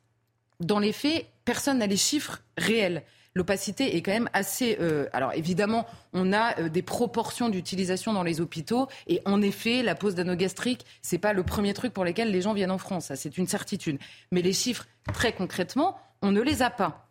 dans 0.59 0.79
les 0.79 0.91
faits, 0.91 1.27
personne 1.45 1.79
n'a 1.79 1.87
les 1.87 1.97
chiffres 1.97 2.41
réels. 2.57 3.03
L'opacité 3.33 3.95
est 3.95 4.01
quand 4.01 4.11
même 4.11 4.29
assez. 4.33 4.77
Euh, 4.81 5.07
alors 5.13 5.33
évidemment, 5.33 5.87
on 6.11 6.33
a 6.33 6.59
euh, 6.59 6.69
des 6.69 6.81
proportions 6.81 7.47
d'utilisation 7.47 8.11
dans 8.11 8.23
les 8.23 8.41
hôpitaux 8.41 8.89
et 9.07 9.21
en 9.23 9.41
effet, 9.41 9.83
la 9.83 9.95
pose 9.95 10.15
d'anogastrique, 10.15 10.85
c'est 11.01 11.17
pas 11.17 11.31
le 11.31 11.43
premier 11.43 11.73
truc 11.73 11.93
pour 11.93 12.03
lequel 12.03 12.31
les 12.31 12.41
gens 12.41 12.53
viennent 12.53 12.71
en 12.71 12.77
France. 12.77 13.13
C'est 13.15 13.37
une 13.37 13.47
certitude. 13.47 13.99
Mais 14.33 14.41
les 14.41 14.51
chiffres, 14.51 14.85
très 15.13 15.31
concrètement, 15.31 15.97
on 16.21 16.31
ne 16.31 16.41
les 16.41 16.61
a 16.61 16.69
pas. 16.69 17.07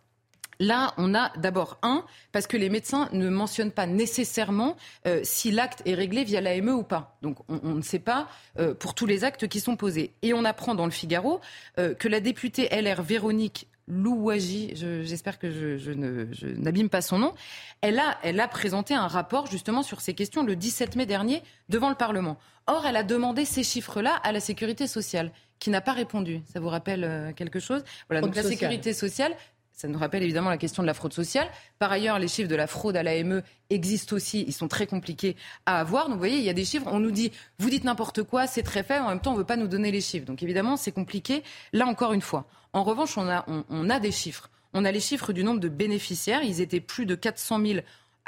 Là, 0.61 0.93
on 0.99 1.15
a 1.15 1.33
d'abord 1.39 1.79
un, 1.83 2.05
parce 2.33 2.47
que 2.47 2.59
les 2.59 2.69
médecins 2.69 3.09
ne 3.13 3.31
mentionnent 3.31 3.73
pas 3.73 3.87
nécessairement 3.87 4.77
euh, 5.07 5.21
si 5.25 5.51
l'acte 5.51 5.81
est 5.87 5.95
réglé 5.95 6.23
via 6.23 6.43
l'AME 6.43 6.69
ou 6.69 6.83
pas. 6.83 7.17
Donc 7.23 7.39
on, 7.49 7.75
ne 7.75 7.81
sait 7.81 7.99
pas 7.99 8.29
euh, 8.59 8.75
pour 8.75 8.95
tous 8.95 9.07
les 9.07 9.25
actes 9.25 9.49
qui 9.49 9.59
sont 9.59 9.77
posés. 9.77 10.13
Et 10.21 10.35
on 10.35 10.45
apprend 10.45 10.75
dans 10.75 10.85
le 10.85 10.91
Figaro 10.91 11.41
euh, 11.79 11.95
que 11.95 12.09
la 12.09 12.21
députée 12.21 12.69
LR 12.71 13.03
Véronique 13.03 13.69
Louwagie, 13.89 14.75
j'espère 14.77 15.39
que 15.39 15.51
je, 15.51 15.91
n'abîme 15.91 16.91
pas 16.91 17.01
son 17.01 17.19
nom, 17.19 17.35
elle 17.81 17.99
a, 17.99 18.19
elle 18.23 18.39
a 18.39 18.47
présenté 18.47 18.95
un 18.95 19.09
rapport 19.09 19.47
justement 19.47 19.83
sur 19.83 20.01
ces 20.01 20.15
questions 20.15 20.45
le 20.45 20.55
17 20.55 20.95
mai 20.95 21.07
dernier 21.07 21.43
devant 21.71 21.89
le 21.89 21.97
Parlement. 21.97 22.39
Or, 22.69 22.87
elle 22.87 22.97
a 22.97 23.03
demandé 23.03 23.45
ces 23.45 23.65
chiffres-là 23.65 24.15
à 24.23 24.31
la 24.31 24.39
sécurité 24.39 24.87
sociale, 24.87 25.33
qui 25.59 25.71
n'a 25.71 25.81
pas 25.81 25.93
répondu. 25.93 26.41
Ça 26.53 26.61
vous 26.61 26.69
rappelle 26.69 27.35
quelque 27.35 27.59
chose? 27.59 27.83
Voilà, 28.09 28.21
donc 28.21 28.37
la 28.37 28.45
sécurité 28.45 28.93
sociale 28.93 29.35
ça 29.81 29.89
nous 29.89 29.99
rappelle 29.99 30.23
évidemment 30.23 30.51
la 30.51 30.59
question 30.59 30.83
de 30.83 30.87
la 30.87 30.93
fraude 30.93 31.15
sociale. 31.15 31.49
Par 31.79 31.91
ailleurs, 31.91 32.19
les 32.19 32.29
chiffres 32.29 32.51
de 32.51 32.55
la 32.55 32.67
fraude 32.67 32.97
à 32.97 33.03
l'AME 33.03 33.43
existent 33.71 34.15
aussi. 34.15 34.45
Ils 34.47 34.53
sont 34.53 34.69
très 34.69 34.87
compliqués 34.87 35.37
à 35.65 35.81
avoir. 35.81 36.05
Donc, 36.05 36.15
vous 36.15 36.19
voyez, 36.19 36.37
il 36.37 36.45
y 36.45 36.51
a 36.51 36.53
des 36.53 36.67
chiffres. 36.67 36.87
On 36.89 37.01
nous 37.01 37.11
dit, 37.11 37.33
vous 37.59 37.71
dites 37.71 37.85
n'importe 37.85 38.23
quoi, 38.23 38.47
c'est 38.47 38.63
très 38.63 38.83
faible. 38.83 39.07
En 39.07 39.09
même 39.09 39.21
temps, 39.21 39.31
on 39.31 39.35
ne 39.35 39.39
veut 39.39 39.47
pas 39.47 39.57
nous 39.57 39.69
donner 39.69 39.91
les 39.91 40.03
chiffres. 40.03 40.27
Donc, 40.27 40.43
évidemment, 40.43 40.77
c'est 40.77 40.93
compliqué. 40.93 41.43
Là, 41.73 41.87
encore 41.87 42.13
une 42.13 42.21
fois. 42.21 42.45
En 42.75 42.83
revanche, 42.83 43.17
on 43.17 43.27
a, 43.27 43.47
on 43.49 43.89
a 43.89 44.01
des 44.01 44.13
chiffres. 44.13 44.51
On 44.75 44.85
a 44.85 44.93
les 44.93 45.01
chiffres 45.01 45.33
du 45.33 45.45
nombre 45.45 45.61
de 45.61 45.71
bénéficiaires. 45.71 46.43
Ils 46.43 46.61
étaient 46.61 46.81
plus 46.81 47.07
de 47.07 47.15
400 47.15 47.65
000 47.65 47.81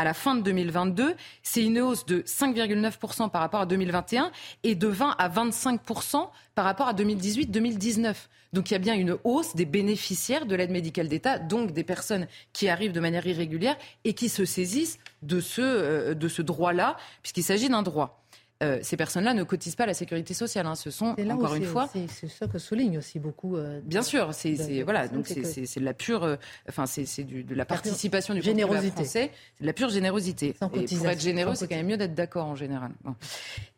à 0.02 0.04
la 0.04 0.14
fin 0.14 0.34
de 0.34 0.42
2022. 0.42 1.14
C'est 1.44 1.62
une 1.62 1.78
hausse 1.80 2.04
de 2.06 2.22
5,9% 2.22 3.30
par 3.30 3.40
rapport 3.40 3.60
à 3.60 3.66
2021 3.66 4.32
et 4.64 4.74
de 4.74 4.88
20 4.88 5.14
à 5.16 5.28
25% 5.28 6.28
par 6.56 6.64
rapport 6.64 6.88
à 6.88 6.92
2018-2019. 6.92 8.14
Donc 8.52 8.70
il 8.70 8.74
y 8.74 8.76
a 8.76 8.80
bien 8.80 8.94
une 8.94 9.16
hausse 9.22 9.54
des 9.54 9.64
bénéficiaires 9.64 10.44
de 10.44 10.56
l'aide 10.56 10.72
médicale 10.72 11.06
d'État, 11.06 11.38
donc 11.38 11.70
des 11.70 11.84
personnes 11.84 12.26
qui 12.52 12.68
arrivent 12.68 12.92
de 12.92 13.00
manière 13.00 13.24
irrégulière 13.26 13.76
et 14.04 14.12
qui 14.12 14.28
se 14.28 14.44
saisissent 14.44 14.98
de 15.22 15.40
ce, 15.40 15.62
euh, 15.62 16.14
de 16.14 16.26
ce 16.28 16.42
droit-là, 16.42 16.96
puisqu'il 17.22 17.44
s'agit 17.44 17.68
d'un 17.68 17.82
droit. 17.82 18.21
Euh, 18.62 18.78
ces 18.82 18.96
personnes-là 18.96 19.34
ne 19.34 19.42
cotisent 19.42 19.74
pas 19.74 19.84
à 19.84 19.88
la 19.88 19.94
sécurité 19.94 20.34
sociale. 20.34 20.66
Hein. 20.66 20.74
Ce 20.74 20.90
sont 20.90 21.16
encore 21.30 21.54
une 21.54 21.64
fois. 21.64 21.88
C'est 22.08 22.28
ça 22.28 22.46
que 22.46 22.58
souligne 22.58 22.98
aussi 22.98 23.18
beaucoup. 23.18 23.56
Euh, 23.56 23.80
Bien 23.82 24.02
sûr, 24.02 24.32
c'est 24.32 24.82
voilà, 24.82 25.08
donc 25.08 25.26
c'est 25.26 25.80
de 25.80 25.84
la 25.84 25.94
pure, 25.94 26.24
euh, 26.24 26.36
enfin 26.68 26.86
c'est 26.86 27.24
de 27.24 27.54
la 27.54 27.64
participation 27.64 28.34
du 28.34 28.42
générosité 28.42 28.92
français, 28.92 29.30
c'est 29.56 29.62
de 29.62 29.66
la 29.66 29.72
pure 29.72 29.88
générosité. 29.88 30.54
et 30.74 30.86
pour 30.96 31.06
être 31.06 31.20
généreux, 31.20 31.54
c'est 31.54 31.66
quand 31.66 31.76
même 31.76 31.86
mieux 31.86 31.96
d'être 31.96 32.14
d'accord 32.14 32.46
en 32.46 32.54
général. 32.54 32.92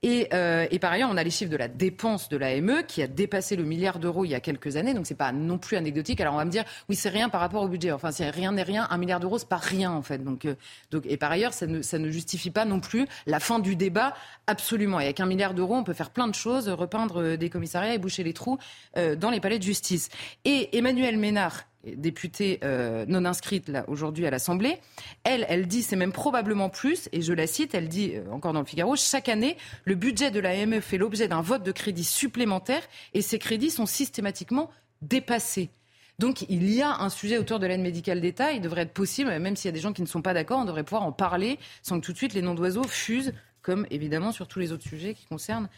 Et, 0.03 0.29
et, 0.71 0.79
par 0.79 0.93
ailleurs, 0.93 1.09
on 1.11 1.17
a 1.17 1.25
les 1.25 1.31
chiffres 1.31 1.51
de 1.51 1.57
la 1.57 1.69
dépense 1.69 2.29
de 2.29 2.37
l'AME 2.37 2.83
qui 2.87 3.03
a 3.03 3.07
dépassé 3.07 3.57
le 3.57 3.65
milliard 3.65 3.99
d'euros 3.99 4.25
il 4.25 4.31
y 4.31 4.35
a 4.35 4.41
quelques 4.41 4.77
années, 4.77 4.95
donc 4.95 5.07
c'est 5.07 5.15
pas 5.15 5.33
non 5.33 5.59
plus 5.59 5.77
anecdotique. 5.77 6.21
Alors 6.21 6.35
on 6.35 6.39
va 6.39 6.45
me 6.45 6.51
dire, 6.51 6.65
oui, 6.89 6.97
c'est 6.97 7.09
rien 7.09 7.29
par 7.29 7.41
rapport 7.41 7.63
au 7.63 7.69
budget. 7.69 7.93
Enfin, 7.93 8.11
rien 8.31 8.53
n'est 8.53 8.63
rien, 8.63 8.87
un 8.91 8.99
milliard 8.99 9.21
d'euros, 9.21 9.39
c'est 9.39 9.49
pas 9.49 9.57
rien 9.57 9.93
en 9.93 10.03
fait. 10.03 10.23
Donc, 10.23 10.47
donc 10.91 11.05
et 11.07 11.17
par 11.17 11.31
ailleurs, 11.31 11.53
ça 11.53 11.67
ne, 11.67 11.81
ça 11.81 11.99
ne 11.99 12.11
justifie 12.11 12.51
pas 12.51 12.65
non 12.65 12.81
plus 12.81 13.07
la 13.27 13.41
fin 13.41 13.59
du 13.59 13.77
débat 13.77 14.15
absolument 14.47 14.74
Absolument. 14.75 14.99
Et 14.99 15.05
avec 15.05 15.21
un 15.21 15.27
milliard 15.27 15.55
d'euros, 15.55 15.77
on 15.77 15.85
peut 15.85 15.93
faire 15.93 16.11
plein 16.11 16.27
de 16.27 16.35
choses, 16.35 16.69
repeindre 16.69 17.23
euh, 17.23 17.37
des 17.37 17.49
commissariats 17.49 17.95
et 17.95 17.99
boucher 17.99 18.25
les 18.25 18.33
trous 18.33 18.59
euh, 18.97 19.15
dans 19.15 19.31
les 19.31 19.39
palais 19.39 19.61
de 19.61 19.63
justice. 19.63 20.09
Et 20.45 20.77
Emmanuel 20.77 21.17
Ménard, 21.17 21.63
députée 21.85 22.59
euh, 22.65 23.05
non 23.07 23.25
inscrite 23.25 23.71
aujourd'hui 23.87 24.27
à 24.27 24.33
l'Assemblée, 24.33 24.81
elle, 25.23 25.47
elle 25.49 25.69
dit 25.69 25.85
c'est 25.85 25.95
même 25.95 26.11
probablement 26.11 26.71
plus, 26.71 27.09
et 27.13 27.23
je 27.23 27.33
la 27.33 27.47
cite, 27.47 27.73
elle 27.73 27.87
dit 27.87 28.15
encore 28.33 28.53
dans 28.53 28.59
le 28.59 28.67
Figaro, 28.67 28.97
chaque 28.97 29.29
année, 29.29 29.57
le 29.85 29.95
budget 29.95 30.33
de 30.33 30.41
l'AME 30.41 30.81
fait 30.81 30.99
l'objet 30.99 31.29
d'un 31.29 31.41
vote 31.41 31.63
de 31.63 31.71
crédits 31.71 32.03
supplémentaires 32.03 32.83
et 33.13 33.23
ces 33.23 33.39
crédits 33.39 33.71
sont 33.71 33.87
systématiquement 33.87 34.71
dépassés. 35.03 35.71
Donc 36.19 36.45
il 36.49 36.69
y 36.69 36.83
a 36.83 36.97
un 36.97 37.11
sujet 37.11 37.39
autour 37.39 37.61
de 37.61 37.69
l'aide 37.69 37.81
médicale 37.81 38.21
d'État, 38.21 38.51
il 38.51 38.61
devrait 38.61 38.83
être 38.83 38.93
possible, 38.93 39.31
même 39.39 39.55
s'il 39.55 39.69
y 39.69 39.73
a 39.73 39.73
des 39.73 39.81
gens 39.81 39.93
qui 39.93 40.03
ne 40.03 40.09
sont 40.09 40.23
pas 40.23 40.35
d'accord, 40.35 40.59
on 40.59 40.65
devrait 40.65 40.83
pouvoir 40.83 41.05
en 41.05 41.13
parler 41.13 41.61
sans 41.83 42.01
que 42.01 42.07
tout 42.07 42.13
de 42.13 42.17
suite 42.17 42.35
les 42.35 42.43
noms 42.43 42.55
d'oiseaux 42.55 42.83
fusent, 42.89 43.33
comme 43.65 43.87
évidemment 43.91 44.31
sur 44.31 44.47
tous 44.47 44.61
les 44.61 44.71
autres 44.71 44.85
sujets 44.85 45.15
qui 45.15 45.25
concernent 45.25 45.69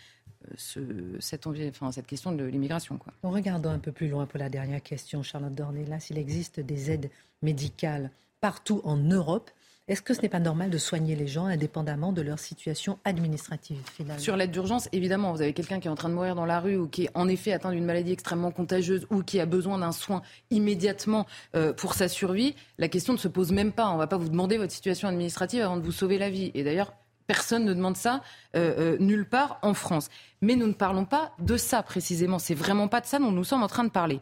euh, 0.44 0.54
ce, 0.58 0.80
cette, 1.20 1.46
enfin, 1.46 1.92
cette, 1.92 2.06
question 2.06 2.32
de 2.32 2.44
l'immigration. 2.44 2.98
Regardons 3.22 3.70
un 3.70 3.78
peu 3.78 3.92
plus 3.92 4.08
loin 4.08 4.26
pour 4.26 4.38
la 4.38 4.50
dernière 4.50 4.82
question, 4.82 5.22
Charlotte 5.22 5.54
Dornelas. 5.54 6.00
S'il 6.00 6.18
existe 6.18 6.60
des 6.60 6.90
aides 6.90 7.10
médicales 7.40 8.10
partout 8.40 8.82
en 8.84 8.96
Europe, 8.96 9.50
est-ce 9.88 10.02
que 10.02 10.14
ce 10.14 10.20
n'est 10.20 10.28
pas 10.28 10.40
normal 10.40 10.70
de 10.70 10.78
soigner 10.78 11.14
les 11.14 11.28
gens 11.28 11.46
indépendamment 11.46 12.12
de 12.12 12.20
leur 12.20 12.40
situation 12.40 12.98
administrative 13.04 13.80
finalement? 13.94 14.20
Sur 14.20 14.36
l'aide 14.36 14.50
d'urgence, 14.50 14.88
évidemment, 14.90 15.32
vous 15.32 15.42
avez 15.42 15.52
quelqu'un 15.52 15.78
qui 15.78 15.86
est 15.86 15.90
en 15.90 15.94
train 15.94 16.08
de 16.08 16.14
mourir 16.14 16.34
dans 16.34 16.44
la 16.44 16.58
rue 16.58 16.76
ou 16.76 16.88
qui 16.88 17.04
est 17.04 17.10
en 17.14 17.28
effet 17.28 17.52
atteint 17.52 17.70
d'une 17.70 17.84
maladie 17.84 18.10
extrêmement 18.10 18.50
contagieuse 18.50 19.06
ou 19.10 19.22
qui 19.22 19.38
a 19.38 19.46
besoin 19.46 19.78
d'un 19.78 19.92
soin 19.92 20.22
immédiatement 20.50 21.24
euh, 21.54 21.72
pour 21.72 21.94
sa 21.94 22.08
survie. 22.08 22.56
La 22.78 22.88
question 22.88 23.12
ne 23.12 23.18
se 23.18 23.28
pose 23.28 23.52
même 23.52 23.70
pas. 23.70 23.88
On 23.88 23.94
ne 23.94 23.98
va 23.98 24.08
pas 24.08 24.16
vous 24.16 24.28
demander 24.28 24.58
votre 24.58 24.72
situation 24.72 25.06
administrative 25.06 25.62
avant 25.62 25.76
de 25.76 25.82
vous 25.82 25.92
sauver 25.92 26.18
la 26.18 26.30
vie. 26.30 26.50
Et 26.54 26.64
d'ailleurs, 26.64 26.92
Personne 27.26 27.64
ne 27.64 27.74
demande 27.74 27.96
ça 27.96 28.22
euh, 28.54 28.94
euh, 28.94 28.96
nulle 28.98 29.28
part 29.28 29.58
en 29.62 29.74
France. 29.74 30.08
Mais 30.40 30.56
nous 30.56 30.66
ne 30.66 30.72
parlons 30.72 31.04
pas 31.04 31.32
de 31.38 31.56
ça 31.56 31.82
précisément. 31.82 32.38
C'est 32.38 32.54
vraiment 32.54 32.88
pas 32.88 33.00
de 33.00 33.06
ça 33.06 33.18
dont 33.18 33.32
nous 33.32 33.44
sommes 33.44 33.62
en 33.62 33.68
train 33.68 33.84
de 33.84 33.90
parler. 33.90 34.20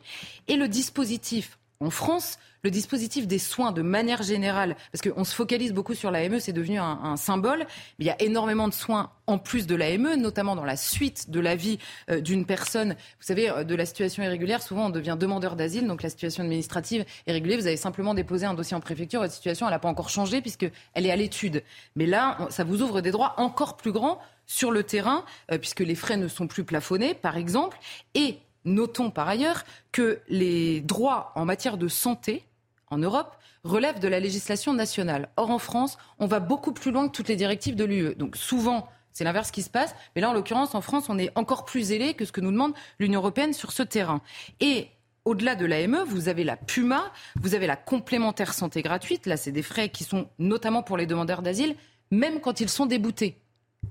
Et 0.49 0.57
le 0.57 0.69
dispositif 0.69 1.59
en 1.81 1.91
France 1.91 2.39
le 2.65 2.71
dispositif 2.71 3.27
des 3.27 3.39
soins 3.39 3.73
de 3.73 3.83
manière 3.83 4.23
générale, 4.23 4.75
parce 4.91 5.03
qu'on 5.03 5.25
se 5.25 5.35
focalise 5.35 5.73
beaucoup 5.73 5.95
sur 5.95 6.11
l'AME, 6.11 6.41
c'est 6.41 6.55
devenu 6.55 6.79
un, 6.79 7.17
symbole, 7.17 7.67
mais 7.99 8.05
il 8.05 8.07
y 8.07 8.11
a 8.11 8.21
énormément 8.23 8.69
de 8.69 8.73
soins 8.73 9.11
en 9.27 9.39
plus 9.39 9.67
de 9.67 9.77
l'AME, 9.77 10.17
notamment 10.17 10.57
dans 10.57 10.65
la 10.65 10.77
suite 10.77 11.31
de 11.31 11.41
la 11.41 11.57
vie 11.57 11.79
euh, 12.11 12.21
d'une 12.21 12.47
personne. 12.47 12.91
Vous 12.93 13.27
savez, 13.27 13.51
euh, 13.51 13.65
de 13.65 13.75
la 13.75 13.85
situation 13.85 14.23
irrégulière, 14.23 14.63
souvent 14.63 14.87
on 14.87 14.91
devient 14.91 15.17
demandeur 15.21 15.57
d'asile, 15.57 15.87
donc 15.87 16.03
la 16.03 16.09
situation 16.09 16.43
administrative 16.43 17.05
est 17.27 17.33
régulée. 17.33 17.57
Vous 17.57 17.67
avez 17.67 17.77
simplement 17.77 18.15
déposé 18.15 18.47
un 18.47 18.55
dossier 18.55 18.75
en 18.77 18.81
préfecture, 18.81 19.21
votre 19.21 19.35
situation, 19.35 19.69
n'a 19.69 19.79
pas 19.79 19.89
encore 19.89 20.09
changé 20.09 20.41
puisqu'elle 20.41 20.73
est 20.97 21.11
à 21.11 21.17
l'étude. 21.17 21.63
Mais 21.97 22.07
là, 22.07 22.39
ça 22.49 22.65
vous 22.65 22.81
ouvre 22.81 23.03
des 23.03 23.11
droits 23.11 23.35
encore 23.37 23.77
plus 23.77 23.93
grands 23.93 24.19
sur 24.47 24.71
le 24.71 24.83
terrain, 24.83 25.25
euh, 25.53 25.59
puisque 25.59 25.81
les 25.81 25.95
frais 25.95 26.17
ne 26.17 26.29
sont 26.29 26.47
plus 26.47 26.65
plafonnés, 26.65 27.15
par 27.15 27.37
exemple. 27.37 27.79
Et 28.15 28.39
notons 28.65 29.11
par 29.11 29.29
ailleurs 29.29 29.65
que 29.93 30.21
les 30.29 30.81
droits 30.81 31.33
en 31.35 31.45
matière 31.45 31.77
de 31.77 31.89
santé, 31.89 32.45
en 32.89 32.99
Europe 32.99 33.37
relève 33.65 33.99
de 33.99 34.09
la 34.09 34.21
législation 34.21 34.73
nationale. 34.75 35.29
Or, 35.37 35.51
en 35.51 35.59
France, 35.59 35.97
on 36.19 36.27
va 36.27 36.41
beaucoup 36.41 36.73
plus 36.73 36.91
loin 36.91 37.09
que 37.09 37.13
toutes 37.13 37.29
les 37.29 37.37
directives 37.37 37.77
de 37.77 37.85
l'UE. 37.85 38.15
Donc, 38.15 38.37
souvent, 38.37 38.89
c'est 39.13 39.25
l'inverse 39.25 39.51
qui 39.51 39.63
se 39.63 39.71
passe. 39.71 39.95
Mais 40.15 40.21
là, 40.21 40.31
en 40.31 40.33
l'occurrence, 40.33 40.75
en 40.75 40.81
France, 40.81 41.07
on 41.09 41.19
est 41.19 41.31
encore 41.37 41.65
plus 41.65 41.85
zélé 41.85 42.15
que 42.15 42.25
ce 42.25 42.33
que 42.33 42.41
nous 42.41 42.53
demande 42.53 42.75
l'Union 42.99 43.21
européenne 43.21 43.53
sur 43.53 43.73
ce 43.73 43.83
terrain. 43.83 44.21
Et 44.61 44.89
au-delà 45.25 45.55
de 45.55 45.65
l'AME, 45.65 46.05
vous 46.07 46.29
avez 46.29 46.45
la 46.45 46.57
PUMA, 46.57 47.11
vous 47.37 47.55
avez 47.55 47.67
la 47.67 47.77
complémentaire 47.77 48.53
santé 48.53 48.83
gratuite. 48.83 49.27
Là, 49.27 49.37
c'est 49.37 49.53
des 49.53 49.63
frais 49.63 49.89
qui 49.89 50.05
sont 50.05 50.29
notamment 50.39 50.83
pour 50.83 50.97
les 50.97 51.07
demandeurs 51.07 51.43
d'asile, 51.43 51.77
même 52.11 52.41
quand 52.41 52.61
ils 52.61 52.69
sont 52.69 52.87
déboutés. 52.87 53.41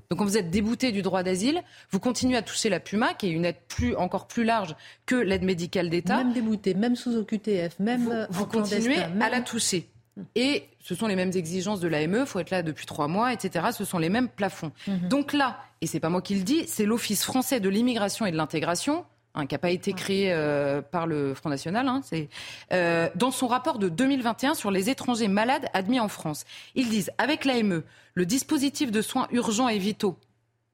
Donc 0.09 0.19
quand 0.19 0.25
vous 0.25 0.37
êtes 0.37 0.49
débouté 0.49 0.91
du 0.91 1.01
droit 1.01 1.23
d'asile, 1.23 1.61
vous 1.91 1.99
continuez 1.99 2.37
à 2.37 2.41
toucher 2.41 2.69
la 2.69 2.79
PUMA, 2.79 3.13
qui 3.13 3.27
est 3.27 3.31
une 3.31 3.45
aide 3.45 3.57
plus, 3.67 3.95
encore 3.95 4.27
plus 4.27 4.43
large 4.43 4.75
que 5.05 5.15
l'aide 5.15 5.43
médicale 5.43 5.89
d'État. 5.89 6.17
Même 6.17 6.33
débouté, 6.33 6.73
même 6.73 6.95
sous 6.95 7.15
OQTF, 7.15 7.79
même 7.79 8.03
vous, 8.03 8.11
vous 8.29 8.45
continuez 8.45 8.97
à 8.97 9.29
la 9.29 9.41
toucher. 9.41 9.89
Et 10.35 10.65
ce 10.79 10.95
sont 10.95 11.07
les 11.07 11.15
mêmes 11.15 11.31
exigences 11.33 11.79
de 11.79 11.87
l'AME, 11.87 12.19
il 12.21 12.25
faut 12.25 12.39
être 12.39 12.51
là 12.51 12.61
depuis 12.61 12.85
trois 12.85 13.07
mois, 13.07 13.33
etc. 13.33 13.67
Ce 13.75 13.85
sont 13.85 13.97
les 13.97 14.09
mêmes 14.09 14.29
plafonds. 14.29 14.71
Mhm. 14.87 15.07
Donc 15.07 15.33
là, 15.33 15.57
et 15.81 15.87
c'est 15.87 15.99
pas 15.99 16.09
moi 16.09 16.21
qui 16.21 16.35
le 16.35 16.43
dis, 16.43 16.65
c'est 16.67 16.85
l'Office 16.85 17.23
français 17.23 17.59
de 17.59 17.69
l'immigration 17.69 18.25
et 18.25 18.31
de 18.31 18.37
l'intégration, 18.37 19.05
hein, 19.33 19.45
qui 19.45 19.55
n'a 19.55 19.59
pas 19.59 19.71
été 19.71 19.93
créé 19.93 20.31
euh, 20.31 20.81
par 20.81 21.07
le 21.07 21.33
Front 21.33 21.49
National, 21.49 21.87
hein, 21.87 22.01
euh, 22.71 23.09
dans 23.15 23.31
son 23.31 23.47
rapport 23.47 23.79
de 23.79 23.89
2021 23.89 24.53
sur 24.53 24.71
les 24.71 24.89
étrangers 24.89 25.27
malades 25.27 25.67
admis 25.73 25.99
en 25.99 26.07
France. 26.07 26.45
Ils 26.75 26.89
disent, 26.89 27.11
avec 27.17 27.45
l'AME, 27.45 27.83
le 28.13 28.25
dispositif 28.25 28.91
de 28.91 29.01
soins 29.01 29.27
urgents 29.31 29.69
et 29.69 29.79
vitaux, 29.79 30.17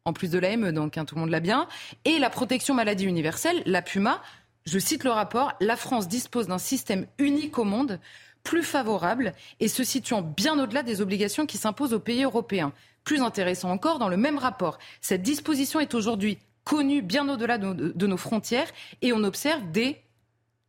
en 0.06 0.14
plus 0.14 0.30
de 0.32 0.40
l'AME, 0.40 0.72
donc 0.72 0.98
hein, 0.98 1.06
tout 1.06 1.16
le 1.16 1.22
monde 1.22 1.30
l'a 1.30 1.40
bien, 1.40 1.68
et 2.06 2.20
la 2.20 2.30
protection 2.30 2.74
maladie 2.74 3.06
universelle, 3.06 3.62
la 3.66 3.82
PUMA. 3.82 4.22
Je 4.66 4.78
cite 4.78 5.04
le 5.04 5.12
rapport, 5.12 5.54
la 5.62 5.76
France 5.76 6.08
dispose 6.08 6.48
d'un 6.48 6.58
système 6.58 7.08
unique 7.18 7.58
au 7.58 7.64
monde, 7.64 8.00
plus 8.44 8.64
favorable 8.64 9.34
et 9.60 9.68
se 9.68 9.84
situant 9.84 10.22
bien 10.22 10.60
au-delà 10.60 10.84
des 10.84 11.02
obligations 11.02 11.46
qui 11.46 11.58
s'imposent 11.58 11.94
aux 11.94 12.00
pays 12.00 12.24
européens. 12.24 12.72
Plus 13.04 13.22
intéressant 13.22 13.72
encore, 13.72 14.00
dans 14.00 14.10
le 14.10 14.18
même 14.18 14.38
rapport, 14.38 14.78
cette 15.02 15.22
disposition 15.22 15.80
est 15.80 15.94
aujourd'hui 15.94 16.38
connue 16.70 17.02
bien 17.02 17.28
au-delà 17.28 17.58
de, 17.58 18.06
nos 18.08 18.18
frontières 18.18 18.68
et 19.02 19.12
on 19.12 19.24
observe 19.24 19.72
des, 19.72 19.98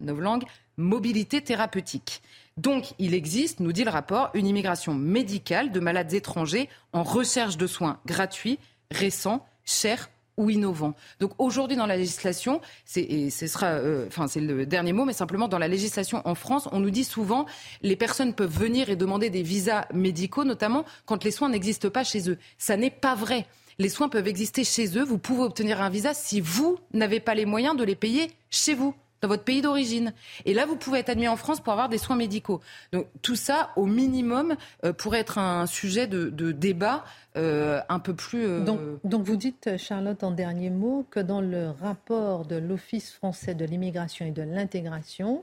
langues, 0.00 0.44
mobilités 0.78 1.42
thérapeutiques. 1.42 2.22
Donc, 2.56 2.94
il 2.98 3.12
existe, 3.12 3.60
nous 3.60 3.72
dit 3.72 3.84
le 3.84 3.90
rapport, 3.90 4.30
une 4.32 4.46
immigration 4.46 4.94
médicale 4.94 5.72
de 5.72 5.78
malades 5.78 6.14
étrangers 6.14 6.70
en 6.94 7.02
recherche 7.02 7.58
de 7.58 7.66
soins 7.66 8.00
gratuits, 8.06 8.58
récents, 8.90 9.46
chers 9.66 10.08
ou 10.38 10.48
innovants. 10.48 10.94
Donc 11.18 11.32
aujourd'hui 11.36 11.76
dans 11.76 11.84
la 11.84 11.98
législation, 11.98 12.62
et 12.96 13.28
ce 13.28 13.46
sera, 13.46 13.66
euh, 13.66 14.08
c'est 14.26 14.40
le 14.40 14.64
dernier 14.64 14.94
mot, 14.94 15.04
mais 15.04 15.12
simplement 15.12 15.48
dans 15.48 15.58
la 15.58 15.68
législation 15.68 16.22
en 16.24 16.34
France, 16.34 16.66
on 16.72 16.80
nous 16.80 16.88
dit 16.88 17.04
souvent 17.04 17.44
les 17.82 17.96
personnes 17.96 18.32
peuvent 18.32 18.50
venir 18.50 18.88
et 18.88 18.96
demander 18.96 19.28
des 19.28 19.42
visas 19.42 19.84
médicaux, 19.92 20.44
notamment 20.44 20.86
quand 21.04 21.24
les 21.24 21.30
soins 21.30 21.50
n'existent 21.50 21.90
pas 21.90 22.04
chez 22.04 22.30
eux. 22.30 22.38
Ça 22.56 22.78
n'est 22.78 22.90
pas 22.90 23.14
vrai. 23.14 23.46
Les 23.80 23.88
soins 23.88 24.10
peuvent 24.10 24.28
exister 24.28 24.62
chez 24.62 24.98
eux. 24.98 25.02
Vous 25.02 25.16
pouvez 25.16 25.40
obtenir 25.40 25.80
un 25.80 25.88
visa 25.88 26.12
si 26.12 26.42
vous 26.42 26.78
n'avez 26.92 27.18
pas 27.18 27.34
les 27.34 27.46
moyens 27.46 27.74
de 27.78 27.82
les 27.82 27.94
payer 27.94 28.30
chez 28.50 28.74
vous 28.74 28.94
dans 29.22 29.28
votre 29.28 29.42
pays 29.42 29.62
d'origine. 29.62 30.12
Et 30.44 30.52
là, 30.52 30.66
vous 30.66 30.76
pouvez 30.76 30.98
être 30.98 31.08
admis 31.08 31.28
en 31.28 31.36
France 31.36 31.60
pour 31.60 31.72
avoir 31.72 31.88
des 31.88 31.96
soins 31.96 32.16
médicaux. 32.16 32.60
Donc 32.92 33.06
tout 33.22 33.36
ça, 33.36 33.70
au 33.76 33.86
minimum, 33.86 34.54
euh, 34.84 34.92
pourrait 34.92 35.20
être 35.20 35.38
un 35.38 35.64
sujet 35.64 36.06
de, 36.06 36.52
débat 36.52 37.04
euh, 37.38 37.80
un 37.88 38.00
peu 38.00 38.12
plus... 38.12 38.46
Euh, 38.46 38.60
donc, 38.60 38.80
donc, 39.02 39.22
vous 39.22 39.36
dites, 39.36 39.78
Charlotte, 39.78 40.22
en 40.24 40.30
dernier 40.30 40.68
mot, 40.68 41.06
que 41.10 41.20
dans 41.20 41.40
le 41.40 41.70
rapport 41.70 42.44
de 42.44 42.56
l'Office 42.56 43.10
français 43.10 43.54
de 43.54 43.64
l'immigration 43.64 44.26
et 44.26 44.30
de 44.30 44.42
l'intégration, 44.42 45.42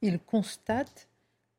il 0.00 0.18
constate 0.20 1.07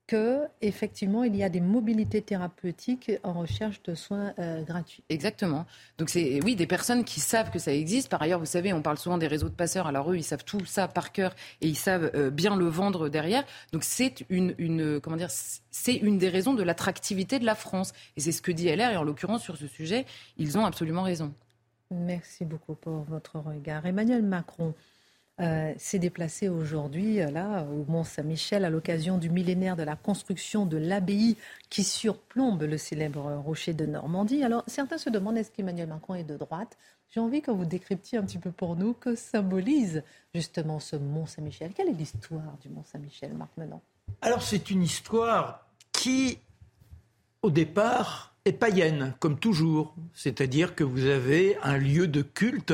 qu'effectivement, 0.10 1.24
il 1.24 1.36
y 1.36 1.43
a 1.43 1.49
des 1.49 1.62
mobilités 1.62 2.24
thérapeutiques 2.24 3.12
en 3.22 3.34
recherche 3.34 3.84
de 3.84 3.93
soins 3.93 4.34
euh, 4.39 4.64
gratuits. 4.64 5.03
Exactement. 5.10 5.68
Donc 5.99 6.10
c'est 6.10 6.41
oui 6.43 6.55
des 6.55 6.66
personnes 6.66 7.03
qui 7.03 7.20
savent 7.20 7.51
que 7.51 7.60
ça 7.60 7.72
existe. 7.72 8.10
Par 8.10 8.20
ailleurs, 8.20 8.39
vous 8.39 8.47
savez, 8.47 8.74
on 8.74 8.82
parle 8.82 8.97
souvent 8.97 9.20
des 9.20 9.28
réseaux 9.28 9.49
de 9.49 9.53
passeurs. 9.53 9.86
Alors 9.86 10.12
eux, 10.12 10.18
ils 10.18 10.24
savent 10.24 10.43
tout 10.43 10.66
ça 10.66 10.88
par 10.88 11.12
cœur 11.12 11.36
et 11.62 11.68
ils 11.68 11.76
savent 11.76 12.10
euh, 12.16 12.32
bien 12.32 12.55
le 12.55 12.66
vendre 12.66 13.07
derrière. 13.07 13.43
Donc 13.72 13.84
c'est 13.84 14.26
une, 14.30 14.55
une 14.57 14.99
comment 14.99 15.16
dire, 15.16 15.30
c'est 15.30 15.95
une 15.95 16.18
des 16.18 16.30
raisons 16.30 16.55
de 16.55 16.64
l'attractivité 16.64 17.38
de 17.38 17.45
la 17.45 17.55
France. 17.55 17.93
Et 18.18 18.22
c'est 18.22 18.32
ce 18.32 18.41
que 18.41 18.51
dit 18.51 18.68
LR. 18.68 18.89
Et 18.89 18.97
en 18.97 19.03
l'occurrence 19.03 19.43
sur 19.43 19.57
ce 19.57 19.68
sujet, 19.68 20.07
ils 20.38 20.57
ont 20.57 20.66
absolument 20.66 21.03
raison. 21.03 21.34
Merci 21.91 22.45
beaucoup 22.45 22.74
pour 22.74 23.03
votre 23.03 23.38
regard, 23.38 23.86
Emmanuel 23.86 24.24
Macron. 24.24 24.74
Euh, 25.42 25.74
s'est 25.78 26.00
déplacé 26.00 26.50
aujourd'hui 26.50 27.22
euh, 27.22 27.32
là 27.32 27.64
au 27.64 27.90
Mont 27.90 28.04
Saint-Michel 28.04 28.66
à 28.66 28.70
l'occasion 28.70 29.18
du 29.18 29.30
millénaire 29.30 29.78
de 29.78 29.84
la 29.84 29.96
construction 29.96 30.66
de 30.66 30.76
l'abbaye 30.76 31.38
qui 31.70 31.86
surplombe 31.86 32.64
le 32.64 32.78
célèbre 32.78 33.22
rocher 33.46 33.74
de 33.74 33.86
Normandie. 33.86 34.44
Alors 34.44 34.66
certains 34.68 34.98
se 34.98 35.10
demandent 35.10 35.38
est-ce 35.38 35.50
qu'Emmanuel 35.52 35.88
Macron 35.88 36.16
est 36.16 36.26
de 36.26 36.36
droite? 36.36 36.78
J'ai 37.10 37.22
envie 37.22 37.42
que 37.42 37.52
vous 37.52 37.64
décryptiez 37.64 38.18
un 38.18 38.24
petit 38.24 38.38
peu 38.38 38.52
pour 38.52 38.76
nous 38.76 38.94
que 38.94 39.16
symbolise 39.16 40.04
justement 40.36 40.82
ce 40.82 40.98
Mont 40.98 41.26
Saint-Michel. 41.26 41.72
Quelle 41.74 41.88
est 41.88 41.94
l'histoire 41.94 42.58
du 42.62 42.68
Mont 42.68 42.84
Saint-Michel, 42.84 43.34
Marc 43.34 43.52
Menon 43.56 43.80
Alors 44.22 44.42
c'est 44.42 44.70
une 44.70 44.84
histoire 44.84 45.66
qui, 45.94 46.40
au 47.42 47.50
départ, 47.50 48.36
est 48.44 48.52
païenne, 48.52 49.14
comme 49.20 49.40
toujours. 49.40 49.96
C'est-à-dire 50.14 50.76
que 50.76 50.84
vous 50.84 51.06
avez 51.06 51.58
un 51.64 51.78
lieu 51.78 52.08
de 52.08 52.24
culte 52.24 52.74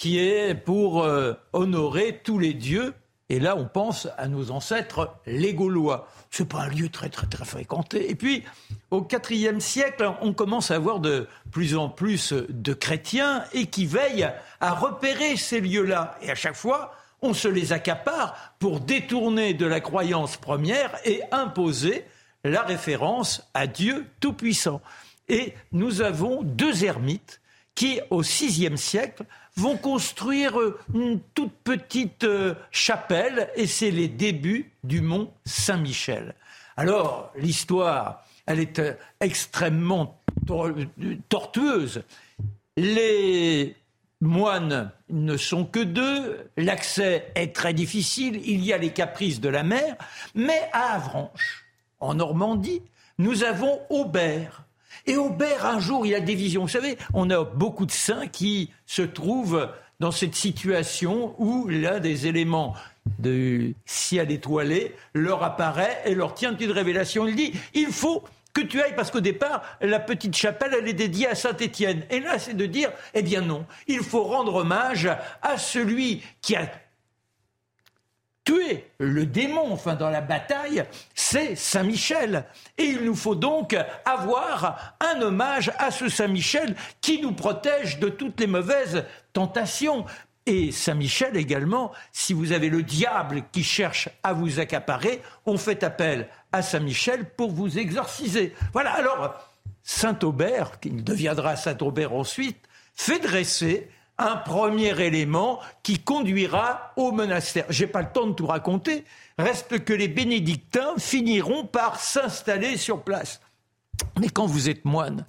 qui 0.00 0.18
est 0.18 0.54
pour 0.54 1.02
euh, 1.02 1.34
honorer 1.52 2.22
tous 2.24 2.38
les 2.38 2.54
dieux. 2.54 2.94
Et 3.28 3.38
là, 3.38 3.54
on 3.54 3.66
pense 3.66 4.08
à 4.16 4.28
nos 4.28 4.50
ancêtres, 4.50 5.14
les 5.26 5.52
Gaulois. 5.52 6.08
C'est 6.30 6.48
pas 6.48 6.62
un 6.62 6.68
lieu 6.68 6.88
très, 6.88 7.10
très, 7.10 7.26
très 7.26 7.44
fréquenté. 7.44 8.10
Et 8.10 8.14
puis, 8.14 8.42
au 8.90 9.06
IVe 9.06 9.60
siècle, 9.60 10.10
on 10.22 10.32
commence 10.32 10.70
à 10.70 10.76
avoir 10.76 11.00
de 11.00 11.28
plus 11.50 11.76
en 11.76 11.90
plus 11.90 12.32
de 12.32 12.72
chrétiens 12.72 13.44
et 13.52 13.66
qui 13.66 13.84
veillent 13.84 14.30
à 14.60 14.72
repérer 14.72 15.36
ces 15.36 15.60
lieux-là. 15.60 16.16
Et 16.22 16.30
à 16.30 16.34
chaque 16.34 16.56
fois, 16.56 16.94
on 17.20 17.34
se 17.34 17.48
les 17.48 17.74
accapare 17.74 18.54
pour 18.58 18.80
détourner 18.80 19.52
de 19.52 19.66
la 19.66 19.80
croyance 19.80 20.38
première 20.38 20.96
et 21.04 21.20
imposer 21.30 22.06
la 22.42 22.62
référence 22.62 23.46
à 23.52 23.66
Dieu 23.66 24.06
Tout-Puissant. 24.20 24.80
Et 25.28 25.52
nous 25.72 26.00
avons 26.00 26.42
deux 26.42 26.86
ermites 26.86 27.42
qui, 27.74 28.00
au 28.08 28.22
VIe 28.22 28.78
siècle, 28.78 29.24
vont 29.56 29.76
construire 29.76 30.58
euh, 30.58 30.78
une 30.94 31.20
toute 31.34 31.52
petite 31.64 32.24
euh, 32.24 32.54
chapelle 32.70 33.50
et 33.56 33.66
c'est 33.66 33.90
les 33.90 34.08
débuts 34.08 34.70
du 34.84 35.00
mont 35.00 35.32
Saint-Michel. 35.44 36.34
Alors, 36.76 37.32
l'histoire, 37.36 38.24
elle 38.46 38.60
est 38.60 38.78
euh, 38.78 38.94
extrêmement 39.20 40.18
tortueuse. 41.28 42.02
Les 42.76 43.76
moines 44.20 44.90
ne 45.08 45.36
sont 45.36 45.64
que 45.64 45.80
deux, 45.80 46.50
l'accès 46.56 47.30
est 47.34 47.54
très 47.54 47.74
difficile, 47.74 48.40
il 48.44 48.64
y 48.64 48.72
a 48.72 48.78
les 48.78 48.92
caprices 48.92 49.40
de 49.40 49.48
la 49.48 49.62
mer, 49.62 49.96
mais 50.34 50.68
à 50.72 50.94
Avranches, 50.94 51.64
en 52.00 52.14
Normandie, 52.14 52.82
nous 53.18 53.44
avons 53.44 53.80
Aubert. 53.90 54.64
Et 55.06 55.16
Aubert, 55.16 55.66
un 55.66 55.80
jour, 55.80 56.06
il 56.06 56.14
a 56.14 56.20
des 56.20 56.34
visions. 56.34 56.62
Vous 56.62 56.68
savez, 56.68 56.96
on 57.14 57.30
a 57.30 57.44
beaucoup 57.44 57.86
de 57.86 57.92
saints 57.92 58.26
qui 58.26 58.70
se 58.86 59.02
trouvent 59.02 59.68
dans 60.00 60.10
cette 60.10 60.34
situation 60.34 61.34
où 61.38 61.68
l'un 61.68 62.00
des 62.00 62.26
éléments 62.26 62.74
de 63.18 63.72
ciel 63.86 64.30
étoilé 64.30 64.94
leur 65.14 65.42
apparaît 65.42 66.02
et 66.06 66.14
leur 66.14 66.34
tient 66.34 66.56
une 66.56 66.72
révélation. 66.72 67.26
Il 67.26 67.36
dit, 67.36 67.52
il 67.74 67.88
faut 67.88 68.24
que 68.52 68.60
tu 68.62 68.80
ailles, 68.80 68.94
parce 68.96 69.10
qu'au 69.10 69.20
départ, 69.20 69.62
la 69.80 70.00
petite 70.00 70.34
chapelle, 70.34 70.74
elle 70.76 70.88
est 70.88 70.94
dédiée 70.94 71.28
à 71.28 71.34
Saint-Étienne. 71.34 72.02
Et 72.10 72.20
là, 72.20 72.38
c'est 72.38 72.54
de 72.54 72.66
dire, 72.66 72.90
eh 73.14 73.22
bien 73.22 73.42
non, 73.42 73.64
il 73.86 74.00
faut 74.00 74.24
rendre 74.24 74.56
hommage 74.56 75.08
à 75.42 75.56
celui 75.56 76.22
qui 76.40 76.56
a 76.56 76.68
tué 78.50 78.84
le 78.98 79.26
démon, 79.26 79.72
enfin 79.72 79.94
dans 79.94 80.10
la 80.10 80.20
bataille, 80.20 80.84
c'est 81.14 81.54
Saint 81.54 81.84
Michel. 81.84 82.44
Et 82.78 82.84
il 82.84 83.04
nous 83.04 83.14
faut 83.14 83.34
donc 83.34 83.76
avoir 84.04 84.96
un 85.00 85.20
hommage 85.22 85.70
à 85.78 85.90
ce 85.90 86.08
Saint 86.08 86.28
Michel 86.28 86.74
qui 87.00 87.20
nous 87.20 87.32
protège 87.32 87.98
de 88.00 88.08
toutes 88.08 88.40
les 88.40 88.46
mauvaises 88.46 89.04
tentations. 89.32 90.04
Et 90.46 90.72
Saint 90.72 90.94
Michel 90.94 91.36
également, 91.36 91.92
si 92.12 92.32
vous 92.32 92.52
avez 92.52 92.70
le 92.70 92.82
diable 92.82 93.44
qui 93.52 93.62
cherche 93.62 94.08
à 94.24 94.32
vous 94.32 94.58
accaparer, 94.58 95.22
on 95.46 95.56
fait 95.56 95.84
appel 95.84 96.28
à 96.50 96.62
Saint 96.62 96.80
Michel 96.80 97.30
pour 97.36 97.52
vous 97.52 97.78
exorciser. 97.78 98.54
Voilà, 98.72 98.92
alors 98.92 99.48
Saint 99.84 100.18
Aubert, 100.22 100.80
qui 100.80 100.90
deviendra 100.90 101.54
Saint 101.54 101.78
Aubert 101.82 102.14
ensuite, 102.14 102.58
fait 102.94 103.20
dresser 103.20 103.88
un 104.20 104.36
premier 104.36 105.00
élément 105.00 105.60
qui 105.82 105.98
conduira 105.98 106.92
au 106.96 107.10
monastère. 107.10 107.64
J'ai 107.70 107.86
pas 107.86 108.02
le 108.02 108.12
temps 108.12 108.26
de 108.26 108.34
tout 108.34 108.46
raconter. 108.46 109.04
Reste 109.38 109.84
que 109.84 109.92
les 109.92 110.08
bénédictins 110.08 110.94
finiront 110.98 111.64
par 111.64 111.98
s'installer 111.98 112.76
sur 112.76 113.02
place. 113.02 113.40
Mais 114.20 114.28
quand 114.28 114.46
vous 114.46 114.68
êtes 114.68 114.84
moine, 114.84 115.26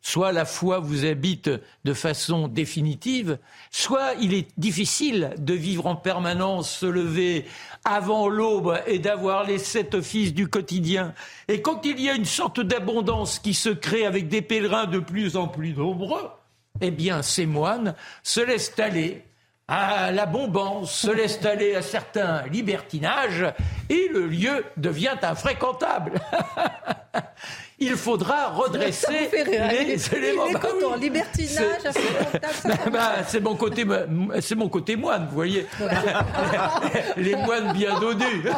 soit 0.00 0.32
la 0.32 0.44
foi 0.44 0.78
vous 0.78 1.04
habite 1.04 1.50
de 1.84 1.94
façon 1.94 2.48
définitive, 2.48 3.38
soit 3.70 4.14
il 4.20 4.32
est 4.32 4.48
difficile 4.58 5.34
de 5.38 5.54
vivre 5.54 5.86
en 5.86 5.96
permanence, 5.96 6.70
se 6.70 6.86
lever 6.86 7.44
avant 7.84 8.28
l'aube 8.28 8.80
et 8.86 8.98
d'avoir 8.98 9.44
les 9.44 9.58
sept 9.58 9.94
offices 9.94 10.32
du 10.32 10.48
quotidien. 10.48 11.14
Et 11.48 11.60
quand 11.60 11.84
il 11.84 12.00
y 12.00 12.08
a 12.08 12.14
une 12.14 12.24
sorte 12.24 12.60
d'abondance 12.60 13.38
qui 13.38 13.54
se 13.54 13.70
crée 13.70 14.06
avec 14.06 14.28
des 14.28 14.42
pèlerins 14.42 14.86
de 14.86 14.98
plus 14.98 15.36
en 15.36 15.48
plus 15.48 15.74
nombreux, 15.74 16.30
eh 16.80 16.90
bien, 16.90 17.22
ces 17.22 17.46
moines 17.46 17.94
se 18.22 18.40
laissent 18.40 18.78
aller 18.78 19.24
à 19.68 20.10
la 20.12 20.26
bombance, 20.26 20.92
se 20.92 21.10
laissent 21.10 21.44
aller 21.44 21.74
à 21.74 21.82
certains 21.82 22.42
libertinages, 22.46 23.46
et 23.88 24.08
le 24.12 24.26
lieu 24.26 24.64
devient 24.76 25.16
infréquentable. 25.22 26.20
il 27.78 27.96
faudra 27.96 28.48
redresser 28.48 29.30
les 29.32 30.14
éléments. 30.14 30.46
Il 30.48 30.56
est 30.56 30.60
bah 30.60 30.96
libertinage, 31.00 31.82
bah, 32.92 33.12
c'est 33.26 33.40
mon 33.40 33.54
côté, 33.54 33.84
c'est 34.40 34.54
mon 34.54 34.68
côté 34.68 34.96
moine, 34.96 35.26
vous 35.28 35.34
voyez. 35.34 35.66
les 37.16 37.36
moines 37.36 37.72
bien 37.72 37.98
dodus. 38.00 38.48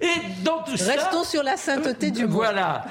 Et 0.00 0.42
dans 0.42 0.62
tout 0.62 0.76
ça, 0.76 0.92
restons 0.92 1.24
sur 1.24 1.42
la 1.42 1.56
sainteté 1.56 2.10
du 2.10 2.22
monde. 2.22 2.32
Voilà, 2.32 2.84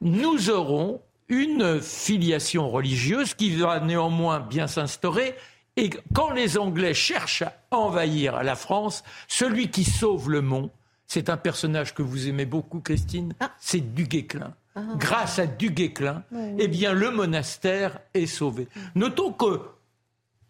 nous 0.00 0.50
aurons 0.50 1.00
une 1.28 1.80
filiation 1.80 2.68
religieuse 2.68 3.34
qui 3.34 3.56
va 3.56 3.80
néanmoins 3.80 4.40
bien 4.40 4.66
s'instaurer. 4.66 5.34
Et 5.76 5.90
quand 6.14 6.30
les 6.30 6.56
Anglais 6.56 6.94
cherchent 6.94 7.42
à 7.42 7.54
envahir 7.70 8.42
la 8.42 8.54
France, 8.54 9.02
celui 9.28 9.70
qui 9.70 9.84
sauve 9.84 10.30
le 10.30 10.40
mont, 10.40 10.70
c'est 11.06 11.28
un 11.28 11.36
personnage 11.36 11.94
que 11.94 12.02
vous 12.02 12.28
aimez 12.28 12.46
beaucoup, 12.46 12.80
Christine, 12.80 13.34
ah. 13.40 13.52
c'est 13.60 13.94
Duguesclin. 13.94 14.54
Ah. 14.74 14.80
Grâce 14.96 15.38
à 15.38 15.46
Duguesclin, 15.46 16.24
eh 16.58 16.68
bien, 16.68 16.92
le 16.92 17.10
monastère 17.10 17.98
est 18.14 18.26
sauvé. 18.26 18.68
Notons 18.94 19.32
que, 19.32 19.60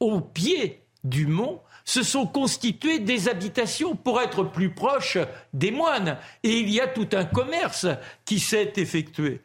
au 0.00 0.20
pied 0.20 0.82
du 1.04 1.26
mont, 1.26 1.60
se 1.84 2.02
sont 2.02 2.26
constituées 2.26 2.98
des 2.98 3.28
habitations 3.28 3.94
pour 3.94 4.20
être 4.20 4.44
plus 4.44 4.70
proches 4.70 5.18
des 5.52 5.70
moines. 5.70 6.18
Et 6.42 6.58
il 6.58 6.68
y 6.68 6.80
a 6.80 6.88
tout 6.88 7.08
un 7.12 7.24
commerce 7.24 7.86
qui 8.24 8.40
s'est 8.40 8.72
effectué 8.76 9.40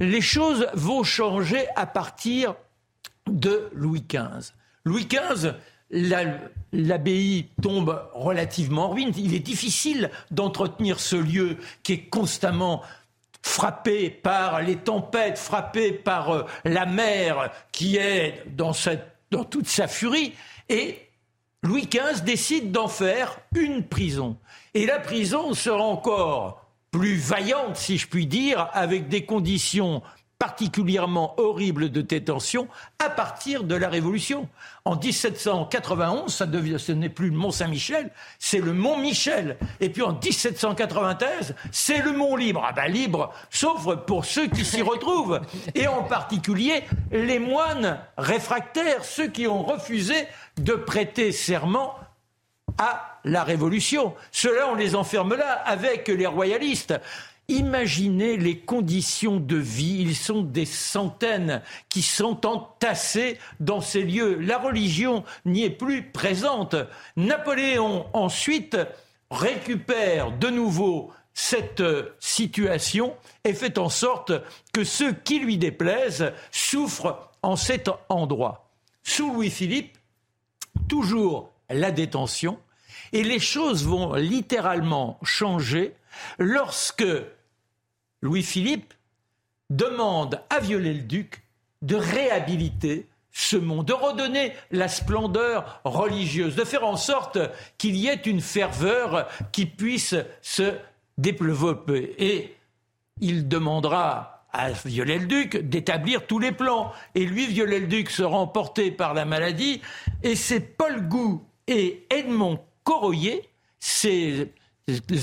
les 0.00 0.20
choses 0.20 0.66
vont 0.74 1.02
changer 1.02 1.66
à 1.76 1.86
partir 1.86 2.54
de 3.26 3.70
Louis 3.72 4.04
XV. 4.08 4.52
Louis 4.84 5.06
XV, 5.06 5.52
l'abbaye 6.72 7.48
tombe 7.62 8.02
relativement 8.12 8.86
en 8.86 8.90
ruine. 8.90 9.12
Il 9.16 9.34
est 9.34 9.40
difficile 9.40 10.10
d'entretenir 10.30 11.00
ce 11.00 11.16
lieu 11.16 11.58
qui 11.82 11.92
est 11.94 12.04
constamment 12.08 12.82
frappé 13.42 14.10
par 14.10 14.62
les 14.62 14.76
tempêtes, 14.76 15.38
frappé 15.38 15.92
par 15.92 16.30
euh, 16.30 16.46
la 16.64 16.86
mer 16.86 17.52
qui 17.72 17.98
est 17.98 18.42
dans, 18.46 18.72
dans 19.30 19.44
toute 19.44 19.68
sa 19.68 19.86
furie. 19.86 20.32
Et 20.70 20.98
Louis 21.62 21.86
XV 21.86 22.24
décide 22.24 22.72
d'en 22.72 22.88
faire 22.88 23.38
une 23.54 23.86
prison. 23.86 24.38
Et 24.72 24.86
la 24.86 24.98
prison 24.98 25.52
sera 25.52 25.82
encore 25.82 26.63
plus 26.94 27.16
vaillante, 27.16 27.76
si 27.76 27.98
je 27.98 28.06
puis 28.06 28.24
dire, 28.24 28.68
avec 28.72 29.08
des 29.08 29.24
conditions 29.24 30.00
particulièrement 30.38 31.34
horribles 31.40 31.90
de 31.90 32.02
détention 32.02 32.68
à 33.00 33.10
partir 33.10 33.64
de 33.64 33.74
la 33.74 33.88
Révolution. 33.88 34.48
En 34.84 34.94
1791, 34.94 36.32
ça 36.32 36.46
devient, 36.46 36.76
ce 36.78 36.92
n'est 36.92 37.08
plus 37.08 37.30
le 37.30 37.36
Mont 37.36 37.50
Saint-Michel, 37.50 38.12
c'est 38.38 38.60
le 38.60 38.72
Mont 38.72 38.96
Michel. 38.96 39.56
Et 39.80 39.88
puis 39.88 40.02
en 40.02 40.12
1793, 40.12 41.56
c'est 41.72 41.98
le 41.98 42.12
Mont 42.12 42.36
Libre. 42.36 42.64
Ah 42.64 42.72
ben 42.72 42.86
libre, 42.86 43.32
sauf 43.50 43.92
pour 44.06 44.24
ceux 44.24 44.46
qui 44.46 44.64
s'y 44.64 44.82
retrouvent. 44.82 45.40
Et 45.74 45.88
en 45.88 46.04
particulier 46.04 46.84
les 47.10 47.40
moines 47.40 47.98
réfractaires, 48.16 49.04
ceux 49.04 49.26
qui 49.26 49.48
ont 49.48 49.64
refusé 49.64 50.14
de 50.58 50.74
prêter 50.74 51.32
serment 51.32 51.96
à 52.78 53.13
la 53.24 53.44
Révolution. 53.44 54.14
Ceux-là, 54.32 54.68
on 54.70 54.74
les 54.74 54.94
enferme 54.94 55.34
là 55.34 55.52
avec 55.52 56.08
les 56.08 56.26
royalistes. 56.26 56.94
Imaginez 57.48 58.36
les 58.36 58.58
conditions 58.58 59.38
de 59.38 59.56
vie. 59.56 59.98
Ils 60.00 60.16
sont 60.16 60.42
des 60.42 60.64
centaines 60.64 61.62
qui 61.88 62.02
sont 62.02 62.46
entassés 62.46 63.38
dans 63.60 63.80
ces 63.80 64.02
lieux. 64.02 64.38
La 64.40 64.58
religion 64.58 65.24
n'y 65.44 65.64
est 65.64 65.70
plus 65.70 66.02
présente. 66.02 66.74
Napoléon, 67.16 68.06
ensuite, 68.14 68.78
récupère 69.30 70.32
de 70.32 70.48
nouveau 70.48 71.10
cette 71.34 71.82
situation 72.20 73.14
et 73.42 73.52
fait 73.52 73.76
en 73.76 73.88
sorte 73.88 74.32
que 74.72 74.84
ceux 74.84 75.12
qui 75.12 75.40
lui 75.40 75.58
déplaisent 75.58 76.32
souffrent 76.50 77.30
en 77.42 77.56
cet 77.56 77.90
endroit. 78.08 78.70
Sous 79.02 79.32
Louis-Philippe, 79.32 79.98
toujours 80.88 81.50
la 81.68 81.90
détention, 81.90 82.58
et 83.14 83.22
les 83.22 83.38
choses 83.38 83.86
vont 83.86 84.14
littéralement 84.14 85.18
changer 85.22 85.94
lorsque 86.38 87.06
Louis-Philippe 88.20 88.92
demande 89.70 90.40
à 90.50 90.58
Viollet-le-Duc 90.58 91.42
de 91.82 91.94
réhabiliter 91.94 93.06
ce 93.30 93.56
monde, 93.56 93.86
de 93.86 93.92
redonner 93.92 94.52
la 94.72 94.88
splendeur 94.88 95.80
religieuse, 95.84 96.56
de 96.56 96.64
faire 96.64 96.84
en 96.84 96.96
sorte 96.96 97.38
qu'il 97.78 97.96
y 97.96 98.08
ait 98.08 98.14
une 98.14 98.40
ferveur 98.40 99.28
qui 99.52 99.66
puisse 99.66 100.16
se 100.42 100.74
développer. 101.16 102.16
Et 102.18 102.56
il 103.20 103.46
demandera 103.48 104.46
à 104.52 104.70
Viollet-le-Duc 104.72 105.56
d'établir 105.68 106.26
tous 106.26 106.40
les 106.40 106.52
plans. 106.52 106.92
Et 107.14 107.24
lui, 107.26 107.46
Viollet-le-Duc, 107.46 108.10
sera 108.10 108.36
emporté 108.36 108.90
par 108.90 109.14
la 109.14 109.24
maladie. 109.24 109.82
Et 110.24 110.34
c'est 110.34 110.60
Paul 110.60 111.08
Gou 111.08 111.44
et 111.68 112.06
Edmond 112.10 112.58
Corroyer, 112.84 113.48
ces 113.80 114.52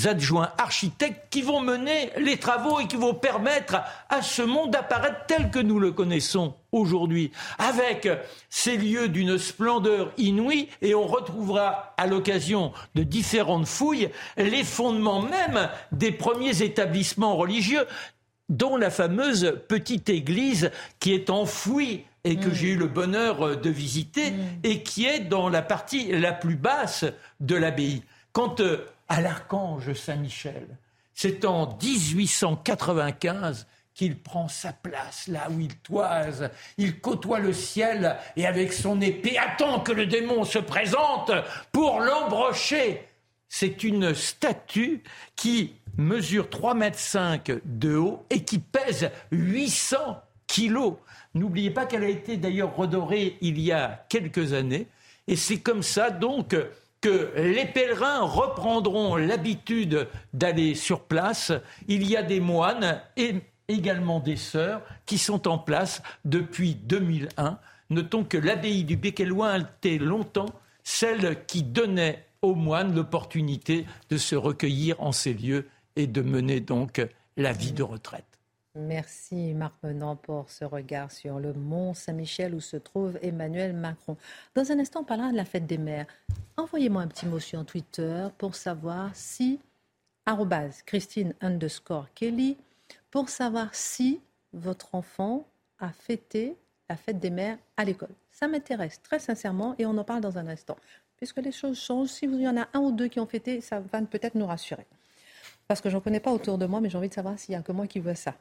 adjoints 0.06 0.52
architectes 0.58 1.28
qui 1.30 1.44
vont 1.44 1.62
mener 1.62 2.10
les 2.18 2.38
travaux 2.38 2.80
et 2.80 2.88
qui 2.88 2.96
vont 2.96 3.14
permettre 3.14 3.82
à 4.10 4.24
ce 4.24 4.42
monde 4.42 4.72
d'apparaître 4.72 5.26
tel 5.28 5.52
que 5.52 5.60
nous 5.60 5.80
le 5.80 5.92
connaissons 5.92 6.56
aujourd'hui, 6.72 7.32
avec 7.60 8.10
ces 8.50 8.78
lieux 8.78 9.08
d'une 9.08 9.38
splendeur 9.38 10.12
inouïe, 10.18 10.68
et 10.82 10.96
on 10.96 11.06
retrouvera 11.06 11.94
à 11.98 12.08
l'occasion 12.08 12.74
de 12.96 13.04
différentes 13.04 13.68
fouilles 13.68 14.10
les 14.38 14.64
fondements 14.64 15.22
même 15.22 15.70
des 15.92 16.12
premiers 16.12 16.64
établissements 16.64 17.36
religieux, 17.36 17.86
dont 18.50 18.78
la 18.78 18.90
fameuse 18.90 19.60
petite 19.68 20.10
église 20.10 20.72
qui 21.00 21.14
est 21.14 21.30
enfouie 21.30 22.04
et 22.24 22.38
que 22.38 22.50
mm. 22.50 22.54
j'ai 22.54 22.68
eu 22.70 22.78
le 22.78 22.88
bonheur 22.88 23.46
euh, 23.46 23.56
de 23.56 23.70
visiter, 23.70 24.32
mm. 24.32 24.60
et 24.64 24.84
qui 24.84 25.06
est 25.06 25.22
dans 25.22 25.50
la 25.50 25.62
partie 25.62 26.12
la 26.12 26.34
plus 26.34 26.56
basse 26.56 27.06
de 27.40 27.56
l'abbaye. 27.56 28.04
Quant 28.34 28.56
euh, 28.60 28.86
à 29.10 29.22
l'archange 29.22 29.94
Saint-Michel, 29.94 30.68
c'est 31.14 31.46
en 31.46 31.78
1895 31.82 33.68
qu'il 33.94 34.18
prend 34.18 34.48
sa 34.48 34.74
place 34.74 35.28
là 35.28 35.48
où 35.52 35.60
il 35.60 35.76
toise. 35.78 36.50
Il 36.78 37.00
côtoie 37.00 37.40
le 37.40 37.54
ciel 37.54 38.16
et 38.36 38.48
avec 38.48 38.74
son 38.74 39.02
épée 39.02 39.38
attend 39.38 39.82
que 39.82 39.92
le 39.92 40.06
démon 40.06 40.46
se 40.46 40.60
présente 40.60 41.32
pour 41.72 42.00
l'embrocher. 42.00 43.06
C'est 43.50 43.84
une 43.84 44.16
statue 44.16 45.04
qui 45.36 45.74
mesure 45.98 46.46
3,5 46.46 46.76
mètres 46.76 47.62
de 47.66 47.96
haut 47.98 48.26
et 48.30 48.44
qui 48.44 48.60
pèse 48.60 49.12
800 49.32 50.22
kilos. 50.48 50.96
N'oubliez 51.34 51.72
pas 51.72 51.86
qu'elle 51.86 52.04
a 52.04 52.10
été 52.10 52.38
d'ailleurs 52.38 52.76
redorée 52.76 53.38
il 53.42 53.60
y 53.60 53.72
a 53.72 54.06
quelques 54.10 54.54
années. 54.54 54.88
Et 55.28 55.36
c'est 55.36 55.60
comme 55.60 55.84
ça 55.84 56.10
donc 56.10 56.56
que 57.00 57.32
les 57.36 57.66
pèlerins 57.66 58.22
reprendront 58.22 59.16
l'habitude 59.16 60.08
d'aller 60.34 60.76
sur 60.76 61.02
place. 61.02 61.52
Il 61.88 62.08
y 62.08 62.16
a 62.16 62.24
des 62.24 62.40
moines 62.40 63.02
et 63.18 63.36
également 63.68 64.20
des 64.20 64.36
sœurs 64.36 64.82
qui 65.06 65.18
sont 65.18 65.48
en 65.48 65.58
place 65.58 66.04
depuis 66.26 66.76
2001. 66.76 67.58
Notons 67.90 68.24
que 68.24 68.38
l'abbaye 68.38 68.84
du 68.84 68.98
Béqueloin 68.98 69.60
était 69.60 69.98
longtemps 69.98 70.54
celle 70.84 71.46
qui 71.46 71.64
donnait 71.64 72.26
aux 72.42 72.56
moines 72.56 72.96
l'opportunité 72.96 73.86
de 74.10 74.18
se 74.18 74.36
recueillir 74.36 75.02
en 75.02 75.12
ces 75.12 75.34
lieux 75.34 75.68
et 75.96 76.08
de 76.08 76.22
mener 76.22 76.60
donc 76.60 77.06
la 77.38 77.54
vie 77.54 77.72
de 77.72 77.84
retraite. 77.84 78.31
Merci 78.76 79.54
Marc 79.54 79.74
Menant 79.84 80.16
pour 80.16 80.50
ce 80.50 80.64
regard 80.64 81.12
sur 81.12 81.40
le 81.40 81.52
Mont 81.52 81.94
Saint-Michel 81.94 82.56
où 82.56 82.62
se 82.62 82.78
trouve 82.78 83.20
Emmanuel 83.22 83.74
Macron. 83.74 84.16
Dans 84.56 84.72
un 84.72 84.80
instant, 84.80 85.02
on 85.02 85.04
parlera 85.04 85.30
de 85.30 85.36
la 85.36 85.44
fête 85.44 85.68
des 85.68 85.78
mères. 85.78 86.06
Envoyez-moi 86.56 87.02
un 87.02 87.08
petit 87.08 87.26
mot 87.26 87.40
sur 87.40 87.66
Twitter 87.66 88.28
pour 88.38 88.56
savoir 88.56 89.14
si, 89.14 89.60
Christine 90.86 91.34
underscore 91.42 92.08
Kelly, 92.16 92.56
pour 93.10 93.28
savoir 93.28 93.76
si 93.76 94.22
votre 94.54 94.96
enfant 94.96 95.46
a 95.80 95.90
fêté 95.90 96.56
la 96.90 96.96
fête 96.96 97.20
des 97.20 97.30
mères 97.30 97.58
à 97.76 97.84
l'école. 97.84 98.16
Ça 98.32 98.48
m'intéresse 98.48 99.02
très 99.02 99.20
sincèrement 99.20 99.76
et 99.80 99.86
on 99.86 99.98
en 99.98 100.06
parle 100.06 100.22
dans 100.22 100.38
un 100.38 100.48
instant. 100.48 100.78
Puisque 101.18 101.40
les 101.40 101.52
choses 101.52 101.78
changent, 101.78 102.08
si 102.08 102.26
vous 102.26 102.40
y 102.40 102.48
en 102.48 102.56
a 102.56 102.70
un 102.74 102.80
ou 102.80 102.94
deux 102.94 103.10
qui 103.10 103.20
ont 103.20 103.28
fêté, 103.28 103.60
ça 103.60 103.82
va 103.82 104.02
peut-être 104.04 104.36
nous 104.36 104.48
rassurer. 104.48 104.86
Parce 105.68 105.82
que 105.82 105.90
je 105.90 105.96
n'en 105.96 106.02
connais 106.02 106.22
pas 106.22 106.32
autour 106.32 106.58
de 106.58 106.66
moi, 106.66 106.80
mais 106.80 106.90
j'ai 106.90 106.98
envie 106.98 107.10
de 107.10 107.14
savoir 107.14 107.38
s'il 107.38 107.52
y 107.52 107.56
a 107.56 107.62
que 107.62 107.74
moi 107.74 107.86
qui 107.86 108.00
vois 108.00 108.16
ça. 108.16 108.34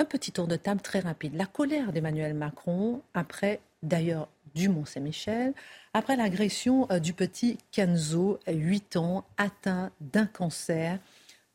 Un 0.00 0.06
petit 0.06 0.32
tour 0.32 0.46
de 0.46 0.56
table 0.56 0.80
très 0.80 1.00
rapide. 1.00 1.34
La 1.34 1.44
colère 1.44 1.92
d'Emmanuel 1.92 2.32
Macron, 2.32 3.02
après 3.12 3.60
d'ailleurs 3.82 4.28
du 4.54 4.70
Mont-Saint-Michel, 4.70 5.52
après 5.92 6.16
l'agression 6.16 6.90
euh, 6.90 7.00
du 7.00 7.12
petit 7.12 7.58
Kenzo, 7.70 8.40
8 8.48 8.96
ans, 8.96 9.26
atteint 9.36 9.90
d'un 10.00 10.24
cancer. 10.24 10.98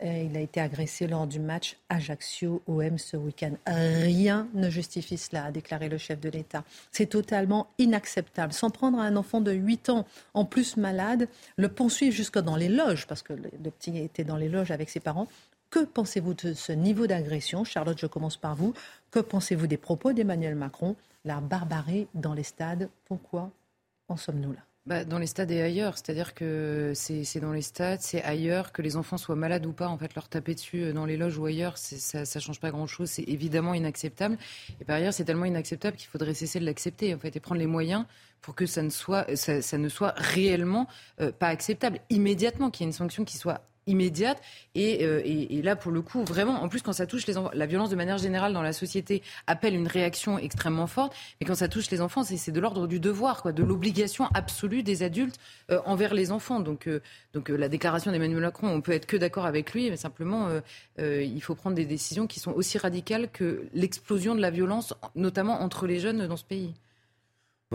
Euh, 0.03 0.27
il 0.29 0.37
a 0.37 0.41
été 0.41 0.61
agressé 0.61 1.07
lors 1.07 1.25
du 1.25 1.39
match 1.39 1.77
Ajaccio-OM 1.89 2.99
ce 2.99 3.17
week-end. 3.17 3.53
Rien 3.65 4.47
ne 4.53 4.69
justifie 4.69 5.17
cela, 5.17 5.45
a 5.45 5.51
déclaré 5.51 5.89
le 5.89 5.97
chef 5.97 6.19
de 6.19 6.29
l'État. 6.29 6.63
C'est 6.91 7.07
totalement 7.07 7.69
inacceptable. 7.79 8.53
S'en 8.53 8.69
prendre 8.69 8.99
à 8.99 9.05
un 9.05 9.15
enfant 9.15 9.41
de 9.41 9.53
8 9.53 9.89
ans, 9.89 10.05
en 10.35 10.45
plus 10.45 10.77
malade, 10.77 11.29
le 11.57 11.67
poursuivre 11.67 12.13
jusque 12.13 12.37
dans 12.37 12.57
les 12.57 12.69
loges, 12.69 13.07
parce 13.07 13.23
que 13.23 13.33
le 13.33 13.71
petit 13.71 13.97
était 13.97 14.23
dans 14.23 14.37
les 14.37 14.49
loges 14.49 14.69
avec 14.69 14.91
ses 14.91 14.99
parents, 14.99 15.27
que 15.75 15.83
pensez-vous 15.83 16.33
de 16.35 16.53
ce 16.53 16.71
niveau 16.71 17.05
d'agression 17.05 17.65
Charlotte, 17.65 17.99
je 17.99 18.05
commence 18.05 18.37
par 18.37 18.55
vous. 18.55 18.73
Que 19.11 19.19
pensez-vous 19.19 19.67
des 19.67 19.75
propos 19.75 20.13
d'Emmanuel 20.13 20.55
Macron 20.55 20.95
La 21.25 21.41
barbarie 21.41 22.07
dans 22.13 22.33
les 22.33 22.43
stades, 22.43 22.89
pourquoi 23.03 23.51
en 24.07 24.15
sommes-nous 24.15 24.53
là? 24.53 24.59
Bah, 24.85 25.03
dans 25.03 25.19
les 25.19 25.27
stades 25.27 25.51
et 25.51 25.61
ailleurs, 25.61 25.97
c'est-à-dire 25.97 26.33
que 26.33 26.93
c'est 26.95 27.41
dans 27.41 27.51
les 27.51 27.61
stades, 27.61 27.99
c'est 27.99 28.23
ailleurs, 28.23 28.71
que 28.71 28.81
les 28.81 28.95
enfants 28.95 29.17
soient 29.17 29.35
malades 29.35 29.65
ou 29.65 29.73
pas, 29.73 29.89
en 29.89 29.97
fait, 29.97 30.15
leur 30.15 30.29
taper 30.29 30.55
dessus 30.55 30.81
euh, 30.81 30.93
dans 30.93 31.05
les 31.05 31.17
loges 31.17 31.37
ou 31.37 31.45
ailleurs, 31.45 31.77
ça 31.77 32.19
ne 32.19 32.39
change 32.39 32.61
pas 32.61 32.71
grand-chose, 32.71 33.09
c'est 33.09 33.27
évidemment 33.27 33.73
inacceptable. 33.73 34.37
Et 34.79 34.85
par 34.85 34.95
ailleurs, 34.95 35.11
c'est 35.11 35.25
tellement 35.25 35.43
inacceptable 35.43 35.97
qu'il 35.97 36.07
faudrait 36.07 36.35
cesser 36.35 36.61
de 36.61 36.65
l'accepter, 36.65 37.13
en 37.13 37.19
fait, 37.19 37.35
et 37.35 37.41
prendre 37.41 37.59
les 37.59 37.67
moyens 37.67 38.05
pour 38.39 38.55
que 38.55 38.65
ça 38.65 38.81
ne 38.81 38.89
soit, 38.89 39.35
ça, 39.35 39.77
ne 39.77 39.89
soit 39.89 40.13
réellement 40.15 40.87
euh, 41.19 41.33
pas 41.33 41.47
acceptable, 41.47 41.99
immédiatement, 42.09 42.69
qu'il 42.69 42.85
y 42.85 42.87
ait 42.87 42.91
une 42.91 42.93
sanction 42.93 43.25
qui 43.25 43.37
soit 43.37 43.59
immédiate. 43.87 44.41
Euh, 44.77 45.21
et, 45.23 45.57
et, 45.57 45.61
là, 45.61 45.75
pour 45.75 45.91
le 45.91 46.01
coup, 46.01 46.23
vraiment, 46.23 46.61
en 46.61 46.69
plus, 46.69 46.81
quand 46.81 46.93
ça 46.93 47.05
touche 47.05 47.27
les 47.27 47.37
enfants, 47.37 47.51
la 47.53 47.65
violence 47.65 47.89
de 47.89 47.95
manière 47.95 48.17
générale 48.17 48.53
dans 48.53 48.61
la 48.61 48.73
société 48.73 49.21
appelle 49.47 49.75
une 49.75 49.87
réaction 49.87 50.37
extrêmement 50.37 50.87
forte. 50.87 51.13
Mais 51.39 51.47
quand 51.47 51.55
ça 51.55 51.67
touche 51.67 51.89
les 51.91 52.01
enfants, 52.01 52.23
c'est 52.23 52.51
de 52.51 52.59
l'ordre 52.59 52.87
du 52.87 52.99
devoir, 52.99 53.41
quoi, 53.41 53.51
de 53.51 53.63
l'obligation 53.63 54.27
absolue 54.33 54.83
des 54.83 55.03
adultes 55.03 55.39
euh, 55.71 55.79
envers 55.85 56.13
les 56.13 56.31
enfants. 56.31 56.59
Donc, 56.59 56.87
euh, 56.87 57.01
donc 57.33 57.49
la 57.49 57.69
déclaration 57.69 58.11
d'Emmanuel 58.11 58.41
Macron, 58.41 58.67
on 58.67 58.81
peut 58.81 58.91
être 58.91 59.05
que 59.05 59.17
d'accord 59.17 59.45
avec 59.45 59.73
lui, 59.73 59.89
mais 59.89 59.97
simplement, 59.97 60.49
il 60.99 61.41
faut 61.41 61.55
prendre 61.55 61.75
des 61.75 61.85
décisions 61.85 62.27
qui 62.27 62.39
sont 62.39 62.51
aussi 62.51 62.77
radicales 62.77 63.29
que 63.31 63.65
l'explosion 63.73 64.35
de 64.35 64.41
la 64.41 64.51
violence, 64.51 64.93
notamment 65.15 65.61
entre 65.61 65.87
les 65.87 65.99
jeunes 65.99 66.27
dans 66.27 66.37
ce 66.37 66.43
pays. 66.43 66.73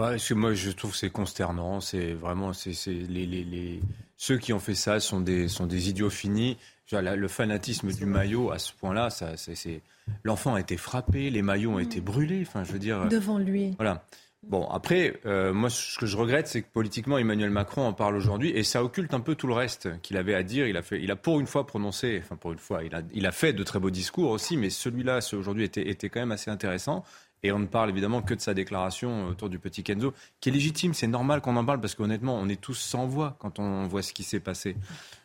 Bah, 0.00 0.16
moi, 0.30 0.54
je 0.54 0.70
trouve 0.70 0.92
que 0.92 0.96
c'est 0.96 1.10
consternant. 1.10 1.80
C'est 1.80 2.14
vraiment, 2.14 2.54
c'est, 2.54 2.72
les, 2.86 3.26
les, 3.26 3.44
les, 3.44 3.82
ceux 4.16 4.38
qui 4.38 4.54
ont 4.54 4.58
fait 4.58 4.74
ça 4.74 4.98
sont 4.98 5.20
des, 5.20 5.46
sont 5.46 5.66
des 5.66 5.90
idiots 5.90 6.08
finis. 6.08 6.56
Le 6.90 7.28
fanatisme 7.28 7.92
du 7.92 8.06
maillot 8.06 8.50
à 8.50 8.58
ce 8.58 8.72
point-là, 8.72 9.10
ça, 9.10 9.36
c'est, 9.36 9.82
l'enfant 10.24 10.54
a 10.54 10.60
été 10.60 10.78
frappé, 10.78 11.28
les 11.28 11.42
maillots 11.42 11.72
ont 11.72 11.78
été 11.78 12.00
brûlés. 12.00 12.42
Enfin, 12.46 12.64
je 12.64 12.72
veux 12.72 12.78
dire. 12.78 13.08
Devant 13.08 13.36
lui. 13.36 13.74
Voilà. 13.76 14.02
Bon, 14.42 14.66
après, 14.68 15.20
euh, 15.26 15.52
moi, 15.52 15.68
ce 15.68 15.98
que 15.98 16.06
je 16.06 16.16
regrette, 16.16 16.48
c'est 16.48 16.62
que 16.62 16.70
politiquement, 16.72 17.18
Emmanuel 17.18 17.50
Macron 17.50 17.86
en 17.86 17.92
parle 17.92 18.16
aujourd'hui 18.16 18.48
et 18.56 18.64
ça 18.64 18.82
occulte 18.82 19.12
un 19.12 19.20
peu 19.20 19.34
tout 19.34 19.48
le 19.48 19.52
reste 19.52 20.00
qu'il 20.00 20.16
avait 20.16 20.34
à 20.34 20.42
dire. 20.42 20.66
Il 20.66 20.78
a, 20.78 20.82
fait, 20.82 20.98
il 21.02 21.10
a 21.10 21.16
pour 21.16 21.40
une 21.40 21.46
fois 21.46 21.66
prononcé, 21.66 22.18
enfin 22.24 22.36
pour 22.36 22.52
une 22.52 22.58
fois, 22.58 22.82
il 22.84 22.94
a, 22.94 23.02
il 23.12 23.26
a 23.26 23.32
fait 23.32 23.52
de 23.52 23.62
très 23.62 23.78
beaux 23.78 23.90
discours 23.90 24.30
aussi, 24.30 24.56
mais 24.56 24.70
celui-là, 24.70 25.20
aujourd'hui, 25.34 25.64
était, 25.64 25.86
était 25.90 26.08
quand 26.08 26.20
même 26.20 26.32
assez 26.32 26.50
intéressant. 26.50 27.04
Et 27.42 27.52
on 27.52 27.58
ne 27.58 27.66
parle 27.66 27.90
évidemment 27.90 28.22
que 28.22 28.34
de 28.34 28.40
sa 28.40 28.54
déclaration 28.54 29.28
autour 29.28 29.48
du 29.48 29.58
petit 29.58 29.82
Kenzo, 29.82 30.12
qui 30.40 30.50
est 30.50 30.52
légitime. 30.52 30.92
C'est 30.92 31.06
normal 31.06 31.40
qu'on 31.40 31.56
en 31.56 31.64
parle 31.64 31.80
parce 31.80 31.94
qu'honnêtement, 31.94 32.38
on 32.38 32.48
est 32.48 32.60
tous 32.60 32.74
sans 32.74 33.06
voix 33.06 33.36
quand 33.38 33.58
on 33.58 33.86
voit 33.86 34.02
ce 34.02 34.12
qui 34.12 34.24
s'est 34.24 34.40
passé. 34.40 34.76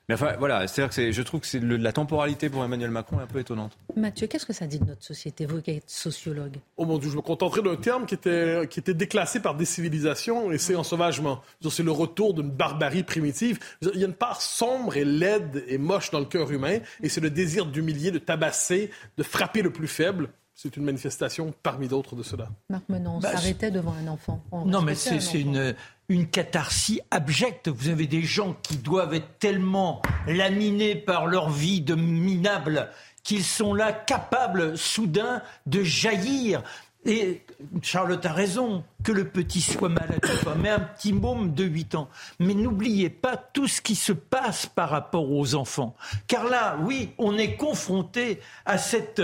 Mais 0.08 0.14
enfin, 0.14 0.36
voilà, 0.38 0.68
c'est-à-dire 0.68 0.96
que 0.96 1.12
je 1.12 1.22
trouve 1.24 1.40
que 1.40 1.48
c'est 1.48 1.60
la 1.60 1.92
temporalité 1.92 2.50
pour 2.50 2.64
Emmanuel 2.64 2.92
Macron 2.92 3.20
est 3.20 3.24
un 3.24 3.28
peu 3.28 3.40
étonnante. 3.40 3.76
Mathieu, 3.96 4.28
qu'est-ce 4.28 4.46
que 4.46 4.54
ça 4.54 4.68
dit 4.68 4.78
de 4.78 4.86
notre 4.86 5.04
société, 5.04 5.48
vous 5.48 5.62
qui 5.62 5.72
êtes 5.72 5.90
sociologue? 5.90 6.58
Oh 6.78 6.86
mon 6.86 7.00
Dieu, 7.00 7.10
je 7.10 7.16
me 7.16 7.22
contenterai 7.22 7.64
d'un 7.64 7.76
terme 7.76 8.06
qui 8.06 8.14
était, 8.14 8.68
qui 8.70 8.80
était 8.80 8.94
déclassé 8.94 9.40
par 9.40 9.56
décivilisation 9.56 10.52
et 10.52 10.60
c'est 10.60 10.76
ensauvagement. 10.76 11.42
C'est 11.68 11.82
le 11.82 11.92
retour 11.92 12.36
d'une 12.36 12.52
barbarie 12.52 13.04
primitive. 13.04 13.60
Il 13.82 14.00
y 14.00 14.04
a 14.04 14.08
une 14.08 14.14
part 14.14 14.42
sombre 14.42 14.96
et 14.96 15.06
laide 15.06 15.64
et 15.68 15.80
moche 15.80 16.12
dans 16.12 16.20
le 16.20 16.26
cœur 16.26 16.52
humain 16.52 16.78
et 17.02 17.10
c'est 17.10 17.22
le 17.22 17.32
désir 17.32 17.66
d'humilier, 17.66 18.12
de 18.12 18.20
tabasser, 18.20 18.92
de 19.18 19.24
frapper 19.24 19.64
le 19.64 19.72
plus 19.72 19.88
faible 19.88 20.30
c'est 20.56 20.78
une 20.78 20.86
manifestation 20.86 21.54
parmi 21.64 21.90
d'autres 21.90 22.16
de 22.16 22.24
cela. 22.24 22.48
Marc 22.70 22.88
Menon, 22.88 23.18
on 23.18 23.20
bah, 23.20 23.34
s'arrêtait 23.34 23.72
devant 23.72 23.94
un 23.94 24.08
enfant. 24.08 24.42
non, 24.66 24.82
mais 24.82 24.96
c'est 24.96 25.20
une, 25.34 25.76
une 26.08 26.28
catharsis 26.28 27.02
abjecte. 27.12 27.68
Vous 27.68 27.90
avez 27.90 28.08
des 28.08 28.24
gens 28.24 28.56
qui 28.64 28.78
doivent 28.78 29.14
être 29.14 29.38
tellement 29.38 30.02
laminés 30.28 30.96
par 30.96 31.28
leur 31.28 31.50
vie 31.50 31.82
de 31.82 31.96
minables 31.96 32.90
qu'ils 33.24 33.44
sont 33.44 33.74
là 33.74 33.92
capables 33.92 34.78
soudain 34.78 35.42
de 35.66 35.84
jaillir. 35.84 36.64
Et 37.08 37.42
Charlotte 37.84 38.26
a 38.26 38.34
raison, 38.34 38.84
que 39.04 39.12
le 39.12 39.28
petit 39.28 39.62
soit 39.62 39.90
malade 39.90 40.22
mais 40.58 40.70
un 40.70 40.80
petit 40.80 41.14
môme 41.14 41.54
de 41.54 41.64
8 41.64 41.96
ans. 41.96 42.10
Mais 42.40 42.54
n'oubliez 42.54 43.10
pas 43.10 43.36
tout 43.36 43.68
ce 43.68 43.82
qui 43.82 43.96
se 43.96 44.14
passe 44.14 44.66
par 44.66 44.90
rapport 44.90 45.30
aux 45.30 45.54
enfants. 45.54 45.96
Car 46.28 46.46
là, 46.46 46.78
oui, 46.82 47.12
on 47.18 47.38
est 47.38 47.58
confronté 47.58 48.40
à 48.66 48.78
cette 48.78 49.22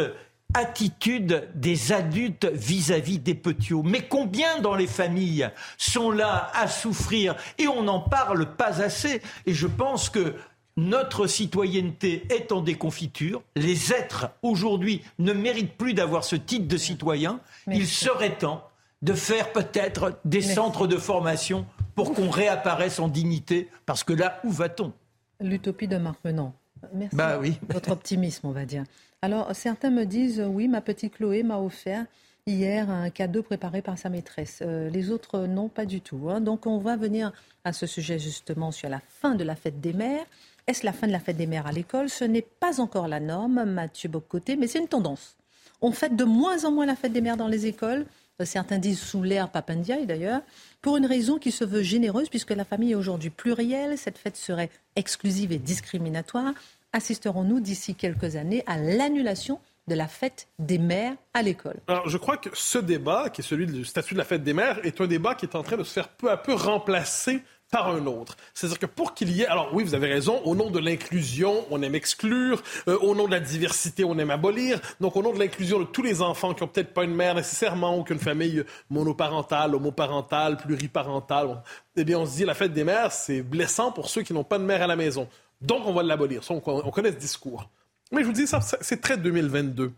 attitude 0.53 1.47
des 1.55 1.91
adultes 1.91 2.45
vis-à-vis 2.45 3.19
des 3.19 3.35
petits 3.35 3.73
Mais 3.83 4.01
combien 4.01 4.59
dans 4.59 4.75
les 4.75 4.87
familles 4.87 5.49
sont 5.77 6.11
là 6.11 6.51
à 6.53 6.67
souffrir 6.67 7.35
et 7.57 7.67
on 7.67 7.83
n'en 7.83 7.99
parle 7.99 8.55
pas 8.55 8.81
assez. 8.81 9.21
Et 9.45 9.53
je 9.53 9.67
pense 9.67 10.09
que 10.09 10.35
notre 10.77 11.27
citoyenneté 11.27 12.25
est 12.29 12.51
en 12.51 12.61
déconfiture. 12.61 13.43
Les 13.55 13.93
êtres 13.93 14.29
aujourd'hui 14.41 15.03
ne 15.19 15.33
méritent 15.33 15.77
plus 15.77 15.93
d'avoir 15.93 16.23
ce 16.23 16.35
titre 16.35 16.67
de 16.67 16.77
citoyen. 16.77 17.39
Il 17.67 17.87
serait 17.87 18.37
temps 18.37 18.67
de 19.01 19.13
faire 19.13 19.51
peut-être 19.51 20.19
des 20.25 20.41
centres 20.41 20.87
de 20.87 20.97
formation 20.97 21.65
pour 21.95 22.13
qu'on 22.13 22.29
réapparaisse 22.29 22.99
en 22.99 23.07
dignité. 23.07 23.69
Parce 23.85 24.03
que 24.03 24.13
là, 24.13 24.39
où 24.43 24.51
va-t-on? 24.51 24.93
L'utopie 25.39 25.87
de 25.87 25.97
Marc 25.97 26.23
Menon. 26.23 26.53
Merci. 26.93 27.15
Bah 27.15 27.37
oui. 27.39 27.57
Votre 27.69 27.91
optimisme, 27.91 28.47
on 28.47 28.51
va 28.51 28.65
dire. 28.65 28.83
Alors, 29.23 29.55
certains 29.55 29.91
me 29.91 30.05
disent, 30.05 30.43
oui, 30.47 30.67
ma 30.67 30.81
petite 30.81 31.13
Chloé 31.13 31.43
m'a 31.43 31.59
offert 31.59 32.05
hier 32.47 32.89
un 32.89 33.11
cadeau 33.11 33.43
préparé 33.43 33.83
par 33.83 33.99
sa 33.99 34.09
maîtresse. 34.09 34.63
Euh, 34.63 34.89
les 34.89 35.11
autres, 35.11 35.41
non, 35.41 35.69
pas 35.69 35.85
du 35.85 36.01
tout. 36.01 36.29
Hein. 36.29 36.41
Donc, 36.41 36.65
on 36.65 36.79
va 36.79 36.97
venir 36.97 37.31
à 37.63 37.71
ce 37.71 37.85
sujet 37.85 38.17
justement 38.17 38.71
sur 38.71 38.89
la 38.89 38.99
fin 38.99 39.35
de 39.35 39.43
la 39.43 39.55
fête 39.55 39.79
des 39.79 39.93
mères. 39.93 40.25
Est-ce 40.65 40.83
la 40.83 40.91
fin 40.91 41.05
de 41.05 41.11
la 41.11 41.19
fête 41.19 41.37
des 41.37 41.45
mères 41.45 41.67
à 41.67 41.71
l'école? 41.71 42.09
Ce 42.09 42.23
n'est 42.23 42.41
pas 42.41 42.81
encore 42.81 43.07
la 43.07 43.19
norme, 43.19 43.63
Mathieu 43.65 44.09
Bocoté, 44.09 44.55
mais 44.55 44.65
c'est 44.65 44.79
une 44.79 44.87
tendance. 44.87 45.35
On 45.81 45.91
fête 45.91 46.15
de 46.15 46.23
moins 46.23 46.65
en 46.65 46.71
moins 46.71 46.87
la 46.87 46.95
fête 46.95 47.13
des 47.13 47.21
mères 47.21 47.37
dans 47.37 47.47
les 47.47 47.67
écoles. 47.67 48.07
Euh, 48.41 48.45
certains 48.45 48.79
disent 48.79 49.01
sous 49.01 49.21
l'ère 49.21 49.49
Papandiaï 49.49 50.07
d'ailleurs, 50.07 50.41
pour 50.81 50.97
une 50.97 51.05
raison 51.05 51.37
qui 51.37 51.51
se 51.51 51.63
veut 51.63 51.83
généreuse, 51.83 52.29
puisque 52.29 52.51
la 52.51 52.65
famille 52.65 52.93
est 52.93 52.95
aujourd'hui 52.95 53.29
plurielle. 53.29 53.99
Cette 53.99 54.17
fête 54.17 54.35
serait 54.35 54.71
exclusive 54.95 55.51
et 55.51 55.59
discriminatoire 55.59 56.55
assisterons-nous 56.93 57.59
d'ici 57.59 57.95
quelques 57.95 58.35
années 58.35 58.63
à 58.67 58.77
l'annulation 58.77 59.59
de 59.87 59.95
la 59.95 60.07
fête 60.07 60.47
des 60.59 60.77
mères 60.77 61.15
à 61.33 61.41
l'école? 61.41 61.79
Alors, 61.87 62.07
je 62.07 62.17
crois 62.17 62.37
que 62.37 62.49
ce 62.53 62.77
débat, 62.77 63.29
qui 63.29 63.41
est 63.41 63.43
celui 63.43 63.65
du 63.65 63.85
statut 63.85 64.13
de 64.13 64.19
la 64.19 64.25
fête 64.25 64.43
des 64.43 64.53
mères, 64.53 64.79
est 64.85 65.01
un 65.01 65.07
débat 65.07 65.35
qui 65.35 65.45
est 65.45 65.55
en 65.55 65.63
train 65.63 65.77
de 65.77 65.83
se 65.83 65.93
faire 65.93 66.09
peu 66.09 66.29
à 66.29 66.37
peu 66.37 66.53
remplacer 66.53 67.41
par 67.71 67.87
un 67.87 68.05
autre. 68.05 68.35
C'est-à-dire 68.53 68.79
que 68.79 68.85
pour 68.85 69.13
qu'il 69.13 69.31
y 69.31 69.41
ait... 69.41 69.47
Alors 69.47 69.69
oui, 69.73 69.83
vous 69.83 69.95
avez 69.95 70.07
raison, 70.07 70.41
au 70.43 70.55
nom 70.55 70.69
de 70.69 70.77
l'inclusion, 70.77 71.65
on 71.71 71.81
aime 71.81 71.95
exclure, 71.95 72.61
euh, 72.89 72.97
au 72.99 73.15
nom 73.15 73.25
de 73.25 73.31
la 73.31 73.39
diversité, 73.39 74.03
on 74.03 74.17
aime 74.19 74.29
abolir, 74.29 74.79
donc 74.99 75.15
au 75.15 75.23
nom 75.23 75.33
de 75.33 75.39
l'inclusion 75.39 75.79
de 75.79 75.85
tous 75.85 76.03
les 76.03 76.21
enfants 76.21 76.53
qui 76.53 76.63
ont 76.63 76.67
peut-être 76.67 76.93
pas 76.93 77.05
une 77.05 77.15
mère 77.15 77.33
nécessairement 77.33 77.97
ou 77.97 78.03
qu'une 78.03 78.19
famille 78.19 78.65
monoparentale, 78.89 79.73
homoparentale, 79.73 80.57
pluriparentale, 80.57 81.63
eh 81.95 82.03
bien 82.03 82.19
on 82.19 82.25
se 82.25 82.35
dit 82.35 82.45
la 82.45 82.53
fête 82.53 82.73
des 82.73 82.83
mères, 82.83 83.13
c'est 83.13 83.41
blessant 83.41 83.93
pour 83.93 84.09
ceux 84.09 84.21
qui 84.21 84.33
n'ont 84.33 84.43
pas 84.43 84.59
de 84.59 84.65
mère 84.65 84.81
à 84.81 84.87
la 84.87 84.97
maison. 84.97 85.29
Donc 85.61 85.85
on 85.85 85.93
va 85.93 86.03
l'abolir. 86.03 86.41
On 86.49 86.59
connaît 86.91 87.11
ce 87.11 87.17
discours. 87.17 87.69
Mais 88.11 88.23
je 88.23 88.27
vous 88.27 88.33
dis, 88.33 88.45
ça, 88.45 88.59
c'est 88.59 88.99
très 88.99 89.15
2022. 89.15 89.93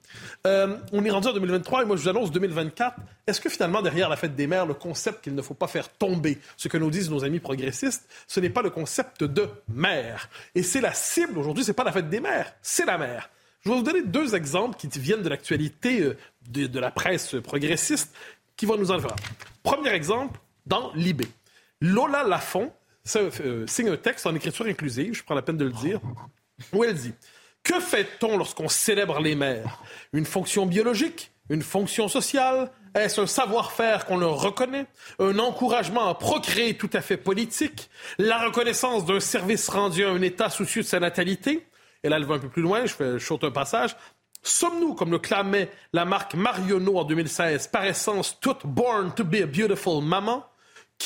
Euh, 0.45 0.77
on 0.91 1.03
est 1.03 1.09
rendu 1.09 1.29
en 1.29 1.33
2023 1.33 1.81
et 1.81 1.85
moi, 1.85 1.95
je 1.95 2.03
vous 2.03 2.09
annonce 2.09 2.31
2024. 2.31 2.95
Est-ce 3.25 3.41
que 3.41 3.49
finalement, 3.49 3.81
derrière 3.81 4.07
la 4.07 4.15
fête 4.15 4.35
des 4.35 4.45
mères, 4.45 4.67
le 4.67 4.75
concept 4.75 5.23
qu'il 5.23 5.33
ne 5.33 5.41
faut 5.41 5.55
pas 5.55 5.67
faire 5.67 5.89
tomber, 5.89 6.37
ce 6.55 6.67
que 6.67 6.77
nous 6.77 6.91
disent 6.91 7.09
nos 7.09 7.23
amis 7.23 7.39
progressistes, 7.39 8.07
ce 8.27 8.39
n'est 8.39 8.51
pas 8.51 8.61
le 8.61 8.69
concept 8.69 9.23
de 9.23 9.49
mère. 9.67 10.29
Et 10.53 10.61
c'est 10.61 10.81
la 10.81 10.93
cible 10.93 11.39
aujourd'hui, 11.39 11.63
c'est 11.63 11.73
pas 11.73 11.83
la 11.83 11.91
fête 11.91 12.09
des 12.09 12.19
mères, 12.19 12.53
c'est 12.61 12.85
la 12.85 12.99
mère. 12.99 13.31
Je 13.61 13.69
vais 13.69 13.75
vous 13.77 13.83
donner 13.83 14.03
deux 14.03 14.35
exemples 14.35 14.77
qui 14.77 14.87
viennent 14.99 15.23
de 15.23 15.29
l'actualité 15.29 16.01
euh, 16.01 16.17
de, 16.49 16.79
la 16.79 16.91
presse 16.91 17.35
progressiste 17.41 18.13
qui 18.55 18.67
vont 18.67 18.77
nous 18.77 18.91
en 18.91 18.99
faire. 18.99 19.15
Premier 19.63 19.89
exemple, 19.89 20.39
dans 20.67 20.93
l'IB. 20.93 21.23
Lola 21.81 22.23
Lafont 22.23 22.71
euh, 23.15 23.67
signe 23.67 23.89
un 23.89 23.97
texte 23.97 24.25
en 24.25 24.35
écriture 24.35 24.65
inclusive, 24.65 25.13
je 25.13 25.23
prends 25.23 25.35
la 25.35 25.41
peine 25.41 25.57
de 25.57 25.65
le 25.65 25.71
dire, 25.71 25.99
où 26.71 26.83
elle 26.83 26.95
dit 26.95 27.13
que 27.63 27.79
fait-on 27.79 28.37
lorsqu'on 28.37 28.67
célèbre 28.67 29.21
les 29.21 29.35
mères? 29.35 29.79
Une 30.11 30.25
fonction 30.25 30.65
biologique 30.65 31.31
Une 31.49 31.61
fonction 31.61 32.09
sociale 32.09 32.69
Est-ce 32.93 33.21
un 33.21 33.27
savoir-faire 33.27 34.05
qu'on 34.05 34.17
leur 34.17 34.41
reconnaît 34.41 34.85
Un 35.19 35.39
encouragement 35.39 36.09
à 36.09 36.15
procréer 36.15 36.75
tout 36.75 36.89
à 36.91 36.99
fait 36.99 37.15
politique 37.15 37.89
La 38.17 38.43
reconnaissance 38.43 39.05
d'un 39.05 39.21
service 39.21 39.69
rendu 39.69 40.03
à 40.03 40.09
un 40.09 40.21
État 40.21 40.49
soucieux 40.49 40.81
de 40.81 40.87
sa 40.87 40.99
natalité? 40.99 41.65
Et 42.03 42.09
là, 42.09 42.17
elle 42.17 42.25
va 42.25 42.35
un 42.35 42.39
peu 42.39 42.49
plus 42.49 42.61
loin, 42.61 42.85
je 42.85 42.93
fais 42.93 43.45
un 43.45 43.51
passage. 43.51 43.95
Sommes-nous, 44.41 44.93
comme 44.93 45.11
le 45.11 45.19
clamait 45.19 45.69
la 45.93 46.03
marque 46.03 46.35
Marionneau 46.35 46.97
en 46.97 47.05
2016, 47.05 47.67
par 47.67 47.85
essence 47.85 48.37
toutes 48.41 48.65
born 48.65 49.13
to 49.15 49.23
be 49.23 49.35
a 49.35 49.45
beautiful 49.45 50.03
maman? 50.03 50.45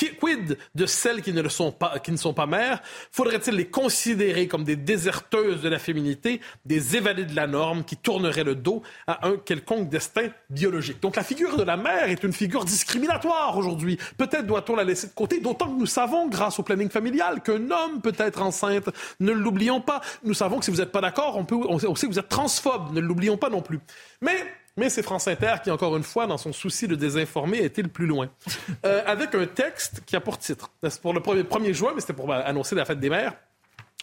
Quid 0.06 0.58
de 0.74 0.86
celles 0.86 1.22
qui 1.22 1.32
ne, 1.32 1.42
le 1.42 1.48
sont 1.48 1.72
pas, 1.72 1.98
qui 1.98 2.12
ne 2.12 2.16
sont 2.16 2.34
pas 2.34 2.46
mères? 2.46 2.80
Faudrait-il 3.12 3.54
les 3.54 3.68
considérer 3.68 4.48
comme 4.48 4.64
des 4.64 4.76
déserteuses 4.76 5.62
de 5.62 5.68
la 5.68 5.78
féminité, 5.78 6.40
des 6.64 6.96
évadées 6.96 7.24
de 7.24 7.34
la 7.34 7.46
norme 7.46 7.84
qui 7.84 7.96
tourneraient 7.96 8.44
le 8.44 8.54
dos 8.54 8.82
à 9.06 9.26
un 9.26 9.36
quelconque 9.36 9.88
destin 9.88 10.28
biologique? 10.50 11.00
Donc 11.00 11.16
la 11.16 11.24
figure 11.24 11.56
de 11.56 11.62
la 11.62 11.76
mère 11.76 12.08
est 12.08 12.22
une 12.22 12.32
figure 12.32 12.64
discriminatoire 12.64 13.56
aujourd'hui. 13.56 13.98
Peut-être 14.16 14.46
doit-on 14.46 14.76
la 14.76 14.84
laisser 14.84 15.08
de 15.08 15.12
côté, 15.12 15.40
d'autant 15.40 15.66
que 15.66 15.78
nous 15.78 15.86
savons, 15.86 16.28
grâce 16.28 16.58
au 16.58 16.62
planning 16.62 16.90
familial, 16.90 17.42
qu'un 17.42 17.70
homme 17.70 18.00
peut 18.02 18.14
être 18.18 18.42
enceinte. 18.42 18.88
Ne 19.20 19.32
l'oublions 19.32 19.80
pas. 19.80 20.00
Nous 20.24 20.34
savons 20.34 20.58
que 20.58 20.64
si 20.64 20.70
vous 20.70 20.78
n'êtes 20.78 20.92
pas 20.92 21.00
d'accord, 21.00 21.36
on, 21.36 21.44
peut, 21.44 21.56
on 21.56 21.78
sait 21.78 22.06
que 22.06 22.12
vous 22.12 22.18
êtes 22.18 22.28
transphobe. 22.28 22.92
Ne 22.92 23.00
l'oublions 23.00 23.36
pas 23.36 23.50
non 23.50 23.62
plus. 23.62 23.80
Mais 24.20 24.36
mais 24.78 24.88
c'est 24.88 25.02
France 25.02 25.28
Inter 25.28 25.56
qui, 25.62 25.70
encore 25.70 25.96
une 25.96 26.02
fois, 26.02 26.26
dans 26.26 26.38
son 26.38 26.52
souci 26.52 26.88
de 26.88 26.94
désinformer, 26.94 27.58
a 27.58 27.64
été 27.64 27.82
le 27.82 27.88
plus 27.88 28.06
loin. 28.06 28.30
Euh, 28.84 29.02
avec 29.06 29.34
un 29.34 29.46
texte 29.46 30.02
qui 30.06 30.14
a 30.14 30.20
pour 30.20 30.38
titre, 30.38 30.70
c'est 30.88 31.00
pour 31.00 31.12
le 31.12 31.20
1er 31.20 31.72
juin, 31.72 31.92
mais 31.94 32.00
c'était 32.00 32.12
pour 32.12 32.32
annoncer 32.32 32.76
la 32.76 32.84
fête 32.84 33.00
des 33.00 33.10
mères, 33.10 33.34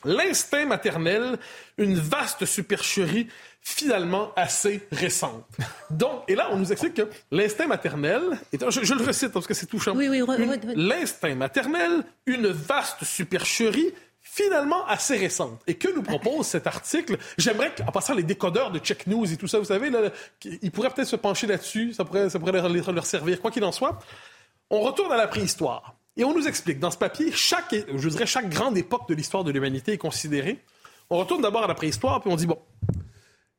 L'instinct 0.06 0.66
maternel, 0.66 1.38
une 1.78 1.96
vaste 1.96 2.46
supercherie 2.46 3.28
finalement 3.62 4.32
assez 4.36 4.88
récente. 4.92 5.46
Donc, 5.90 6.24
et 6.28 6.36
là, 6.36 6.50
on 6.52 6.58
nous 6.58 6.72
explique 6.72 6.94
que 6.94 7.10
l'instinct 7.32 7.66
maternel, 7.66 8.22
je, 8.54 8.84
je, 8.84 8.94
le 8.94 9.04
recite 9.04 9.32
parce 9.32 9.48
que 9.48 9.56
c'est 9.56 9.66
touchant. 9.66 9.96
Oui, 9.96 10.08
oui, 10.08 10.22
L'instinct 10.76 11.36
maternel, 11.36 12.04
une 12.28 12.48
vaste 12.48 13.04
supercherie 13.04 13.92
finalement 14.36 14.86
assez 14.86 15.16
récente. 15.16 15.62
Et 15.66 15.76
que 15.76 15.94
nous 15.96 16.04
propose 16.04 16.46
cet 16.48 16.68
article? 16.68 17.18
J'aimerais 17.38 17.74
qu'en 17.74 17.92
passant 17.92 18.14
les 18.14 18.24
décodeurs 18.24 18.70
de 18.70 18.80
Check 18.80 19.08
News 19.08 19.32
et 19.32 19.38
tout 19.38 19.48
ça, 19.48 19.60
vous 19.60 19.66
savez, 19.66 19.90
là, 19.90 20.12
ils 20.44 20.72
pourraient 20.72 20.90
peut-être 20.90 21.08
se 21.08 21.16
pencher 21.16 21.48
là-dessus, 21.48 21.94
ça 21.94 22.04
pourrait, 22.04 22.30
ça 22.30 22.38
pourrait 22.38 22.52
leur, 22.52 23.06
servir. 23.06 23.42
Quoi 23.42 23.52
qu'il 23.52 23.64
en 23.64 23.72
soit, 23.72 23.98
on 24.70 24.82
retourne 24.82 25.12
à 25.14 25.18
la 25.18 25.28
préhistoire. 25.28 25.96
Et 26.18 26.26
on 26.26 26.34
nous 26.34 26.48
explique 26.48 26.80
dans 26.80 26.92
ce 26.92 26.98
papier, 26.98 27.32
chaque, 27.32 27.74
je 27.74 28.10
dirais, 28.10 28.26
chaque 28.26 28.50
grande 28.50 28.78
époque 28.78 29.08
de 29.08 29.14
l'histoire 29.14 29.46
de 29.46 29.52
l'humanité 29.52 29.94
est 29.94 29.98
considérée. 29.98 30.60
On 31.10 31.18
retourne 31.18 31.42
d'abord 31.42 31.64
à 31.64 31.68
la 31.68 31.76
préhistoire, 31.76 32.20
puis 32.20 32.30
on 32.30 32.36
dit, 32.36 32.46
bon, 32.46 32.60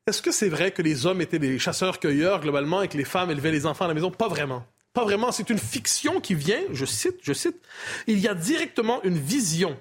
est-ce 0.05 0.21
que 0.21 0.31
c'est 0.31 0.49
vrai 0.49 0.71
que 0.71 0.83
les 0.83 1.07
hommes 1.07 1.21
étaient 1.21 1.39
des 1.39 1.57
chasseurs-cueilleurs 1.57 2.41
globalement 2.41 2.83
et 2.83 2.87
que 2.87 2.97
les 2.97 3.05
femmes 3.05 3.31
élevaient 3.31 3.51
les 3.51 3.65
enfants 3.65 3.85
à 3.85 3.87
la 3.87 3.93
maison? 3.95 4.11
Pas 4.11 4.27
vraiment. 4.27 4.63
Pas 4.93 5.03
vraiment. 5.03 5.31
C'est 5.31 5.49
une 5.49 5.59
fiction 5.59 6.21
qui 6.21 6.35
vient, 6.35 6.61
je 6.71 6.85
cite, 6.85 7.17
je 7.23 7.33
cite, 7.33 7.57
il 8.05 8.19
y 8.19 8.27
a 8.27 8.35
directement 8.35 9.01
une 9.03 9.17
vision 9.17 9.75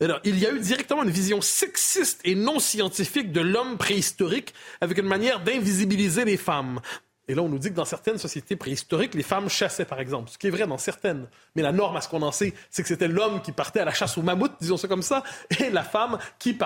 il 0.00 0.38
y 0.38 0.46
a 0.46 0.52
eu 0.52 0.60
directement 0.60 1.02
une 1.02 1.10
vision 1.10 1.40
sexiste 1.40 2.20
et 2.24 2.34
non 2.34 2.58
scientifique 2.58 3.32
de 3.32 3.40
l'homme 3.40 3.78
préhistorique 3.78 4.52
avec 4.80 4.98
une 4.98 5.06
manière 5.06 5.42
d'invisibiliser 5.42 6.24
les 6.24 6.36
femmes. 6.36 6.80
Et 7.28 7.34
là, 7.34 7.42
on 7.42 7.48
nous 7.48 7.58
dit 7.58 7.70
que 7.70 7.74
dans 7.74 7.84
certaines 7.84 8.18
sociétés 8.18 8.54
préhistoriques, 8.54 9.14
les 9.14 9.24
femmes 9.24 9.48
chassaient, 9.48 9.84
par 9.84 9.98
exemple, 9.98 10.30
ce 10.30 10.38
qui 10.38 10.46
est 10.46 10.50
vrai 10.50 10.66
dans 10.66 10.78
certaines. 10.78 11.26
Mais 11.56 11.62
la 11.62 11.72
norme, 11.72 11.96
à 11.96 12.00
ce 12.00 12.08
qu'on 12.08 12.22
en 12.22 12.30
sait, 12.30 12.54
c'est 12.70 12.82
que 12.82 12.88
c'était 12.88 13.08
l'homme 13.08 13.42
qui 13.42 13.50
partait 13.50 13.80
à 13.80 13.84
la 13.84 13.92
chasse 13.92 14.16
au 14.16 14.22
mammouth, 14.22 14.52
disons 14.60 14.76
ça 14.76 14.86
comme 14.86 15.02
ça, 15.02 15.24
et 15.58 15.70
la 15.70 15.82
femme 15.82 16.18
qui 16.38 16.56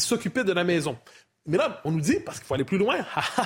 s'occupait 0.00 0.44
de 0.44 0.52
la 0.52 0.64
maison. 0.64 0.96
Mais 1.48 1.56
là, 1.56 1.80
on 1.84 1.90
nous 1.90 2.00
dit, 2.00 2.20
parce 2.20 2.38
qu'il 2.38 2.46
faut 2.46 2.54
aller 2.54 2.64
plus 2.64 2.76
loin, 2.76 2.98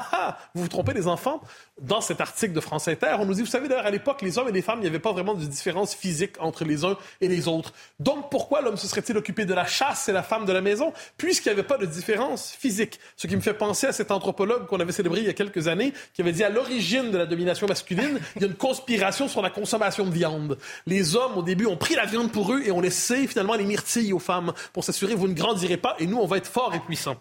vous 0.54 0.62
vous 0.62 0.68
trompez 0.68 0.92
les 0.92 1.06
enfants, 1.06 1.40
dans 1.80 2.00
cet 2.00 2.20
article 2.20 2.52
de 2.52 2.60
France 2.60 2.88
Inter, 2.88 3.16
on 3.20 3.24
nous 3.24 3.34
dit, 3.34 3.40
vous 3.40 3.46
savez 3.46 3.68
d'ailleurs, 3.68 3.86
à 3.86 3.90
l'époque, 3.90 4.22
les 4.22 4.38
hommes 4.38 4.48
et 4.48 4.52
les 4.52 4.60
femmes, 4.60 4.78
il 4.80 4.82
n'y 4.82 4.88
avait 4.88 4.98
pas 4.98 5.12
vraiment 5.12 5.34
de 5.34 5.44
différence 5.44 5.94
physique 5.94 6.34
entre 6.40 6.64
les 6.64 6.84
uns 6.84 6.98
et 7.20 7.28
les 7.28 7.46
autres. 7.46 7.72
Donc 8.00 8.28
pourquoi 8.28 8.60
l'homme 8.60 8.76
se 8.76 8.88
serait-il 8.88 9.16
occupé 9.16 9.44
de 9.44 9.54
la 9.54 9.66
chasse 9.66 10.08
et 10.08 10.12
la 10.12 10.24
femme 10.24 10.46
de 10.46 10.52
la 10.52 10.60
maison, 10.60 10.92
puisqu'il 11.16 11.48
n'y 11.48 11.52
avait 11.52 11.62
pas 11.62 11.78
de 11.78 11.86
différence 11.86 12.50
physique? 12.50 12.98
Ce 13.16 13.28
qui 13.28 13.36
me 13.36 13.40
fait 13.40 13.54
penser 13.54 13.86
à 13.86 13.92
cet 13.92 14.10
anthropologue 14.10 14.66
qu'on 14.66 14.80
avait 14.80 14.92
célébré 14.92 15.20
il 15.20 15.26
y 15.26 15.30
a 15.30 15.34
quelques 15.34 15.68
années, 15.68 15.92
qui 16.12 16.22
avait 16.22 16.32
dit, 16.32 16.42
à 16.42 16.50
l'origine 16.50 17.12
de 17.12 17.18
la 17.18 17.26
domination 17.26 17.68
masculine, 17.68 18.18
il 18.34 18.42
y 18.42 18.44
a 18.44 18.48
une 18.48 18.56
conspiration 18.56 19.28
sur 19.28 19.42
la 19.42 19.50
consommation 19.50 20.04
de 20.04 20.10
viande. 20.10 20.58
Les 20.86 21.14
hommes, 21.14 21.38
au 21.38 21.42
début, 21.42 21.66
ont 21.66 21.76
pris 21.76 21.94
la 21.94 22.06
viande 22.06 22.32
pour 22.32 22.52
eux 22.52 22.62
et 22.64 22.72
ont 22.72 22.80
laissé 22.80 23.28
finalement 23.28 23.54
les 23.54 23.64
myrtilles 23.64 24.12
aux 24.12 24.18
femmes 24.18 24.52
pour 24.72 24.82
s'assurer, 24.82 25.14
vous 25.14 25.28
ne 25.28 25.34
grandirez 25.34 25.76
pas 25.76 25.94
et 26.00 26.06
nous, 26.06 26.18
on 26.18 26.26
va 26.26 26.38
être 26.38 26.48
forts 26.48 26.74
et 26.74 26.80
puissants. 26.80 27.16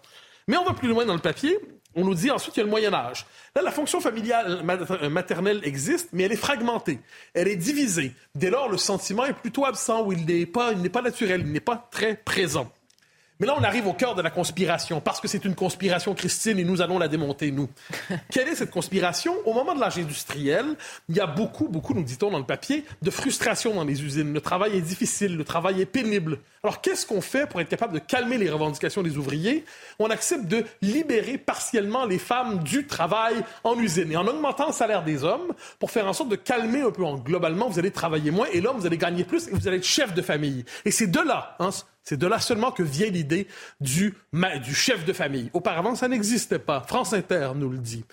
Mais 0.47 0.57
on 0.57 0.63
va 0.63 0.73
plus 0.73 0.87
loin 0.87 1.05
dans 1.05 1.13
le 1.13 1.19
papier. 1.19 1.57
On 1.93 2.05
nous 2.05 2.15
dit 2.15 2.31
ensuite 2.31 2.53
qu'il 2.53 2.61
y 2.61 2.63
a 2.63 2.65
le 2.65 2.69
Moyen 2.69 2.93
Âge. 2.93 3.25
Là, 3.55 3.61
la 3.61 3.71
fonction 3.71 3.99
familiale 3.99 4.63
euh, 4.65 5.09
maternelle 5.09 5.59
existe, 5.63 6.09
mais 6.13 6.23
elle 6.23 6.31
est 6.31 6.37
fragmentée. 6.37 6.99
Elle 7.33 7.49
est 7.49 7.57
divisée. 7.57 8.13
Dès 8.33 8.49
lors, 8.49 8.69
le 8.69 8.77
sentiment 8.77 9.25
est 9.25 9.33
plutôt 9.33 9.65
absent 9.65 10.05
ou 10.05 10.13
il 10.13 10.25
n'est 10.25 10.45
pas, 10.45 10.71
il 10.71 10.81
n'est 10.81 10.89
pas 10.89 11.01
naturel, 11.01 11.41
il 11.41 11.51
n'est 11.51 11.59
pas 11.59 11.89
très 11.91 12.15
présent. 12.15 12.71
Mais 13.41 13.47
là, 13.47 13.55
on 13.57 13.63
arrive 13.63 13.87
au 13.87 13.93
cœur 13.93 14.13
de 14.13 14.21
la 14.21 14.29
conspiration, 14.29 15.01
parce 15.01 15.19
que 15.19 15.27
c'est 15.27 15.43
une 15.45 15.55
conspiration, 15.55 16.13
Christine, 16.13 16.59
et 16.59 16.63
nous 16.63 16.79
allons 16.83 16.99
la 16.99 17.07
démonter, 17.07 17.49
nous. 17.49 17.67
Quelle 18.29 18.47
est 18.47 18.53
cette 18.53 18.69
conspiration? 18.69 19.33
Au 19.45 19.53
moment 19.55 19.73
de 19.73 19.79
l'âge 19.79 19.97
industriel, 19.97 20.63
il 21.09 21.15
y 21.15 21.19
a 21.19 21.25
beaucoup, 21.25 21.67
beaucoup, 21.67 21.95
nous 21.95 22.03
dit-on 22.03 22.29
dans 22.29 22.37
le 22.37 22.45
papier, 22.45 22.85
de 23.01 23.09
frustration 23.09 23.73
dans 23.73 23.83
les 23.83 24.03
usines. 24.03 24.31
Le 24.31 24.41
travail 24.41 24.77
est 24.77 24.81
difficile, 24.81 25.37
le 25.37 25.43
travail 25.43 25.81
est 25.81 25.87
pénible. 25.87 26.37
Alors, 26.63 26.81
qu'est-ce 26.81 27.07
qu'on 27.07 27.21
fait 27.21 27.47
pour 27.47 27.59
être 27.59 27.69
capable 27.69 27.93
de 27.93 27.99
calmer 27.99 28.37
les 28.37 28.47
revendications 28.47 29.01
des 29.01 29.17
ouvriers? 29.17 29.65
On 29.97 30.11
accepte 30.11 30.45
de 30.45 30.63
libérer 30.83 31.39
partiellement 31.39 32.05
les 32.05 32.19
femmes 32.19 32.59
du 32.59 32.85
travail 32.85 33.33
en 33.63 33.75
usine 33.79 34.11
et 34.11 34.17
en 34.17 34.27
augmentant 34.27 34.67
le 34.67 34.73
salaire 34.73 35.03
des 35.03 35.23
hommes 35.23 35.51
pour 35.79 35.89
faire 35.89 36.05
en 36.05 36.13
sorte 36.13 36.29
de 36.29 36.35
calmer 36.35 36.81
un 36.81 36.91
peu. 36.91 37.03
Globalement, 37.25 37.69
vous 37.69 37.79
allez 37.79 37.89
travailler 37.89 38.29
moins 38.29 38.45
et 38.53 38.61
l'homme, 38.61 38.77
vous 38.77 38.85
allez 38.85 38.99
gagner 38.99 39.23
plus 39.23 39.47
et 39.47 39.51
vous 39.51 39.67
allez 39.67 39.77
être 39.77 39.83
chef 39.83 40.13
de 40.13 40.21
famille. 40.21 40.63
Et 40.85 40.91
c'est 40.91 41.07
de 41.07 41.19
là, 41.19 41.55
hein, 41.59 41.71
c'est 42.03 42.17
de 42.17 42.27
là 42.27 42.39
seulement 42.39 42.71
que 42.71 42.83
vient 42.83 43.09
l'idée 43.09 43.47
du, 43.79 44.15
chef 44.73 45.05
de 45.05 45.13
famille. 45.13 45.49
Auparavant, 45.53 45.95
ça 45.95 46.07
n'existait 46.07 46.59
pas. 46.59 46.81
France 46.81 47.13
Inter 47.13 47.51
nous 47.55 47.69
le 47.69 47.77
dit. 47.77 48.05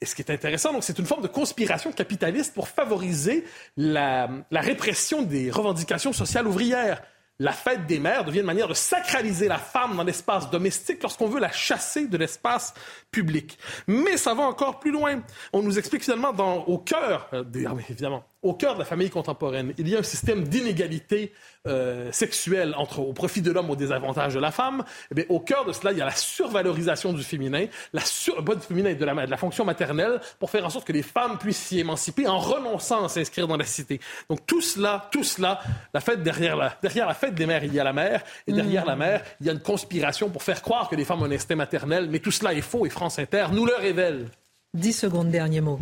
Et 0.00 0.06
ce 0.06 0.14
qui 0.14 0.22
est 0.22 0.30
intéressant, 0.30 0.72
donc, 0.72 0.84
c'est 0.84 0.98
une 0.98 1.06
forme 1.06 1.22
de 1.22 1.28
conspiration 1.28 1.92
capitaliste 1.92 2.54
pour 2.54 2.68
favoriser 2.68 3.44
la, 3.76 4.28
la 4.50 4.60
répression 4.60 5.22
des 5.22 5.50
revendications 5.50 6.12
sociales 6.12 6.46
ouvrières 6.46 7.02
la 7.40 7.52
fête 7.52 7.86
des 7.86 7.98
mères 7.98 8.24
devient 8.24 8.40
une 8.40 8.46
manière 8.46 8.68
de 8.68 8.74
sacraliser 8.74 9.48
la 9.48 9.58
femme 9.58 9.96
dans 9.96 10.04
l'espace 10.04 10.50
domestique 10.50 11.02
lorsqu'on 11.02 11.26
veut 11.26 11.40
la 11.40 11.50
chasser 11.50 12.06
de 12.06 12.16
l'espace 12.16 12.74
public. 13.10 13.58
Mais 13.88 14.16
ça 14.16 14.34
va 14.34 14.44
encore 14.44 14.78
plus 14.78 14.92
loin. 14.92 15.20
On 15.52 15.62
nous 15.62 15.78
explique 15.78 16.04
finalement 16.04 16.32
dans, 16.32 16.58
au 16.64 16.78
cœur, 16.78 17.28
euh, 17.32 17.42
des, 17.42 17.66
ah 17.66 17.74
évidemment, 17.88 18.24
au 18.44 18.52
cœur 18.52 18.74
de 18.74 18.78
la 18.78 18.84
famille 18.84 19.10
contemporaine, 19.10 19.72
il 19.78 19.88
y 19.88 19.96
a 19.96 19.98
un 19.98 20.04
système 20.04 20.46
d'inégalité 20.46 21.32
euh, 21.66 22.12
sexuelle 22.12 22.74
entre, 22.76 23.00
au 23.00 23.14
profit 23.14 23.40
de 23.40 23.50
l'homme 23.50 23.70
au 23.70 23.76
désavantage 23.76 24.34
de 24.34 24.38
la 24.38 24.52
femme. 24.52 24.84
Eh 25.16 25.24
au 25.30 25.40
cœur 25.40 25.64
de 25.64 25.72
cela, 25.72 25.92
il 25.92 25.98
y 25.98 26.02
a 26.02 26.04
la 26.04 26.14
survalorisation 26.14 27.14
du 27.14 27.22
féminin, 27.22 27.66
la 27.94 28.02
sur, 28.02 28.42
du 28.42 28.60
féminin 28.60 28.92
de 28.92 29.04
la, 29.04 29.26
de 29.26 29.30
la 29.30 29.36
fonction 29.38 29.64
maternelle 29.64 30.20
pour 30.38 30.50
faire 30.50 30.64
en 30.66 30.70
sorte 30.70 30.86
que 30.86 30.92
les 30.92 31.02
femmes 31.02 31.38
puissent 31.38 31.58
s'y 31.58 31.80
émanciper 31.80 32.28
en 32.28 32.38
renonçant 32.38 33.04
à 33.04 33.08
s'inscrire 33.08 33.48
dans 33.48 33.56
la 33.56 33.64
cité. 33.64 33.98
Donc 34.28 34.46
tout 34.46 34.60
cela, 34.60 35.08
tout 35.10 35.24
cela, 35.24 35.60
la 35.94 36.00
fête 36.00 36.22
derrière 36.22 36.56
la, 36.56 36.76
derrière 36.82 37.06
la 37.06 37.14
fête 37.14 37.34
des 37.34 37.46
mères, 37.46 37.64
il 37.64 37.72
y 37.72 37.80
a 37.80 37.84
la 37.84 37.94
mère, 37.94 38.22
et 38.46 38.52
derrière 38.52 38.84
la 38.84 38.94
mère, 38.94 39.22
il 39.40 39.46
y 39.46 39.48
a 39.48 39.52
une 39.52 39.62
conspiration 39.62 40.28
pour 40.28 40.42
faire 40.42 40.60
croire 40.60 40.90
que 40.90 40.96
les 40.96 41.06
femmes 41.06 41.22
ont 41.22 41.26
un 41.26 41.32
instinct 41.32 41.56
maternel, 41.56 42.08
mais 42.10 42.18
tout 42.18 42.30
cela 42.30 42.52
est 42.52 42.60
faux 42.60 42.84
et 42.84 42.90
France 42.90 43.18
Inter 43.18 43.46
nous 43.52 43.64
le 43.64 43.74
révèle. 43.74 44.28
10 44.74 44.92
secondes, 44.92 45.30
dernier 45.30 45.62
mot. 45.62 45.80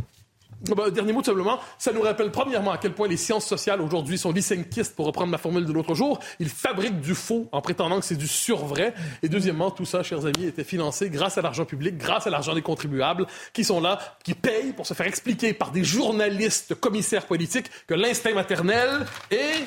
Ah 0.70 0.74
bah, 0.76 0.90
dernier 0.90 1.12
mot, 1.12 1.20
tout 1.20 1.26
simplement, 1.26 1.58
ça 1.78 1.92
nous 1.92 2.02
rappelle 2.02 2.30
premièrement 2.30 2.70
à 2.70 2.78
quel 2.78 2.92
point 2.92 3.08
les 3.08 3.16
sciences 3.16 3.46
sociales 3.46 3.80
aujourd'hui 3.80 4.16
sont 4.16 4.32
lysenkistes, 4.32 4.94
pour 4.94 5.06
reprendre 5.06 5.30
ma 5.30 5.38
formule 5.38 5.64
de 5.64 5.72
l'autre 5.72 5.94
jour. 5.94 6.20
Ils 6.38 6.48
fabriquent 6.48 7.00
du 7.00 7.14
faux 7.14 7.48
en 7.52 7.60
prétendant 7.60 7.98
que 7.98 8.06
c'est 8.06 8.16
du 8.16 8.28
survrai. 8.28 8.94
Et 9.22 9.28
deuxièmement, 9.28 9.70
tout 9.70 9.84
ça, 9.84 10.02
chers 10.02 10.24
amis, 10.24 10.44
était 10.46 10.64
financé 10.64 11.10
grâce 11.10 11.36
à 11.38 11.42
l'argent 11.42 11.64
public, 11.64 11.96
grâce 11.98 12.26
à 12.26 12.30
l'argent 12.30 12.54
des 12.54 12.62
contribuables, 12.62 13.26
qui 13.52 13.64
sont 13.64 13.80
là, 13.80 13.98
qui 14.22 14.34
payent 14.34 14.72
pour 14.72 14.86
se 14.86 14.94
faire 14.94 15.06
expliquer 15.06 15.52
par 15.52 15.72
des 15.72 15.84
journalistes 15.84 16.74
commissaires 16.76 17.26
politiques 17.26 17.70
que 17.86 17.94
l'instinct 17.94 18.34
maternel 18.34 19.06
est 19.30 19.66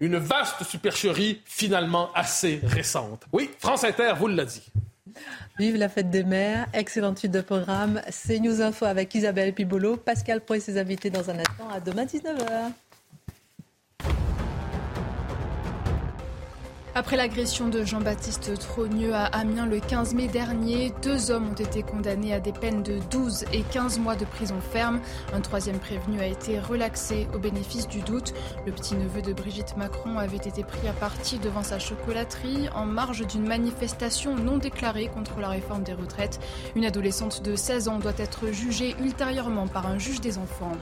une 0.00 0.16
vaste 0.18 0.62
supercherie 0.64 1.40
finalement 1.44 2.10
assez 2.14 2.60
récente. 2.62 3.24
Oui, 3.32 3.50
France 3.58 3.84
Inter 3.84 4.12
vous 4.18 4.28
l'a 4.28 4.44
dit. 4.44 4.62
Vive 5.58 5.76
la 5.76 5.88
fête 5.88 6.10
des 6.10 6.24
mères, 6.24 6.66
excellente 6.72 7.18
suite 7.18 7.32
de 7.32 7.40
programme. 7.40 8.00
C'est 8.10 8.38
News 8.38 8.60
Info 8.60 8.84
avec 8.84 9.14
Isabelle 9.14 9.52
Pibolo, 9.52 9.96
Pascal 9.96 10.40
Pro 10.40 10.54
et 10.54 10.60
ses 10.60 10.78
invités 10.78 11.10
dans 11.10 11.30
un 11.30 11.38
instant. 11.38 11.68
À 11.72 11.80
demain 11.80 12.04
19h. 12.04 12.72
Après 16.94 17.16
l'agression 17.16 17.70
de 17.70 17.84
Jean-Baptiste 17.84 18.58
Trogneux 18.58 19.14
à 19.14 19.24
Amiens 19.24 19.64
le 19.64 19.80
15 19.80 20.12
mai 20.12 20.28
dernier, 20.28 20.92
deux 21.02 21.30
hommes 21.30 21.48
ont 21.48 21.54
été 21.54 21.82
condamnés 21.82 22.34
à 22.34 22.40
des 22.40 22.52
peines 22.52 22.82
de 22.82 22.98
12 23.10 23.46
et 23.54 23.62
15 23.62 23.98
mois 23.98 24.14
de 24.14 24.26
prison 24.26 24.60
ferme. 24.60 25.00
Un 25.32 25.40
troisième 25.40 25.78
prévenu 25.78 26.20
a 26.20 26.26
été 26.26 26.60
relaxé 26.60 27.28
au 27.34 27.38
bénéfice 27.38 27.88
du 27.88 28.00
doute. 28.00 28.34
Le 28.66 28.72
petit-neveu 28.72 29.22
de 29.22 29.32
Brigitte 29.32 29.74
Macron 29.78 30.18
avait 30.18 30.36
été 30.36 30.64
pris 30.64 30.86
à 30.86 30.92
partie 30.92 31.38
devant 31.38 31.62
sa 31.62 31.78
chocolaterie 31.78 32.68
en 32.74 32.84
marge 32.84 33.26
d'une 33.26 33.46
manifestation 33.46 34.36
non 34.36 34.58
déclarée 34.58 35.08
contre 35.08 35.40
la 35.40 35.48
réforme 35.48 35.84
des 35.84 35.94
retraites. 35.94 36.40
Une 36.76 36.84
adolescente 36.84 37.42
de 37.42 37.56
16 37.56 37.88
ans 37.88 38.00
doit 38.00 38.12
être 38.18 38.52
jugée 38.52 38.94
ultérieurement 39.00 39.66
par 39.66 39.86
un 39.86 39.96
juge 39.96 40.20
des 40.20 40.36
enfants. 40.36 40.76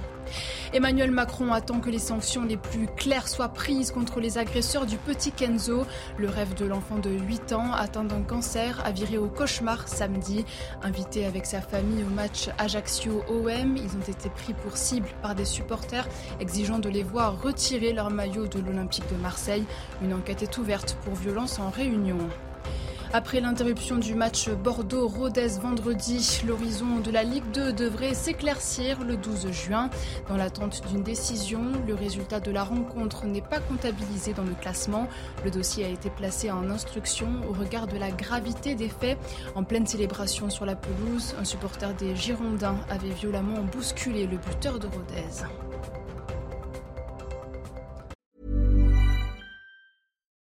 Emmanuel 0.72 1.10
Macron 1.10 1.52
attend 1.52 1.80
que 1.80 1.90
les 1.90 1.98
sanctions 1.98 2.44
les 2.44 2.56
plus 2.56 2.86
claires 2.86 3.28
soient 3.28 3.48
prises 3.48 3.90
contre 3.90 4.20
les 4.20 4.38
agresseurs 4.38 4.86
du 4.86 4.96
petit 4.96 5.32
Kenzo. 5.32 5.84
Le 6.16 6.28
rêve 6.28 6.54
de 6.54 6.64
l'enfant 6.64 6.98
de 6.98 7.10
8 7.10 7.52
ans 7.52 7.72
atteint 7.72 8.04
d'un 8.04 8.22
cancer 8.22 8.80
a 8.84 8.92
viré 8.92 9.18
au 9.18 9.28
cauchemar 9.28 9.88
samedi. 9.88 10.44
Invité 10.82 11.26
avec 11.26 11.46
sa 11.46 11.60
famille 11.60 12.04
au 12.04 12.14
match 12.14 12.48
Ajaccio-OM, 12.58 13.76
ils 13.76 13.96
ont 13.96 14.08
été 14.08 14.28
pris 14.30 14.54
pour 14.54 14.76
cible 14.76 15.08
par 15.22 15.34
des 15.34 15.44
supporters 15.44 16.08
exigeant 16.40 16.78
de 16.78 16.88
les 16.88 17.02
voir 17.02 17.40
retirer 17.42 17.92
leur 17.92 18.10
maillot 18.10 18.46
de 18.46 18.60
l'Olympique 18.60 19.10
de 19.12 19.16
Marseille. 19.16 19.64
Une 20.02 20.14
enquête 20.14 20.42
est 20.42 20.58
ouverte 20.58 20.96
pour 21.04 21.14
violence 21.14 21.58
en 21.58 21.70
réunion. 21.70 22.18
Après 23.12 23.40
l'interruption 23.40 23.96
du 23.96 24.14
match 24.14 24.48
Bordeaux-Rodez 24.48 25.58
vendredi, 25.60 26.42
l'horizon 26.46 27.00
de 27.00 27.10
la 27.10 27.24
Ligue 27.24 27.50
2 27.52 27.72
devrait 27.72 28.14
s'éclaircir 28.14 29.02
le 29.02 29.16
12 29.16 29.50
juin. 29.50 29.90
Dans 30.28 30.36
l'attente 30.36 30.80
d'une 30.88 31.02
décision, 31.02 31.72
le 31.88 31.94
résultat 31.94 32.38
de 32.38 32.52
la 32.52 32.62
rencontre 32.62 33.26
n'est 33.26 33.40
pas 33.40 33.58
comptabilisé 33.58 34.32
dans 34.32 34.44
le 34.44 34.54
classement. 34.54 35.08
Le 35.44 35.50
dossier 35.50 35.84
a 35.86 35.88
été 35.88 36.08
placé 36.08 36.52
en 36.52 36.70
instruction 36.70 37.28
au 37.48 37.52
regard 37.52 37.88
de 37.88 37.98
la 37.98 38.12
gravité 38.12 38.76
des 38.76 38.88
faits. 38.88 39.18
En 39.56 39.64
pleine 39.64 39.88
célébration 39.88 40.48
sur 40.48 40.64
la 40.64 40.76
pelouse, 40.76 41.34
un 41.36 41.44
supporter 41.44 41.92
des 41.94 42.14
Girondins 42.14 42.78
avait 42.88 43.10
violemment 43.10 43.62
bousculé 43.72 44.28
le 44.28 44.36
buteur 44.36 44.78
de 44.78 44.86
Rodez. 44.86 45.44